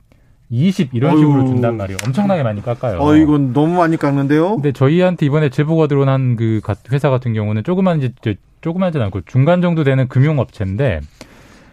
[0.49, 1.47] 20 이런 식으로 어휴.
[1.49, 1.99] 준단 말이에요.
[2.07, 2.99] 엄청나게 많이 깎아요.
[3.01, 4.55] 어, 이건 너무 많이 깎는데요.
[4.57, 6.61] 근데 저희한테 이번에 제보가 들어온 한 그
[6.93, 11.01] 회사 같은 경우는 조그만 이제 조그만지 않고 중간 정도 되는 금융업체인데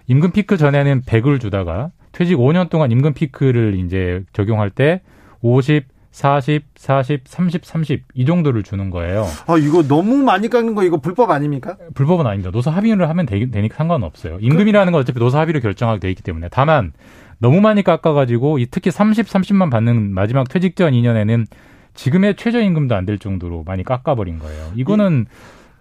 [0.07, 5.01] 임금 피크 전에는 100을 주다가 퇴직 5년 동안 임금 피크를 이제 적용할 때
[5.41, 9.25] 50, 40, 40, 30, 30 이 정도를 주는 거예요.
[9.47, 11.75] 아 이거 너무 많이 깎는 거 이거 불법 아닙니까?
[11.95, 12.51] 불법은 아닙니다.
[12.51, 14.37] 노사 합의를 하면 되, 되니까 상관없어요.
[14.39, 16.93] 임금이라는 건 어차피 노사 합의로 결정하게 돼 있기 때문에 다만
[17.39, 21.47] 너무 많이 깎아가지고 이 특히 30, 30만 받는 마지막 퇴직 전 2년에는
[21.95, 24.71] 지금의 최저임금도 안 될 정도로 많이 깎아버린 거예요.
[24.75, 25.25] 이거는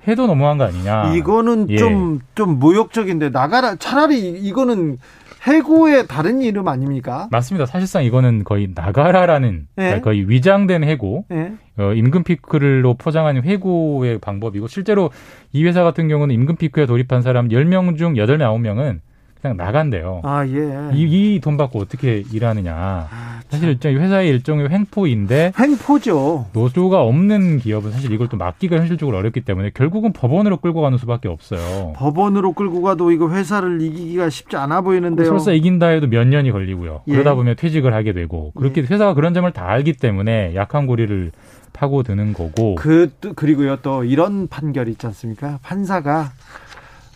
[0.08, 1.12] 해도 너무한 거 아니냐.
[1.14, 2.26] 이거는 좀좀 예.
[2.34, 4.96] 좀 모욕적인데 나가라 차라리 이거는
[5.42, 7.28] 해고의 다른 이름 아닙니까?
[7.30, 7.66] 맞습니다.
[7.66, 10.00] 사실상 이거는 거의 나가라라는 네.
[10.00, 11.52] 거의 위장된 해고, 네.
[11.78, 15.10] 어, 임금 피크를로 포장한 해고의 방법이고 실제로
[15.52, 19.00] 이 회사 같은 경우는 임금 피크에 돌입한 사람 10명 중 8명, 9명은
[19.42, 20.20] 그냥 나간대요.
[20.22, 20.90] 아, 예.
[20.94, 22.74] 이돈 받고 어떻게 일하느냐.
[22.76, 25.52] 아, 사실 회사의 일종의 횡포인데.
[25.58, 26.46] 횡포죠.
[26.52, 31.28] 노조가 없는 기업은 사실 이걸 또 막기가 현실적으로 어렵기 때문에 결국은 법원으로 끌고 가는 수밖에
[31.28, 31.92] 없어요.
[31.96, 35.26] 법원으로 끌고 가도 이거 회사를 이기기가 쉽지 않아 보이는데요.
[35.26, 37.02] 설사 이긴다 해도 몇 년이 걸리고요.
[37.08, 37.12] 예.
[37.12, 38.86] 그러다 보면 퇴직을 하게 되고 그렇게 예.
[38.86, 41.32] 회사가 그런 점을 다 알기 때문에 약한 고리를
[41.72, 42.76] 파고 드는 거고.
[42.76, 45.58] 그 그리고요 또 이런 판결 있지 않습니까?
[45.62, 46.30] 판사가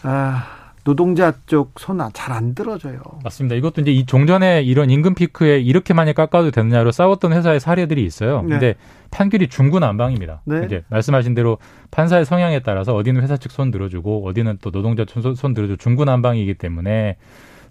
[0.02, 0.55] 아
[0.86, 3.00] 노동자 쪽 손 잘 안 들어줘요.
[3.24, 3.56] 맞습니다.
[3.56, 8.42] 이것도 이제 이 종전에 이런 임금 피크에 이렇게 많이 깎아도 되느냐로 싸웠던 회사의 사례들이 있어요.
[8.42, 8.48] 네.
[8.50, 8.74] 근데
[9.10, 10.42] 판결이 중구난방입니다.
[10.44, 10.62] 네.
[10.64, 11.58] 이제 말씀하신 대로
[11.90, 16.54] 판사의 성향에 따라서 어디는 회사 측 손 들어주고 어디는 또 노동자 손, 손 들어주고 중구난방이기
[16.54, 17.16] 때문에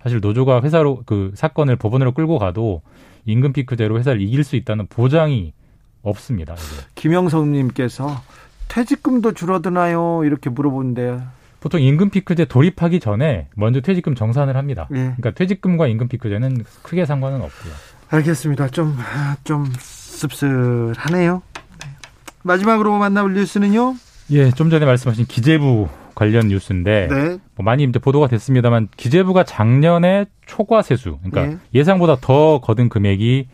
[0.04, 2.82] 사실 노조가 회사로 그 사건을 법원으로 끌고 가도
[3.26, 5.54] 임금 피크제로 회사를 이길 수 있다는 보장이
[6.04, 6.54] 없습니다.
[6.56, 6.86] 이제.
[6.96, 8.10] 김영성님께서
[8.68, 10.24] 퇴직금도 줄어드나요?
[10.26, 11.20] 이렇게 물어보는데
[11.60, 14.88] 보통 임금 피크제 돌입하기 전에 먼저 퇴직금 정산을 합니다.
[14.91, 14.99] 네.
[14.99, 17.73] 그러니까 퇴직금과 임금 피크제는 크게 상관은 없고요.
[18.10, 18.69] 알겠습니다.
[18.69, 18.98] 좀,
[19.44, 21.41] 좀 씁쓸하네요.
[21.82, 21.90] 네.
[22.44, 23.95] 마지막으로 만나볼 뉴스는요?
[24.32, 27.38] 예, 좀 전에 말씀하신 기재부 관련 뉴스인데 네.
[27.56, 31.57] 뭐 많이 이제 보도가 됐습니다만 기재부가 작년에 초과 세수, 그러니까 네.
[31.73, 33.48] 예상보다 더 거둔 금액이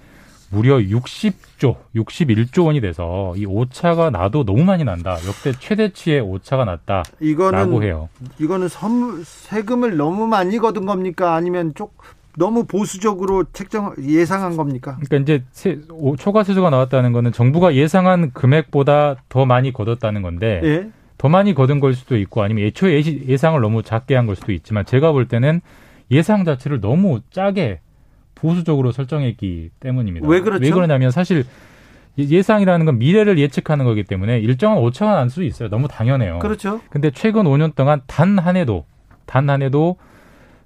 [0.52, 5.18] 무려 60조, 61조 원이 돼서 이 오차가 나도 너무 많이 난다.
[5.28, 7.03] 역대 최대치의 오차가 났다.
[7.22, 8.10] 이거는 해요.
[8.40, 11.36] 이거는 선 세금을 너무 많이 거둔 겁니까?
[11.36, 11.98] 아니면 쪽
[12.38, 14.98] 너무 보수적으로 책정 예상한 겁니까?
[15.06, 20.61] 그러니까 이제 세, 오, 초과 세수가 나왔다는 거는 정부가 예상한 금액보다 더 많이 거뒀다는 건데
[20.64, 20.90] 예?
[21.18, 24.86] 더 많이 거둔 걸 수도 있고 아니면 애초에 예상을 너무 작게 한 걸 수도 있지만
[24.86, 25.61] 제가 볼 때는
[26.10, 27.80] 예상 자체를 너무 짜게
[28.42, 30.28] 보수적으로 설정했기 때문입니다.
[30.28, 30.64] 왜 그렇죠?
[30.64, 31.46] 왜 그러냐면 사실
[32.18, 35.70] 예상이라는 건 미래를 예측하는 거기 때문에 일정한 오차가 날 수 있어요.
[35.70, 36.40] 너무 당연해요.
[36.40, 36.82] 그렇죠.
[36.90, 38.86] 근데 최근 5년 동안 단 한 해도
[39.26, 39.98] 단 한 해도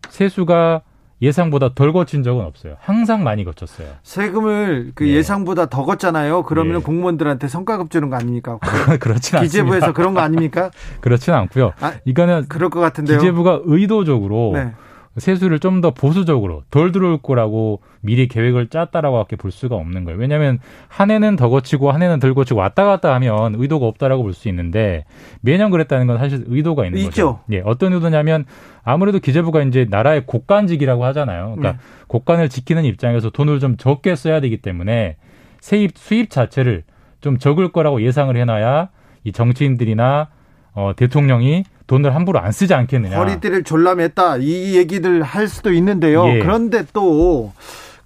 [0.09, 0.81] 세수가
[1.21, 2.75] 예상보다 덜 거친 적은 없어요.
[2.79, 3.87] 항상 많이 거쳤어요.
[4.03, 5.21] 세금을 그 예.
[5.23, 6.43] 상보다 더 걷잖아요.
[6.43, 6.83] 그러면 예.
[6.83, 8.57] 공무원들한테 성과급 주는 거 아닙니까?
[8.99, 9.41] 그렇진 않습니다.
[9.43, 10.71] 기재부에서 그런 거 아닙니까?
[11.01, 11.71] 그렇진 않고요.
[11.79, 13.17] 아, 이거는 그럴 것 같은데요.
[13.19, 14.71] 기재부가 의도적으로 네.
[15.17, 20.19] 세수를 좀 더 보수적으로 덜 들어올 거라고 미리 계획을 짰다라고밖에 볼 수가 없는 거예요.
[20.19, 24.33] 왜냐하면 한 해는 더 거치고 한 해는 덜 거치고 왔다 갔다 하면 의도가 없다라고 볼
[24.33, 25.05] 수 있는데
[25.41, 27.09] 매년 그랬다는 건 사실 의도가 있는 있죠.
[27.09, 27.39] 거죠.
[27.51, 28.45] 예, 어떤 의도냐면
[28.83, 31.55] 아무래도 기재부가 이제 나라의 국간직이라고 하잖아요.
[31.55, 31.77] 그러니까 네.
[32.07, 35.17] 국간을 지키는 입장에서 돈을 좀 적게 써야 되기 때문에
[35.61, 36.83] 세입 수입 자체를
[37.21, 38.89] 좀 적을 거라고 예상을 해놔야
[39.23, 40.27] 이 정치인들이나
[40.73, 43.17] 어, 대통령이 돈을 함부로 안 쓰지 않겠느냐.
[43.17, 46.25] 허리띠를 졸라맸다 이 얘기들 할 수도 있는데요.
[46.27, 46.39] 예.
[46.39, 47.53] 그런데 또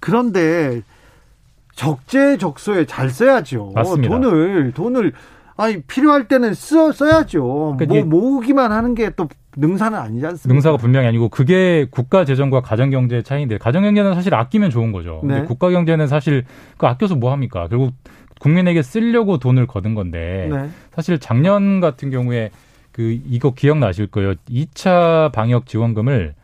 [0.00, 0.82] 그런데
[1.74, 3.72] 적재적소에 잘 써야죠.
[3.74, 4.14] 맞습니다.
[4.20, 5.12] 돈을 돈을
[5.56, 7.76] 아니 필요할 때는 써 써야죠.
[7.78, 10.54] 그러니까 뭐 모으기만 하는 게 또 능사는 아니지 않습니까?
[10.54, 15.20] 능사가 분명히 아니고 그게 국가 재정과 가정 경제의 차이인데 가정 경제는 사실 아끼면 좋은 거죠.
[15.24, 15.42] 네.
[15.42, 16.44] 국가 경제는 사실
[16.76, 17.66] 그 아껴서 뭐 합니까?
[17.68, 17.92] 결국
[18.38, 20.68] 국민에게 쓰려고 돈을 거둔 건데 네.
[20.94, 22.50] 사실 작년 같은 경우에
[23.00, 24.34] 그 이거 기억나실 거예요.
[24.50, 26.34] 2차 방역 지원금을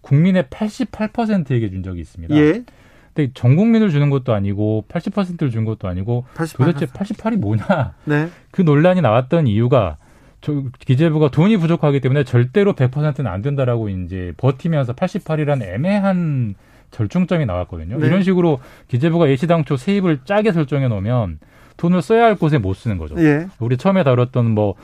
[0.00, 2.34] 국민의 88%에게 준 적이 있습니다.
[2.36, 2.64] 예.
[3.12, 6.72] 근데 전 국민을 주는 것도 아니고 80%를 준 것도 아니고 88.
[6.72, 7.92] 도대체 88이 뭐냐?
[8.04, 8.30] 네.
[8.50, 9.98] 그 논란이 나왔던 이유가
[10.40, 16.54] 저 기재부가 돈이 부족하기 때문에 절대로 100%는 안 된다라고 이제 버티면서 88이라는 애매한
[16.92, 17.98] 절충점이 나왔거든요.
[17.98, 18.06] 네.
[18.06, 21.40] 이런 식으로 기재부가 예시당초 세입을 짜게 설정해 놓으면
[21.76, 23.16] 돈을 써야 할 곳에 못 쓰는 거죠.
[23.18, 23.48] 예.
[23.58, 24.76] 우리 처음에 다뤘던 뭐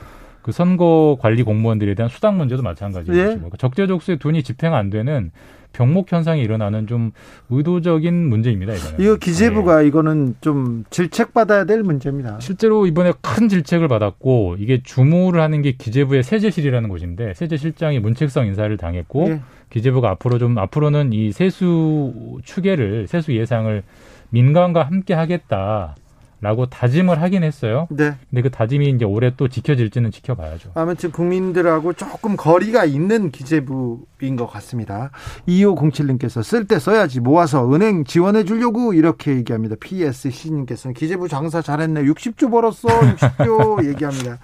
[0.47, 3.17] 그 선거 관리 공무원들에 대한 수당 문제도 마찬가지죠.
[3.17, 3.35] 예?
[3.35, 5.31] 뭐 적재적소에 돈이 집행 안 되는
[5.73, 7.11] 병목 현상이 일어나는 좀
[7.49, 8.73] 의도적인 문제입니다.
[8.73, 8.97] 이거는.
[8.97, 9.87] 이거 기재부가 네.
[9.89, 12.39] 이거는 좀 질책 받아야 될 문제입니다.
[12.39, 18.77] 실제로 이번에 큰 질책을 받았고 이게 주무를 하는 게 기재부의 세제실이라는 곳인데 세제실장이 문책성 인사를
[18.77, 19.41] 당했고 네.
[19.69, 23.83] 기재부가 앞으로 좀 앞으로는 이 세수 추계를 세수 예상을
[24.29, 25.97] 민간과 함께 하겠다.
[26.39, 27.87] 라고 다짐을 하긴 했어요.
[27.89, 28.15] 네.
[28.29, 30.71] 근데 그 다짐이 이제 올해 또 지켜질지는 지켜봐야죠.
[30.75, 35.09] 아무튼 국민들하고 조금 거리가 있는 기재부인 것 같습니다.
[35.47, 39.75] 2507님께서 쓸 때 써야지 모아서 은행 지원해 주려고 이렇게 얘기합니다.
[39.79, 42.03] PSC님께서는 기재부 장사 잘했네.
[42.03, 42.87] 60조 벌었어.
[42.87, 44.37] 60조 얘기합니다.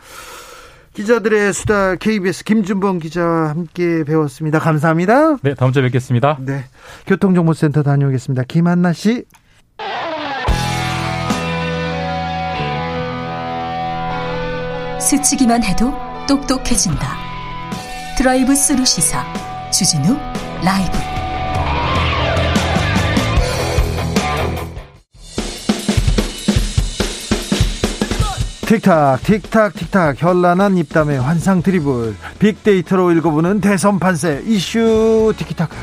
[0.93, 4.59] 기자들의 수다 KBS 김준범 기자와 함께 배웠습니다.
[4.59, 5.37] 감사합니다.
[5.41, 6.37] 네, 다음 주에 뵙겠습니다.
[6.41, 6.65] 네.
[7.07, 8.43] 교통정보센터 다녀오겠습니다.
[8.47, 9.25] 김한나 씨.
[15.03, 15.93] 스치기만 해도
[16.29, 17.17] 똑똑해진다.
[18.17, 19.21] 드라이브 스루 시사
[19.69, 20.17] 주진우
[20.63, 20.97] 라이브.
[28.65, 35.75] 틱탁 틱탁 틱탁 현란한 입담의 환상 드리블 빅데이터로 읽어보는 대선 판세 이슈 티키타카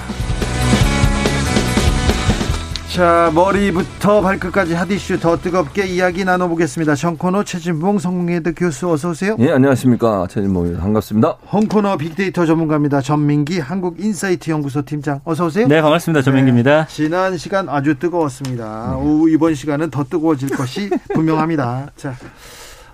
[2.90, 6.96] 자 머리부터 발끝까지 핫이슈 더 뜨겁게 이야기 나눠보겠습니다.
[6.96, 9.36] 정코너 최진봉 성공회대 교수 어서 오세요.
[9.38, 10.82] 예 안녕하십니까 최진봉입니다.
[10.82, 11.36] 반갑습니다.
[11.52, 13.00] 홍코너 빅데이터 전문가입니다.
[13.00, 15.68] 전민기 한국인사이트 연구소 팀장 어서 오세요.
[15.68, 16.22] 네 반갑습니다.
[16.22, 16.86] 전민기입니다.
[16.86, 18.96] 네, 지난 시간 아주 뜨거웠습니다.
[19.00, 19.06] 네.
[19.06, 21.92] 오, 이번 시간은 더 뜨거워질 것이 분명합니다.
[21.96, 22.16] 자.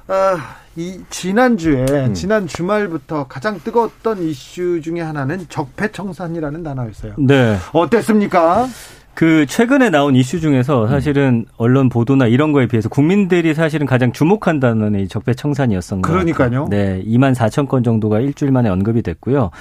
[0.09, 0.37] 아,
[0.77, 2.13] 이 지난주에 음.
[2.15, 7.15] 지난 주말부터 가장 뜨거웠던 이슈 중에 하나는 적폐청산이라는 단어였어요.
[7.19, 7.57] 네.
[7.73, 8.69] 어땠습니까?
[9.17, 14.61] 그 최근에 나온 이슈 중에서 사실은 언론 보도나 이런 거에 비해서 국민들이 사실은 가장 주목한
[14.61, 16.13] 단어는 이 적폐청산이었던 거예요.
[16.13, 16.69] 그러니까요.
[16.69, 19.53] 네, 2만 4천 건 정도가 일주일 만에 언급이 됐고요.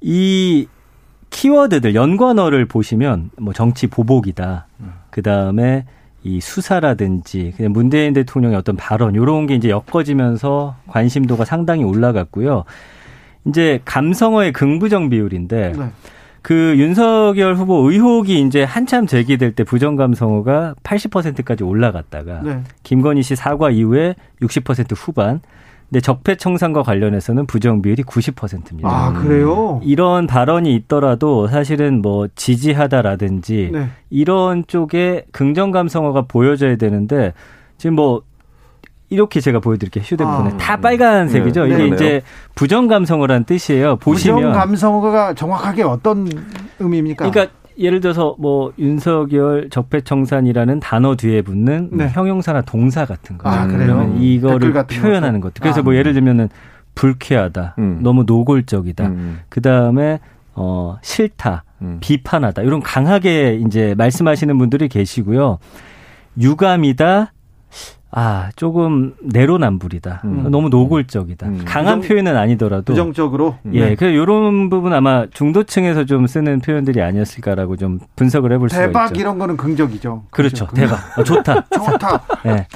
[0.00, 0.68] 이
[1.30, 4.68] 키워드들 연관어를 보시면 뭐 정치 보복이다.
[5.10, 5.84] 그 다음에
[6.22, 12.62] 이 수사라든지 그냥 문재인 대통령의 어떤 발언 요런 게 이제 엮어지면서 관심도가 상당히 올라갔고요.
[13.46, 15.90] 이제 감성어의 긍부정 비율인데 네.
[16.42, 22.62] 그 윤석열 후보 의혹이 이제 한참 제기될 때 부정 감성어가 80%까지 올라갔다가 네.
[22.82, 25.40] 김건희 씨 사과 이후에 60% 후반
[25.90, 28.88] 근데 적폐 청산과 관련해서는 부정 비율이 90%입니다.
[28.88, 29.80] 아, 그래요?
[29.82, 33.88] 이런 발언이 있더라도 사실은 뭐 지지하다라든지 네.
[34.08, 37.32] 이런 쪽에 긍정 감성어가 보여져야 되는데
[37.76, 38.22] 지금 뭐
[39.10, 40.02] 이렇게 제가 보여드릴게요.
[40.04, 40.50] 휴대폰에.
[40.50, 41.66] 아, 다 빨간색이죠.
[41.66, 41.74] 네.
[41.74, 41.94] 이게 네.
[41.94, 42.22] 이제
[42.54, 43.96] 부정 감성어라는 뜻이에요.
[43.96, 44.36] 보시면.
[44.36, 46.28] 부정 감성어가 정확하게 어떤
[46.78, 47.28] 의미입니까?
[47.28, 52.08] 그러니까 예를 들어서 뭐 윤석열 적폐청산이라는 단어 뒤에 붙는 네.
[52.08, 53.48] 형용사나 동사 같은 거.
[53.48, 55.54] 아, 그러면 이거를 표현하는 것.
[55.60, 56.48] 그래서 아, 뭐 예를 들면은
[56.94, 57.76] 불쾌하다.
[57.78, 57.98] 음.
[58.02, 59.06] 너무 노골적이다.
[59.06, 59.40] 음.
[59.48, 60.20] 그 다음에
[60.54, 61.64] 어 싫다.
[61.82, 61.98] 음.
[62.00, 62.62] 비판하다.
[62.62, 65.58] 이런 강하게 이제 말씀하시는 분들이 계시고요.
[66.38, 67.32] 유감이다.
[68.12, 70.22] 아, 조금 내로남불이다.
[70.24, 70.50] 음.
[70.50, 71.46] 너무 노골적이다.
[71.46, 71.62] 음.
[71.64, 73.56] 강한 부정, 표현은 아니더라도 부정적으로.
[73.72, 73.94] 예, 네.
[73.94, 78.88] 그 요런 부분 아마 중도층에서 좀 쓰는 표현들이 아니었을까라고 좀 분석을 해볼 수가 있죠.
[78.88, 80.24] 대박 이런 거는 긍정이죠.
[80.30, 80.66] 그렇죠.
[80.66, 80.74] 그렇죠.
[80.74, 81.18] 대박.
[81.18, 81.66] 어, 좋다.
[81.70, 82.22] 좋다.
[82.46, 82.66] 예.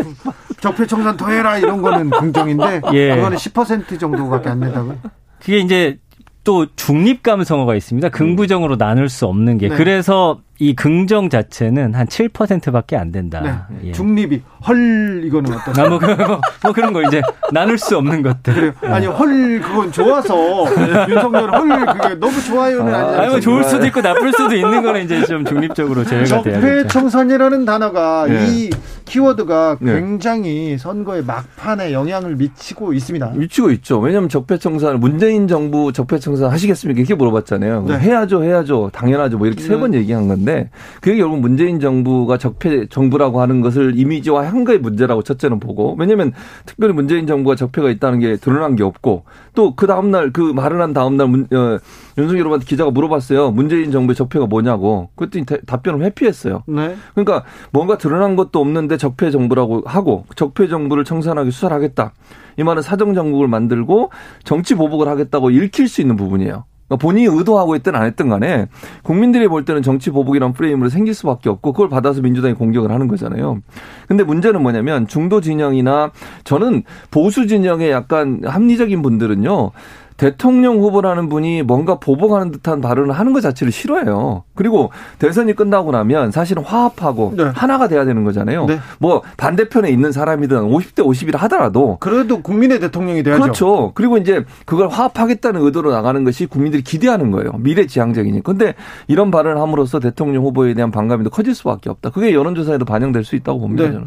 [0.61, 3.17] 적폐 청산 더 해라 이런 거는 긍정인데 예.
[3.17, 4.97] 그거는 10% 정도밖에 안 된다고요?
[5.41, 5.99] 그게 이제
[6.45, 8.11] 또 중립 감성어가 있습니다.
[8.11, 9.69] 긍부정으로 나눌 수 없는 게.
[9.69, 9.77] 네.
[9.77, 13.67] 그래서 이 긍정 자체는 한 7%밖에 안 된다.
[13.71, 13.89] 네.
[13.89, 13.93] 예.
[13.93, 15.87] 중립이 헐 이거는 어떠세요?
[15.87, 17.21] 아, 뭐, 뭐, 뭐, 그런 거 이제
[17.53, 18.55] 나눌 수 없는 것들.
[18.55, 18.73] 그래요.
[18.85, 18.89] 예.
[18.89, 20.65] 아니 헐 그건 좋아서
[21.11, 23.21] 윤석열 헐 그게 너무 좋아요는 아, 아니죠.
[23.21, 27.65] 아니 뭐 좋을 수도 있고 나쁠 수도 있는 거는 이제 좀 중립적으로 제외가 돼야 적폐청산이라는
[27.65, 28.47] 단어가 네.
[28.49, 28.71] 이
[29.07, 29.95] 키워드가 네.
[29.95, 33.33] 굉장히 선거의 막판에 영향을 미치고 있습니다.
[33.35, 33.99] 미치고 있죠.
[33.99, 36.99] 왜냐하면 적폐청산 문재인 정부 적폐청산 하시겠습니까?
[37.01, 37.85] 이렇게 물어봤잖아요.
[37.89, 37.99] 네.
[37.99, 39.37] 해야죠, 해야죠, 당연하죠.
[39.39, 40.44] 뭐 이렇게 세 번 얘기한 건데.
[40.45, 46.33] 건데 그게 결국 문재인 정부가 적폐 정부라고 하는 것을 이미지화한 거의 문제라고 첫째는 보고 왜냐하면
[46.67, 50.83] 특별히 문재인 정부가 적폐가 있다는 게 드러난 게 없고 또 그 다음 날 그 말을
[50.83, 51.79] 한 다음 날 문, 어,
[52.19, 53.53] 윤석열 후보한테 기자가 물어봤어요.
[53.53, 55.11] 문재인 정부의 적폐가 뭐냐고.
[55.15, 56.65] 그랬더니 답변을 회피했어요.
[56.67, 56.97] 네.
[57.15, 62.13] 그러니까 뭔가 드러난 것도 없는데 적폐 정부라고 하고 적폐 정부를 청산하기 수사를 하겠다.
[62.59, 64.11] 이 말은 사정 정국을 만들고
[64.43, 66.65] 정치 보복을 하겠다고 읽힐 수 있는 부분이에요.
[66.87, 68.67] 그러니까 본인이 의도하고 있든 안 했든 간에
[69.03, 73.61] 국민들이 볼 때는 정치 보복이란 프레임으로 생길 수밖에 없고 그걸 받아서 민주당이 공격을 하는 거잖아요.
[74.07, 76.11] 근데 문제는 뭐냐면 중도 진영이나
[76.45, 79.71] 저는 보수 진영의 약간 합리적인 분들은요.
[80.17, 84.45] 대통령 후보라는 분이 뭔가 보복하는 듯한 발언을 하는 것 자체를 싫어해요.
[84.55, 87.45] 그리고 대선이 끝나고 나면 사실은 화합하고 네.
[87.55, 88.67] 하나가 돼야 되는 거잖아요.
[88.67, 88.79] 네.
[88.99, 93.43] 뭐 반대편에 있는 사람이든 50대 50이라 하더라도 그래도 국민의 대통령이 돼야죠.
[93.43, 93.93] 그렇죠.
[93.95, 97.53] 그리고 이제 그걸 화합하겠다는 의도로 나가는 것이 국민들이 기대하는 거예요.
[97.59, 98.53] 미래지향적이니까.
[98.53, 98.75] 근데
[99.09, 102.11] 이런 발언을 함으로써 대통령 후보에 대한 반감이 더 커질 수밖에 없다.
[102.11, 103.89] 그게 여론조사에도 반영될 수 있다고 봅니다.
[103.89, 103.99] 네.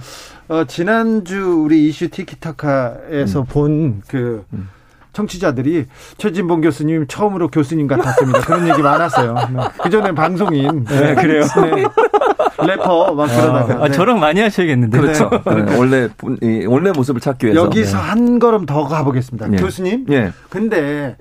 [0.48, 3.46] 어, 지난주 우리 이슈 티키타카에서 음.
[3.50, 4.70] 본그 음.
[5.18, 5.86] 청취자들이
[6.18, 8.42] 최진봉 교수님 처음으로 교수님 같았습니다.
[8.42, 9.34] 그런 얘기 많았어요.
[9.52, 9.64] 네.
[9.82, 10.84] 그 전에 방송인.
[10.84, 11.42] 네, 그래요.
[11.42, 11.84] 네.
[12.68, 13.84] 래퍼 막 그러다가.
[13.84, 13.92] 아, 네.
[13.92, 15.00] 저랑 많이 하셔야겠는데.
[15.00, 15.30] 그렇죠.
[15.46, 15.76] 네.
[15.76, 16.10] 원래
[16.68, 17.64] 원래 모습을 찾기 위해서.
[17.64, 19.54] 여기서 한 걸음 더 가보겠습니다.
[19.54, 19.58] 예.
[19.58, 20.06] 교수님.
[20.12, 20.32] 예.
[20.50, 21.18] 근데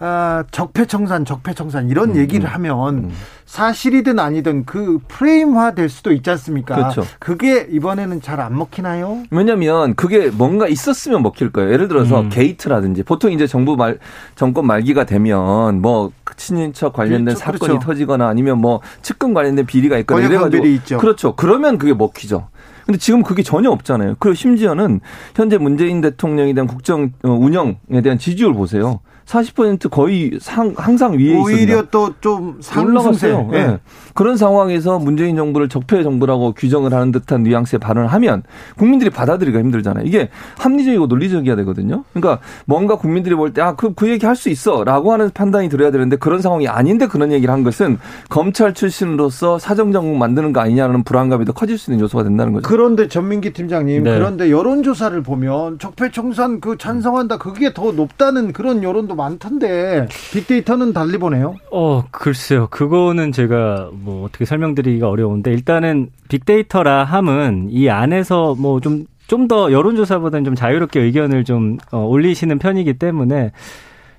[0.00, 3.10] 아, 적폐청산, 적폐청산 이런 음, 얘기를 음, 하면 음.
[3.46, 6.74] 사실이든 아니든 그 프레임화 될 수도 있지 않습니까?
[6.74, 7.04] 그렇죠.
[7.20, 9.22] 그게 이번에는 잘 안 먹히나요?
[9.30, 11.72] 왜냐면 그게 뭔가 있었으면 먹힐 거예요.
[11.72, 12.28] 예를 들어서 음.
[12.28, 13.98] 게이트라든지 보통 이제 정부 말
[14.34, 17.38] 정권 말기가 되면 뭐 친인척 관련된 그렇죠.
[17.38, 17.86] 사건이 그렇죠.
[17.86, 20.98] 터지거나 아니면 뭐 측근 관련된 비리가 있거나 이래 가지고 있죠.
[20.98, 21.36] 그렇죠.
[21.36, 22.48] 그러면 그게 먹히죠.
[22.84, 24.16] 근데 지금 그게 전혀 없잖아요.
[24.18, 25.00] 그리고 심지어는
[25.34, 29.00] 현재 문재인 대통령에 대한 국정 어, 운영에 대한 지지율 보세요.
[29.26, 31.42] 40% 거의 상, 항상 위에 있습니다.
[31.42, 33.48] 오히려 또좀 올라갔어요.
[33.50, 33.66] 네.
[33.66, 33.78] 네.
[34.14, 38.42] 그런 상황에서 문재인 정부를 적폐 정부라고 규정을 하는 듯한 뉘앙스의 발언을 하면
[38.76, 40.04] 국민들이 받아들이기가 힘들잖아요.
[40.06, 40.28] 이게
[40.58, 42.04] 합리적이고 논리적이어야 되거든요.
[42.12, 45.68] 그러니까 뭔가 국민들이 볼 때 아, 그, 그 얘기 할 수 있어 라고 하는 판단이
[45.68, 51.04] 들어야 되는데 그런 상황이 아닌데 그런 얘기를 한 것은 검찰 출신으로서 사정정국 만드는 거 아니냐는
[51.04, 52.68] 불안감이 더 커질 수 있는 요소가 된다는 거죠.
[52.68, 54.14] 그런데 전민기 팀장님, 네.
[54.14, 61.18] 그런데 여론조사를 보면 적폐 청산 그 찬성한다 그게 더 높다는 그런 여론도 많던데 빅데이터는 달리
[61.18, 61.54] 보네요.
[61.70, 62.66] 어, 글쎄요.
[62.70, 70.44] 그거는 제가 뭐 어떻게 설명드리기가 어려운데 일단은 빅데이터라 함은 이 안에서 뭐좀 좀 더 여론조사보다는
[70.44, 73.52] 좀 자유롭게 의견을 좀 어, 올리시는 편이기 때문에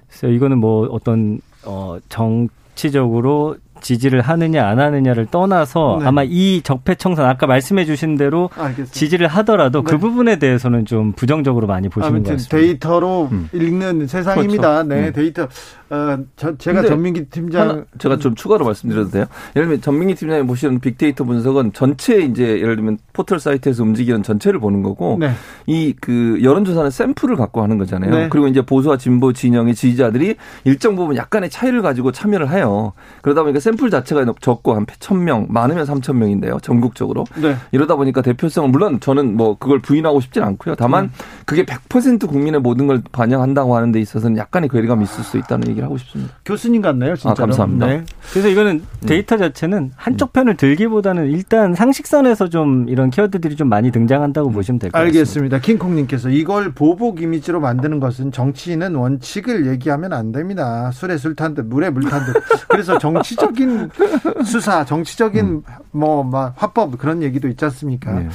[0.07, 6.07] 그래서 이거는 뭐 어떤 어 정치적으로 지지를 하느냐 안 하느냐를 떠나서 네.
[6.07, 8.91] 아마 이 적폐청산 아까 말씀해 주신 대로 알겠습니다.
[8.91, 9.97] 지지를 하더라도 그 네.
[9.97, 12.57] 그 부분에 대해서는 좀 부정적으로 많이 보시는 것 같습니다.
[12.57, 13.49] 데이터로 음.
[13.53, 14.83] 읽는 세상입니다.
[14.83, 14.89] 그렇죠.
[14.89, 15.13] 네, 음.
[15.13, 15.47] 데이터
[15.89, 19.25] 어, 저, 제가 전민기 팀장 제가 좀 추가로 말씀드려도 돼요?
[19.55, 24.59] 예를 들면 전민기 팀장이 보시는 빅데이터 분석은 전체 이제 예를 들면 포털 사이트에서 움직이는 전체를
[24.59, 25.31] 보는 거고 네.
[25.67, 28.11] 이그 여론조사는 샘플을 갖고 하는 거잖아요.
[28.11, 28.29] 네.
[28.29, 32.93] 그리고 이제 보수와 진보 진영의 지지자들이 일정 부분 약간의 차이를 가지고 참여를 해요.
[33.21, 36.61] 그러다 보니까 샘플 자체가 적고 한 1,000명, 많으면 3,000명인데요.
[36.63, 37.25] 전국적으로.
[37.35, 37.55] 네.
[37.71, 40.75] 이러다 보니까 대표성은 물론 저는 뭐 그걸 부인하고 싶진 않고요.
[40.75, 41.11] 다만 음.
[41.45, 45.85] 그게 100% 국민의 모든 걸 반영한다고 하는 데 있어서는 약간의 괴리감이 있을 수 있다는 얘기를
[45.85, 46.33] 하고 싶습니다.
[46.45, 47.31] 교수님 같네요, 진짜.
[47.31, 47.85] 아, 감사합니다.
[47.87, 48.03] 네.
[48.31, 48.71] 그래서 이거는
[49.01, 49.05] 음.
[49.07, 54.91] 데이터 자체는 한쪽 편을 들기보다는 일단 상식선에서 좀 이런 키워드들이 좀 많이 등장한다고 보시면 될
[54.91, 55.17] 것 같습니다.
[55.19, 55.59] 알겠습니다.
[55.59, 60.91] 킹콩님께서 이걸 보복 이미지로 만드는 것은 정치인은 원칙을 얘기하면 안 됩니다.
[60.91, 62.33] 술에 술 탄 듯, 물에 물 탄 듯.
[62.69, 63.89] 그래서 정치적인
[64.45, 65.61] 수사, 정치적인 음.
[65.91, 68.13] 뭐, 막 화법 그런 얘기도 있지 않습니까?
[68.13, 68.29] 네.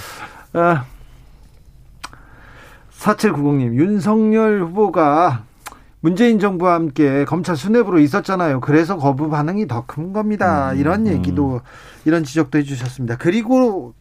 [0.53, 0.85] 아,
[2.99, 5.45] 4790님, 윤석열 후보가
[6.01, 8.61] 문재인 정부와 함께 검찰 수뇌부로 있었잖아요.
[8.61, 10.73] 그래서 거부 반응이 더 큰 겁니다.
[10.73, 11.13] 음, 이런 음.
[11.13, 11.61] 얘기도 음.
[12.05, 13.17] 이런 지적도 해주셨습니다.
[13.17, 13.95] 그리고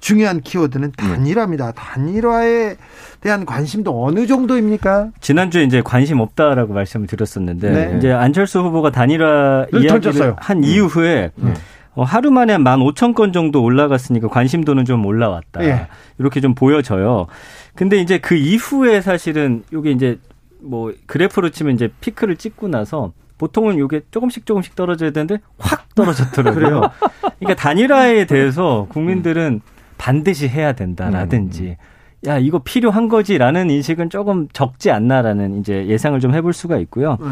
[0.00, 1.06] 중요한 키워드는 네.
[1.08, 1.72] 단일화입니다.
[1.72, 2.76] 단일화에
[3.20, 5.08] 대한 관심도 어느 정도입니까?
[5.20, 7.96] 지난주에 이제 관심 없다라고 말씀을 드렸었는데 네.
[7.96, 10.36] 이제 안철수 후보가 단일화 이야기를 던졌어요.
[10.38, 10.64] 한 음.
[10.64, 11.54] 이후에 음.
[11.94, 15.60] 어, 하루 만에 한 15,000건 정도 올라갔으니까 관심도는 좀 올라왔다.
[15.60, 15.86] 네.
[16.18, 17.26] 이렇게 좀 보여져요.
[17.74, 20.18] 근데 이제 그 이후에 사실은 이게 이제
[20.64, 26.90] 뭐 그래프로 치면 이제 피크를 찍고 나서 보통은 이게 조금씩 조금씩 떨어져야 되는데 확 떨어졌더라고요.
[27.38, 29.60] 그러니까 단일화에 대해서 국민들은
[29.98, 31.76] 반드시 해야 된다라든지 음,
[32.24, 32.28] 음.
[32.28, 37.18] 야 이거 필요한 거지라는 인식은 조금 적지 않나라는 이제 예상을 좀 해볼 수가 있고요.
[37.20, 37.26] 네.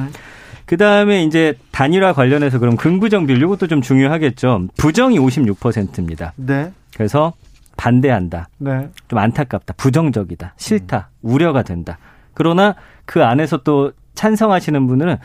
[0.67, 4.69] 그 다음에 이제 단일화 관련해서 그럼 긍부정 비율 이것도 좀 중요하겠죠.
[4.77, 6.33] 부정이 56%입니다.
[6.37, 6.73] 네.
[6.95, 7.33] 그래서
[7.77, 8.49] 반대한다.
[8.59, 8.89] 네.
[9.09, 9.75] 좀 안타깝다.
[9.77, 10.55] 부정적이다.
[10.57, 11.09] 싫다.
[11.21, 11.31] 음.
[11.31, 11.99] 우려가 된다.
[12.35, 15.17] 그러나 그 안에서 또 찬성하시는 분들은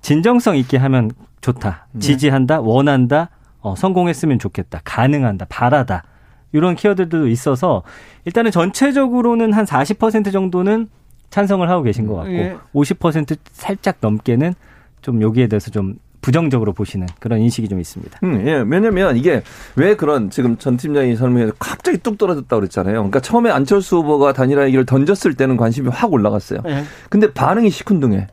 [0.00, 1.10] 진정성 있게 하면
[1.40, 1.86] 좋다.
[1.92, 2.00] 네.
[2.00, 2.60] 지지한다.
[2.60, 3.30] 원한다.
[3.60, 4.80] 어, 성공했으면 좋겠다.
[4.84, 5.46] 가능한다.
[5.48, 6.04] 바라다.
[6.52, 7.82] 이런 키워드도 있어서
[8.24, 10.88] 일단은 전체적으로는 한 40% 정도는
[11.30, 12.56] 찬성을 하고 계신 것 같고 예.
[12.74, 14.54] 50% 살짝 넘게는
[15.02, 15.96] 좀 여기에 대해서 좀
[16.28, 18.18] 부정적으로 보시는 그런 인식이 좀 있습니다.
[18.22, 18.62] 음, 예.
[18.68, 19.42] 왜냐면 이게
[19.76, 22.96] 왜 그런 지금 전 팀장이 설명해서 갑자기 뚝 떨어졌다고 그랬잖아요.
[22.96, 26.60] 그러니까 처음에 안철수 후보가 단일화 얘기를 던졌을 때는 관심이 확 올라갔어요.
[26.66, 26.84] 예.
[27.08, 28.26] 근데 반응이 시큰둥해.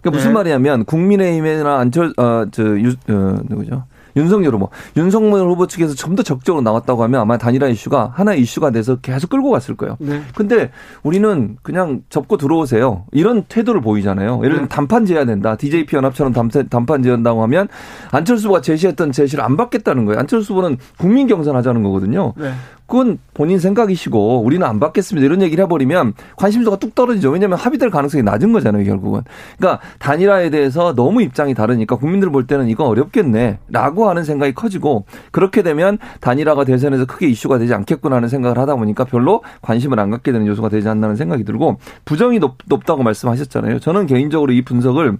[0.00, 0.32] 그러니까 무슨 예.
[0.32, 3.84] 말이냐면 국민의힘이나 안철 어저 유 어, 누구죠?
[4.16, 4.70] 윤석열 후보.
[4.96, 9.30] 윤석열 후보 측에서 좀 더 적극적으로 나왔다고 하면 아마 단일화 이슈가 하나의 이슈가 돼서 계속
[9.30, 9.96] 끌고 갔을 거예요.
[9.98, 10.22] 네.
[10.36, 10.70] 근데
[11.02, 13.04] 우리는 그냥 접고 들어오세요.
[13.10, 14.38] 이런 태도를 보이잖아요.
[14.38, 14.68] 예를 들면 네.
[14.68, 15.56] 단판 제해야 된다.
[15.56, 17.66] DJP 연합처럼 단판 제한다고 하면
[18.12, 20.20] 안철수 후보가 제시했던 제시를 안 받겠다는 거예요.
[20.20, 22.32] 안철수 후보는 국민 경선하자는 거거든요.
[22.36, 22.52] 네.
[22.86, 25.24] 그건 본인 생각이시고 우리는 안 받겠습니다.
[25.24, 27.30] 이런 얘기를 해버리면 관심도가 뚝 떨어지죠.
[27.30, 28.84] 왜냐하면 합의될 가능성이 낮은 거잖아요.
[28.84, 29.22] 결국은.
[29.58, 35.06] 그러니까 단일화에 대해서 너무 입장이 다르니까 국민들 볼 때는 이거 어렵겠네 라고 하는 생각이 커지고
[35.30, 40.10] 그렇게 되면 단일화가 대선에서 크게 이슈가 되지 않겠구나 하는 생각을 하다 보니까 별로 관심을 안
[40.10, 43.80] 갖게 되는 요소가 되지 않나는 생각이 들고 부정이 높, 높다고 말씀하셨잖아요.
[43.80, 45.16] 저는 개인적으로 이 분석을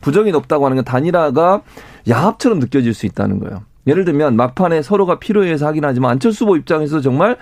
[0.00, 1.62] 부정이 높다고 하는 건 단일화가
[2.08, 3.60] 야합처럼 느껴질 수 있다는 거예요.
[3.86, 7.36] 예를 들면 막판에 서로가 필요해서 하긴 하지만 안철수 후보 입장에서 정말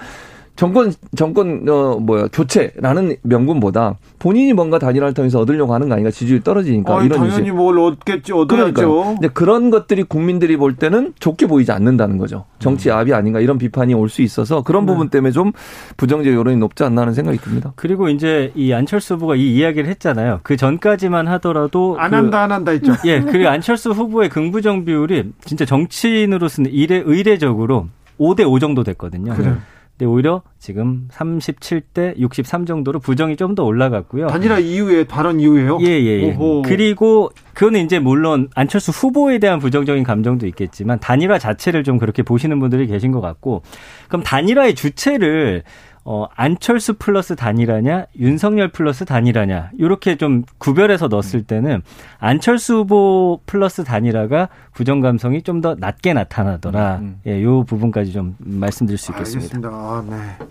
[0.61, 6.43] 정권 정권 어 뭐야 교체라는 명분보다 본인이 뭔가 단일화를 통해서 얻으려고 하는 거 아닌가 지지율
[6.43, 9.15] 떨어지니까 어, 이런 당연히 뭘 얻겠지 얻어야죠.
[9.19, 12.45] 이제 그런 것들이 국민들이 볼 때는 좋게 보이지 않는다는 거죠.
[12.59, 12.95] 정치 음.
[12.95, 14.93] 압이 아닌가 이런 비판이 올 수 있어서 그런 네.
[14.93, 15.53] 부분 때문에 좀
[15.97, 17.73] 부정적 여론이 높지 않나 하는 생각이 듭니다.
[17.77, 20.41] 그리고 이제 이 안철수 후보가 이 이야기를 했잖아요.
[20.43, 22.93] 그 전까지만 하더라도 안 그, 한다 안 한다 했죠.
[23.07, 27.87] 예, 그리고 안철수 후보의 긍부정 비율이 진짜 정치인으로서는 이례 의례적으로
[28.19, 29.32] 5대 5 정도 됐거든요.
[29.35, 29.55] 그래.
[30.01, 34.29] 근데 오히려 지금 37대 63 정도로 부정이 좀 더 올라갔고요.
[34.29, 35.79] 단일화 이후에 발언 이후에요?
[35.83, 36.31] 예, 예, 예.
[36.65, 42.61] 그리고 그거는 이제 물론 안철수 후보에 대한 부정적인 감정도 있겠지만 단일화 자체를 좀 그렇게 보시는
[42.61, 43.63] 분들이 계신 것 같고
[44.09, 45.65] 그럼 단일화의 주체를
[46.12, 51.82] 어, 안철수 플러스 단일하냐, 윤석열 플러스 단일하냐, 이렇게 좀 구별해서 넣었을 때는
[52.19, 56.97] 안철수 후보 플러스 단일화가 부정 감성이 좀 더 낮게 나타나더라.
[56.97, 57.20] 음, 음.
[57.27, 59.69] 예, 요 부분까지 좀 말씀드릴 수 있겠습니다.
[59.69, 59.69] 알겠습니다.
[59.70, 60.47] 아, 네.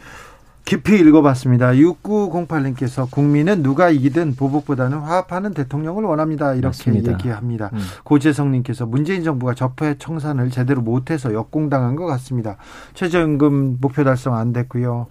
[0.65, 1.71] 깊이 읽어봤습니다.
[1.71, 6.53] 6908님께서 국민은 누가 이기든 보복보다는 화합하는 대통령을 원합니다.
[6.53, 7.13] 이렇게 맞습니다.
[7.13, 7.71] 얘기합니다.
[7.73, 7.79] 음.
[8.03, 12.57] 고재성님께서 문재인 정부가 적폐 청산을 제대로 못해서 역공당한 것 같습니다.
[12.93, 15.07] 최저임금 목표 달성 안 됐고요.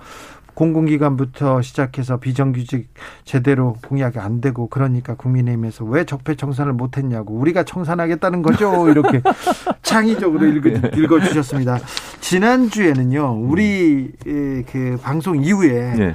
[0.58, 2.92] 공공기관부터 시작해서 비정규직
[3.24, 9.22] 제대로 공약이 안 되고 그러니까 국민의힘에서 왜 적폐 청산을 못했냐고 우리가 청산하겠다는 거죠 이렇게
[9.82, 11.78] 창의적으로 읽어, 주셨습니다
[12.20, 16.14] 지난주에는요 우리 그 방송 이후에 네.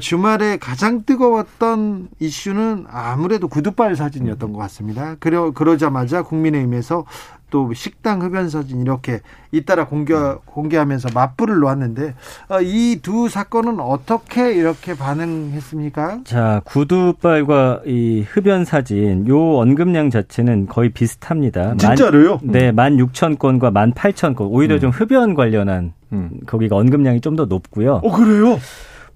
[0.00, 5.16] 주말에 가장 뜨거웠던 이슈는 아무래도 구두발 사진이었던 것 같습니다.
[5.18, 7.04] 그러, 그러자마자 국민의힘에서
[7.52, 9.20] 또 식당 흡연 사진 이렇게
[9.52, 10.14] 잇따라 공개
[10.46, 12.14] 공개하면서 맞불을 놓았는데
[12.48, 16.20] 어, 이두 사건은 어떻게 이렇게 반응했습니까?
[16.24, 21.76] 자 구두발과 이 흡연 사진 요 언급량 자체는 거의 비슷합니다.
[21.76, 22.40] 진짜로요?
[22.42, 24.80] 만, 네, 만 육천 건과 만 팔천 건 오히려 음.
[24.80, 26.30] 좀 흡연 관련한 음.
[26.46, 28.00] 거기가 언급량이 좀 더 높고요.
[28.02, 28.58] 어 그래요?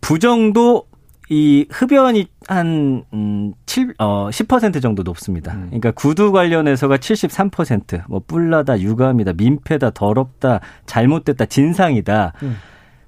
[0.00, 0.84] 부정도
[1.28, 5.54] 이 흡연이 한, 음, 7, 어, 10% 정도 높습니다.
[5.54, 5.66] 음.
[5.66, 12.32] 그러니까 구두 관련해서가 73%, 뭐, 뿔나다, 유감이다, 민폐다, 더럽다, 잘못됐다, 진상이다.
[12.42, 12.56] 음.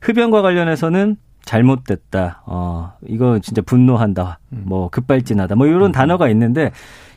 [0.00, 4.62] 흡연과 관련해서는 잘못됐다, 어, 이거 진짜 분노한다, 음.
[4.66, 5.92] 뭐, 급발진하다, 뭐, 이런 음.
[5.92, 6.72] 단어가 있는데,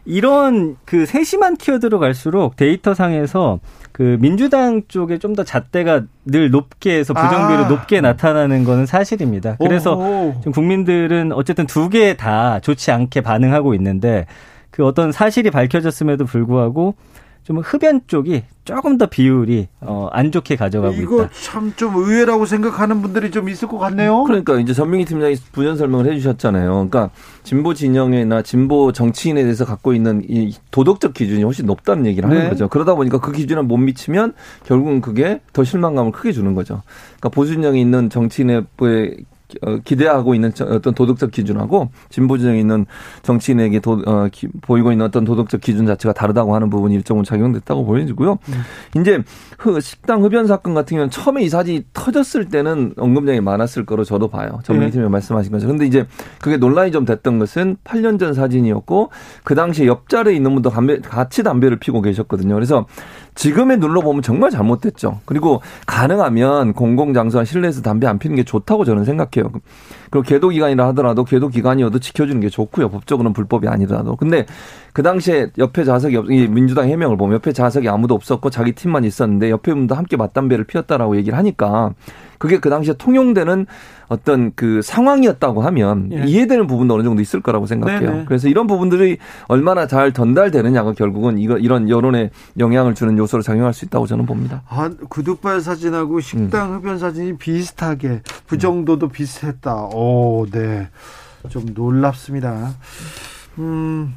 [0.05, 3.59] 이런 그 세심한 키워드로 갈수록 데이터 상에서
[3.91, 7.67] 그 민주당 쪽에 좀 더 잣대가 늘 높게 해서 부정비율이 아.
[7.67, 9.55] 높게 나타나는 거는 사실입니다.
[9.59, 9.95] 그래서
[10.43, 14.25] 좀 국민들은 어쨌든 두 개 다 좋지 않게 반응하고 있는데
[14.71, 16.95] 그 어떤 사실이 밝혀졌음에도 불구하고
[17.43, 21.23] 좀 흡연 쪽이 조금 더 비율이 어, 안 좋게 가져가고 이거 있다.
[21.26, 24.23] 이거 참 좀 의외라고 생각하는 분들이 좀 있을 것 같네요.
[24.26, 26.72] 그러니까 이제 전민기 팀장이 부연 설명을 해주셨잖아요.
[26.72, 27.09] 그러니까
[27.43, 32.49] 진보 진영이나 진보 정치인에 대해서 갖고 있는 이 도덕적 기준이 훨씬 높다는 얘기를 하는 네.
[32.49, 32.68] 거죠.
[32.68, 34.34] 그러다 보니까 그 기준을 못 미치면
[34.65, 36.84] 결국은 그게 더 실망감을 크게 주는 거죠.
[37.18, 38.85] 그러니까 보수 진영이 있는 정치인의 어,
[39.83, 42.85] 기대하고 있는 어떤 도덕적 기준하고 진보 진영에 있는
[43.23, 47.85] 정치인에게 도, 어, 기, 보이고 있는 어떤 도덕적 기준 자체가 다르다고 하는 부분이 일정으로 작용됐다고
[47.85, 48.37] 보여지고요.
[48.49, 49.01] 음.
[49.01, 49.23] 이제
[49.57, 54.27] 흡, 식당 흡연 사건 같은 경우는 처음에 이 사진이 터졌을 때는 언급량이 많았을 거로 저도
[54.27, 54.59] 봐요.
[54.63, 55.09] 전민기팀이 네.
[55.09, 55.67] 말씀하신 거죠.
[55.67, 56.05] 근데 이제
[56.39, 59.09] 그게 논란이 좀 됐던 것은 8년 전 사진이었고
[59.43, 62.53] 그 당시에 옆자리에 있는 분도 담배, 같이 담배를 피고 계셨거든요.
[62.55, 62.85] 그래서
[63.35, 65.21] 지금의 눈으로 보면 정말 잘못됐죠.
[65.25, 69.51] 그리고 가능하면 공공장소나 실내에서 담배 안 피는 게 좋다고 저는 생각해요.
[70.09, 72.89] 그리고 계도 기간이라 하더라도 계도 기간이어도 지켜주는 게 좋고요.
[72.89, 74.15] 법적으로는 불법이 아니더라도.
[74.15, 74.45] 근데
[74.93, 79.05] 그 당시에 옆에 좌석이 없, 이 민주당 해명을 보면 옆에 좌석이 아무도 없었고 자기 팀만
[79.05, 81.93] 있었는데 옆에 분도 함께 맞담배를 피웠다라고 얘기를 하니까
[82.41, 83.68] 그게 그 당시에 통용되는
[84.07, 86.23] 어떤 그 상황이었다고 하면 예.
[86.26, 87.99] 이해되는 부분도 어느 정도 있을 거라고 생각해요.
[87.99, 88.26] 네네.
[88.26, 93.85] 그래서 이런 부분들이 얼마나 잘 전달되느냐가 결국은 이거 이런 여론에 영향을 주는 요소로 작용할 수
[93.85, 94.63] 있다고 저는 봅니다.
[94.69, 96.80] 아, 구두발 사진하고 식당 음.
[96.80, 99.76] 흡연 사진이 비슷하게 부정도도 그 비슷했다.
[99.93, 100.89] 오, 네.
[101.49, 102.72] 좀 놀랍습니다.
[103.59, 104.15] 음.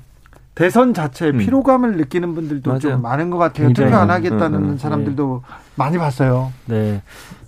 [0.55, 1.39] 대선 자체에 음.
[1.39, 2.81] 피로감을 느끼는 분들도 맞아요.
[2.81, 3.71] 좀 많은 것 같아요.
[3.75, 5.55] 투표 안 하겠다는 음, 음, 사람들도 네.
[5.75, 6.53] 많이 봤어요.
[6.65, 7.03] 네.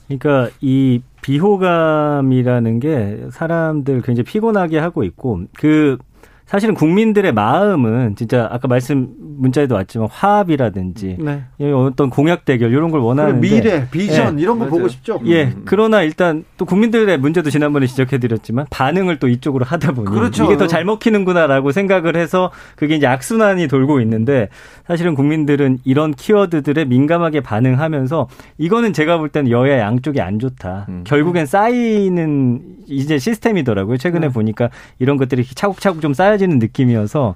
[0.07, 5.99] 그러니까 이 비호감이라는 게 사람들 굉장히 피곤하게 하고 있고 그
[6.47, 11.43] 사실은 국민들의 마음은 진짜 아까 말씀 문자에도 왔지만 화합이라든지 네.
[11.73, 14.43] 어떤 공약 대결 이런 걸 원하는데 미래, 비전 예.
[14.43, 14.71] 이런 거 맞아요.
[14.71, 15.21] 보고 싶죠.
[15.27, 15.47] 예.
[15.47, 15.63] 음.
[15.65, 20.45] 그러나 일단 또 국민들의 문제도 지난번에 지적해 드렸지만 반응을 또 이쪽으로 하다 보니 그렇죠.
[20.45, 24.49] 이게 더 잘 먹히는구나라고 생각을 해서 그게 이제 악순환이 돌고 있는데
[24.87, 28.29] 사실은 국민들은 이런 키워드들에 민감하게 반응하면서
[28.59, 30.87] 이거는 제가 볼 때는 여야 양쪽이 안 좋다.
[30.89, 31.05] 음.
[31.05, 33.97] 결국엔 쌓이는 이제 시스템이더라고요.
[33.97, 34.33] 최근에 네.
[34.33, 37.35] 보니까 이런 것들이 차곡차곡 좀 쌓여 사라지는 느낌이어서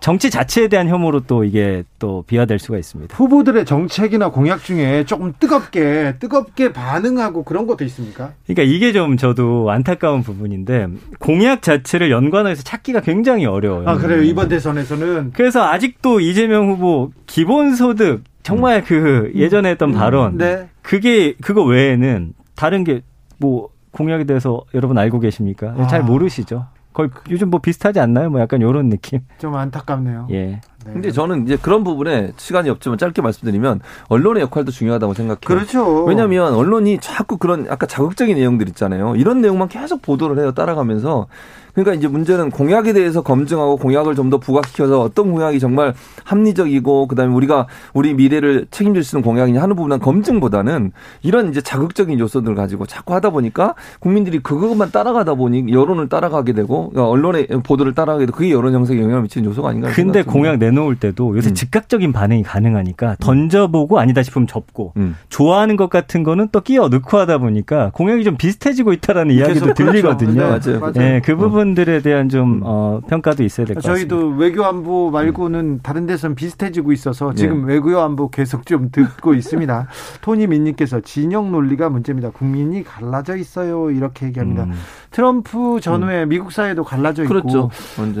[0.00, 3.16] 정치 자체에 대한 혐오로 또 이게 또 비화될 수가 있습니다.
[3.16, 8.32] 후보들의 정책이나 공약 중에 조금 뜨겁게 뜨겁게 반응하고 그런 것도 있습니까?
[8.46, 10.88] 그러니까 이게 좀 저도 안타까운 부분인데
[11.20, 13.88] 공약 자체를 연관해서 찾기가 굉장히 어려워요.
[13.88, 18.84] 아 그래요 이번 대선에서는 그래서 아직도 이재명 후보 기본소득 정말 음.
[18.84, 19.94] 그 예전에 했던 음.
[19.94, 20.68] 발언 네.
[20.82, 23.02] 그게 그거 외에는 다른 게
[23.42, 25.74] 뭐 공약에 대해서 여러분 알고 계십니까?
[25.76, 25.86] 아.
[25.88, 26.66] 잘 모르시죠.
[26.92, 28.30] 거의 요즘 뭐 비슷하지 않나요?
[28.30, 29.20] 뭐 약간 요런 느낌.
[29.38, 30.28] 좀 안타깝네요.
[30.30, 30.60] 예.
[30.84, 30.92] 네.
[30.92, 35.40] 근데 저는 이제 그런 부분에 시간이 없지만 짧게 말씀드리면 언론의 역할도 중요하다고 생각해요.
[35.44, 36.04] 그렇죠.
[36.04, 39.14] 왜냐하면 언론이 자꾸 그런 아까 자극적인 내용들 있잖아요.
[39.16, 40.52] 이런 내용만 계속 보도를 해요.
[40.52, 41.28] 따라가면서
[41.74, 45.92] 그러니까 이제 문제는 공약에 대해서 검증하고 공약을 좀 더 부각시켜서 어떤 공약이 정말
[46.24, 50.92] 합리적이고 그다음에 우리가 우리 미래를 책임질 수 있는 공약이냐 하는 부분은 검증보다는
[51.22, 56.90] 이런 이제 자극적인 요소들을 가지고 자꾸 하다 보니까 국민들이 그것만 따라가다 보니 여론을 따라가게 되고
[56.90, 59.88] 그러니까 언론의 보도를 따라가게 되고 그게 여론 형성에 영향을 미치는 요소가 아닌가.
[59.90, 61.54] 근데 공약 내놓을 때도 요새 음.
[61.54, 65.16] 즉각적인 반응이 가능하니까 던져보고 아니다 싶으면 접고 음.
[65.28, 69.84] 좋아하는 것 같은 거는 또 끼어 넣고 하다 보니까 공약이 좀 비슷해지고 있다라는 이야기도 그렇죠.
[69.84, 70.58] 들리거든요.
[70.58, 70.92] 네, 맞아요.
[70.94, 72.60] 네, 그 부분 부분들에 대한 좀 음.
[72.64, 74.14] 어, 평가도 있어야 될 것 같습니다.
[74.16, 77.74] 저희도 외교 안보 말고는 다른 데선 비슷해지고 있어서 지금 네.
[77.74, 79.86] 외교 안보 계속 좀 듣고 있습니다.
[80.20, 82.30] 토니 민님께서 진영 논리가 문제입니다.
[82.30, 83.90] 국민이 갈라져 있어요.
[83.90, 84.64] 이렇게 얘기합니다.
[84.64, 84.72] 음.
[85.12, 86.28] 트럼프 전후에 음.
[86.30, 87.70] 미국 사회도 갈라져 있고 그렇죠.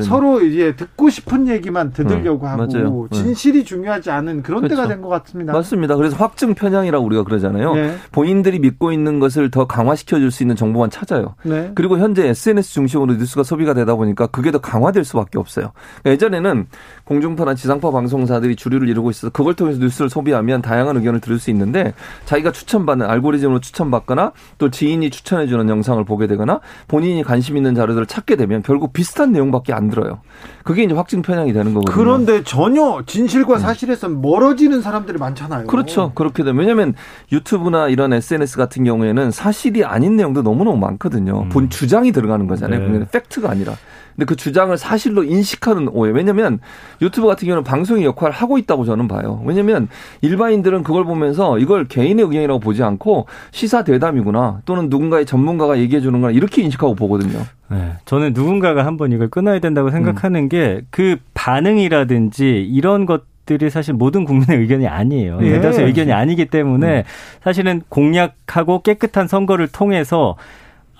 [0.02, 2.50] 서로 이제 듣고 싶은 얘기만 들으려고 음.
[2.50, 3.08] 하고 맞아요.
[3.10, 3.18] 네.
[3.22, 4.76] 진실이 중요하지 않은 그런 그렇죠.
[4.76, 5.52] 때가 된 것 같습니다.
[5.52, 5.96] 맞습니다.
[5.96, 7.74] 그래서 확증 편향이라고 우리가 그러잖아요.
[7.74, 7.96] 네.
[8.12, 11.34] 본인들이 믿고 있는 것을 더 강화시켜 줄 수 있는 정보만 찾아요.
[11.42, 11.72] 네.
[11.74, 15.72] 그리고 현재 SNS 중심으로 뉴스가 소비가 되다 보니까 그게 더 강화될 수밖에 없어요.
[16.06, 16.66] 예전에는
[17.04, 21.92] 공중파나 지상파 방송사들이 주류를 이루고 있어서 그걸 통해서 뉴스를 소비하면 다양한 의견을 들을 수 있는데
[22.26, 28.36] 자기가 추천받는 알고리즘으로 추천받거나 또 지인이 추천해주는 영상을 보게 되거나 본인이 관심 있는 자료들을 찾게
[28.36, 30.20] 되면 결국 비슷한 내용밖에 안 들어요.
[30.64, 31.94] 그게 이제 확증 편향이 되는 거거든요.
[31.94, 33.58] 그런데 전혀 진실과 음.
[33.58, 35.66] 사실에서 멀어지는 사람들이 많잖아요.
[35.66, 36.12] 그렇죠.
[36.14, 36.94] 그렇게 되면 왜냐하면
[37.30, 41.42] 유튜브나 이런 SNS 같은 경우에는 사실이 아닌 내용도 너무너무 많거든요.
[41.42, 41.48] 음.
[41.48, 42.88] 본 주장이 들어가는 거잖아요.
[42.88, 43.06] 네.
[43.10, 43.74] 팩트가 아니라.
[44.14, 46.12] 근데 그 주장을 사실로 인식하는 오해.
[46.12, 46.60] 왜냐면
[47.00, 49.42] 유튜브 같은 경우는 방송의 역할을 하고 있다고 저는 봐요.
[49.44, 49.88] 왜냐면
[50.20, 56.20] 일반인들은 그걸 보면서 이걸 개인의 의견이라고 보지 않고 시사 대담이구나 또는 누군가의 전문가가 얘기해 주는
[56.20, 57.40] 거나 이렇게 인식하고 보거든요.
[57.68, 57.92] 네.
[58.04, 60.48] 저는 누군가가 한번 이걸 끊어야 된다고 생각하는 음.
[60.48, 65.40] 게그 반응이라든지 이런 것 들이 사실 모든 국민의 의견이 아니에요.
[65.42, 65.50] 예.
[65.54, 67.02] 대다수의 의견이 아니기 때문에 음.
[67.42, 70.36] 사실은 공약하고 깨끗한 선거를 통해서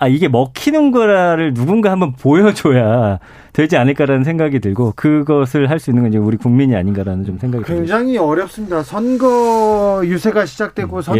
[0.03, 3.19] 아, 이게 먹히는 거라를 누군가 한번 보여줘야
[3.53, 7.63] 되지 않을까라는 생각이 들고 그것을 할 수 있는 건 이제 우리 국민이 아닌가라는 좀 생각이
[7.63, 7.73] 듭니다.
[7.79, 8.23] 굉장히 듭니다.
[8.25, 8.83] 어렵습니다.
[8.83, 11.01] 선거 유세가 시작되고 음.
[11.01, 11.19] 선거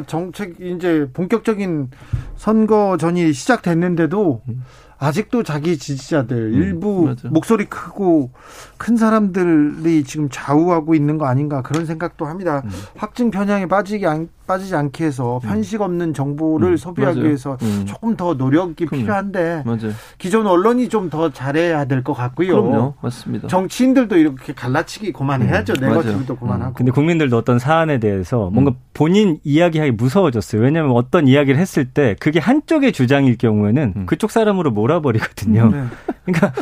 [0.00, 0.02] 예.
[0.08, 1.90] 정책 이제 본격적인
[2.36, 4.64] 선거전이 시작됐는데도 음.
[4.98, 7.28] 아직도 자기 지지자들 음, 일부 맞아.
[7.28, 8.30] 목소리 크고
[8.78, 12.62] 큰 사람들이 지금 좌우하고 있는 거 아닌가 그런 생각도 합니다.
[12.64, 12.70] 음.
[12.96, 15.48] 확증 편향에 빠지기 않, 빠지지 않게 해서 음.
[15.48, 16.76] 편식 없는 정보를 음.
[16.76, 17.26] 소비하기 맞아요.
[17.28, 17.84] 위해서 음.
[17.86, 19.02] 조금 더 노력이 그럼요.
[19.02, 19.92] 필요한데 맞아요.
[20.18, 22.62] 기존 언론이 좀 더 잘해야 될 것 같고요.
[22.62, 22.94] 그럼요.
[23.00, 23.46] 맞습니다.
[23.48, 25.74] 정치인들도 이렇게 갈라치기 그만해야죠.
[25.80, 25.88] 음.
[25.88, 26.74] 네거티브도 그만하고.
[26.74, 30.62] 근데 국민들도 어떤 사안에 대해서 뭔가 본인 이야기하기 무서워졌어요.
[30.62, 35.70] 왜냐하면 어떤 이야기를 했을 때 그게 한쪽의 주장일 경우에는 그쪽 사람으로 몰아버리거든요.
[35.70, 35.84] 네.
[36.24, 36.52] 그러니까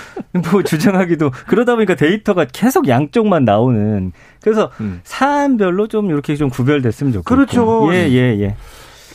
[0.50, 5.00] 뭐 주장하기도 그러다 보니까 데이터가 계속 양쪽만 나오는 그래서 음.
[5.04, 7.34] 사안별로 좀 이렇게 좀 구별됐으면 좋겠고.
[7.34, 7.94] 그렇죠.
[7.94, 8.56] 예, 예, 예.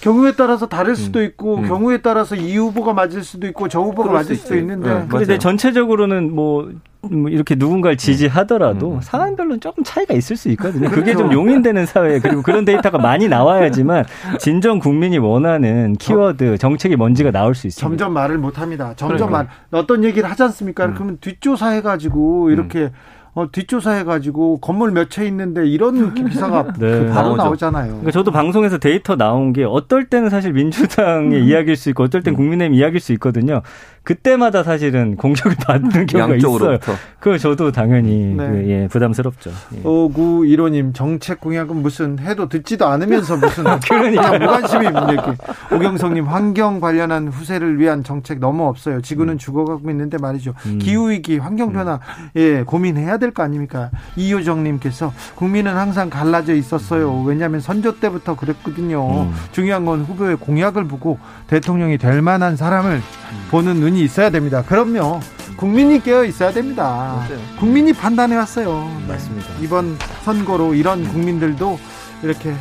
[0.02, 0.96] 경우에 따라서 다를 음.
[0.96, 1.68] 수도 있고 음.
[1.68, 6.34] 경우에 따라서 이 후보가 맞을 수도 있고 저 후보가 맞을 수도 있는데 네, 근데 전체적으로는
[6.34, 6.72] 뭐,
[7.02, 9.02] 뭐 이렇게 누군가를 지지하더라도 음.
[9.02, 10.90] 사안별로는 조금 차이가 있을 수 있거든요.
[10.90, 11.40] 그게 좀 그렇죠.
[11.40, 14.06] 용인되는 사회 그리고 그런 데이터가 많이 나와야지만
[14.40, 17.88] 진정 국민이 원하는 키워드 정책이 뭔지가 나올 수 있습니다.
[17.88, 18.94] 점점 말을 못 합니다.
[18.96, 19.50] 점점 그러니까.
[19.72, 20.86] 말 어떤 얘기를 하지 않습니까?
[20.88, 20.94] 음.
[20.94, 22.92] 그러면 뒷조사 해 가지고 이렇게 음.
[23.38, 27.00] 어, 뒷조사해가지고 건물 몇 채 있는데 이런 기사가 네.
[27.00, 27.44] 그 바로 나오죠.
[27.44, 27.88] 나오잖아요.
[27.88, 31.48] 그러니까 저도 방송에서 데이터 나온 게 어떨 때는 사실 민주당의 음.
[31.48, 32.38] 이야기일 수 있고 어떨 땐 음.
[32.38, 33.62] 국민의힘 이야기일 수 있거든요.
[34.04, 36.78] 그때마다 사실은 공격을 받는 경우가 있어요.
[37.20, 38.48] 그 저도 당연히 네.
[38.48, 39.52] 그, 예, 부담스럽죠.
[39.76, 39.82] 예.
[39.84, 45.32] 오구 1호님 정책 공약은 무슨 해도 듣지도 않으면서 무슨 그러니까 무관심이 이렇게
[45.74, 49.02] 오경성님 환경 관련한 후세를 위한 정책 너무 없어요.
[49.02, 49.38] 지구는 음.
[49.38, 50.54] 죽어가고 있는데 말이죠.
[50.68, 50.80] 음.
[50.80, 52.30] 기후 위기, 환경 변화 음.
[52.38, 53.90] 예 고민해야 될거 아닙니까?
[54.16, 57.22] 이효정님께서 국민은 항상 갈라져 있었어요.
[57.22, 59.24] 왜냐하면 선조 때부터 그랬거든요.
[59.24, 59.34] 음.
[59.52, 63.48] 중요한 건 후보의 공약을 보고 대통령이 될 만한 사람을 음.
[63.52, 64.64] 보는 눈이 있어야 됩니다.
[64.64, 65.20] 그럼요.
[65.58, 66.84] 국민이 깨어 있어야 됩니다.
[67.28, 67.40] 맞아요.
[67.60, 68.90] 국민이 판단해 왔어요.
[69.08, 69.48] 맞습니다.
[69.62, 71.80] 이번 선거로 이런 국민들도
[72.24, 72.54] 이렇게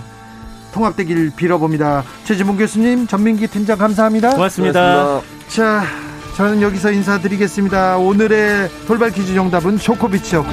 [0.73, 2.05] 통합되길 빌어봅니다.
[2.25, 4.35] 최지문 교수님, 전민기 팀장 감사합니다.
[4.35, 5.07] 고맙습니다.
[5.07, 5.47] 고맙습니다.
[5.49, 5.85] 자,
[6.37, 7.97] 저는 여기서 인사드리겠습니다.
[7.97, 10.53] 오늘의 돌발 퀴즈 정답은 쇼코비치였고요.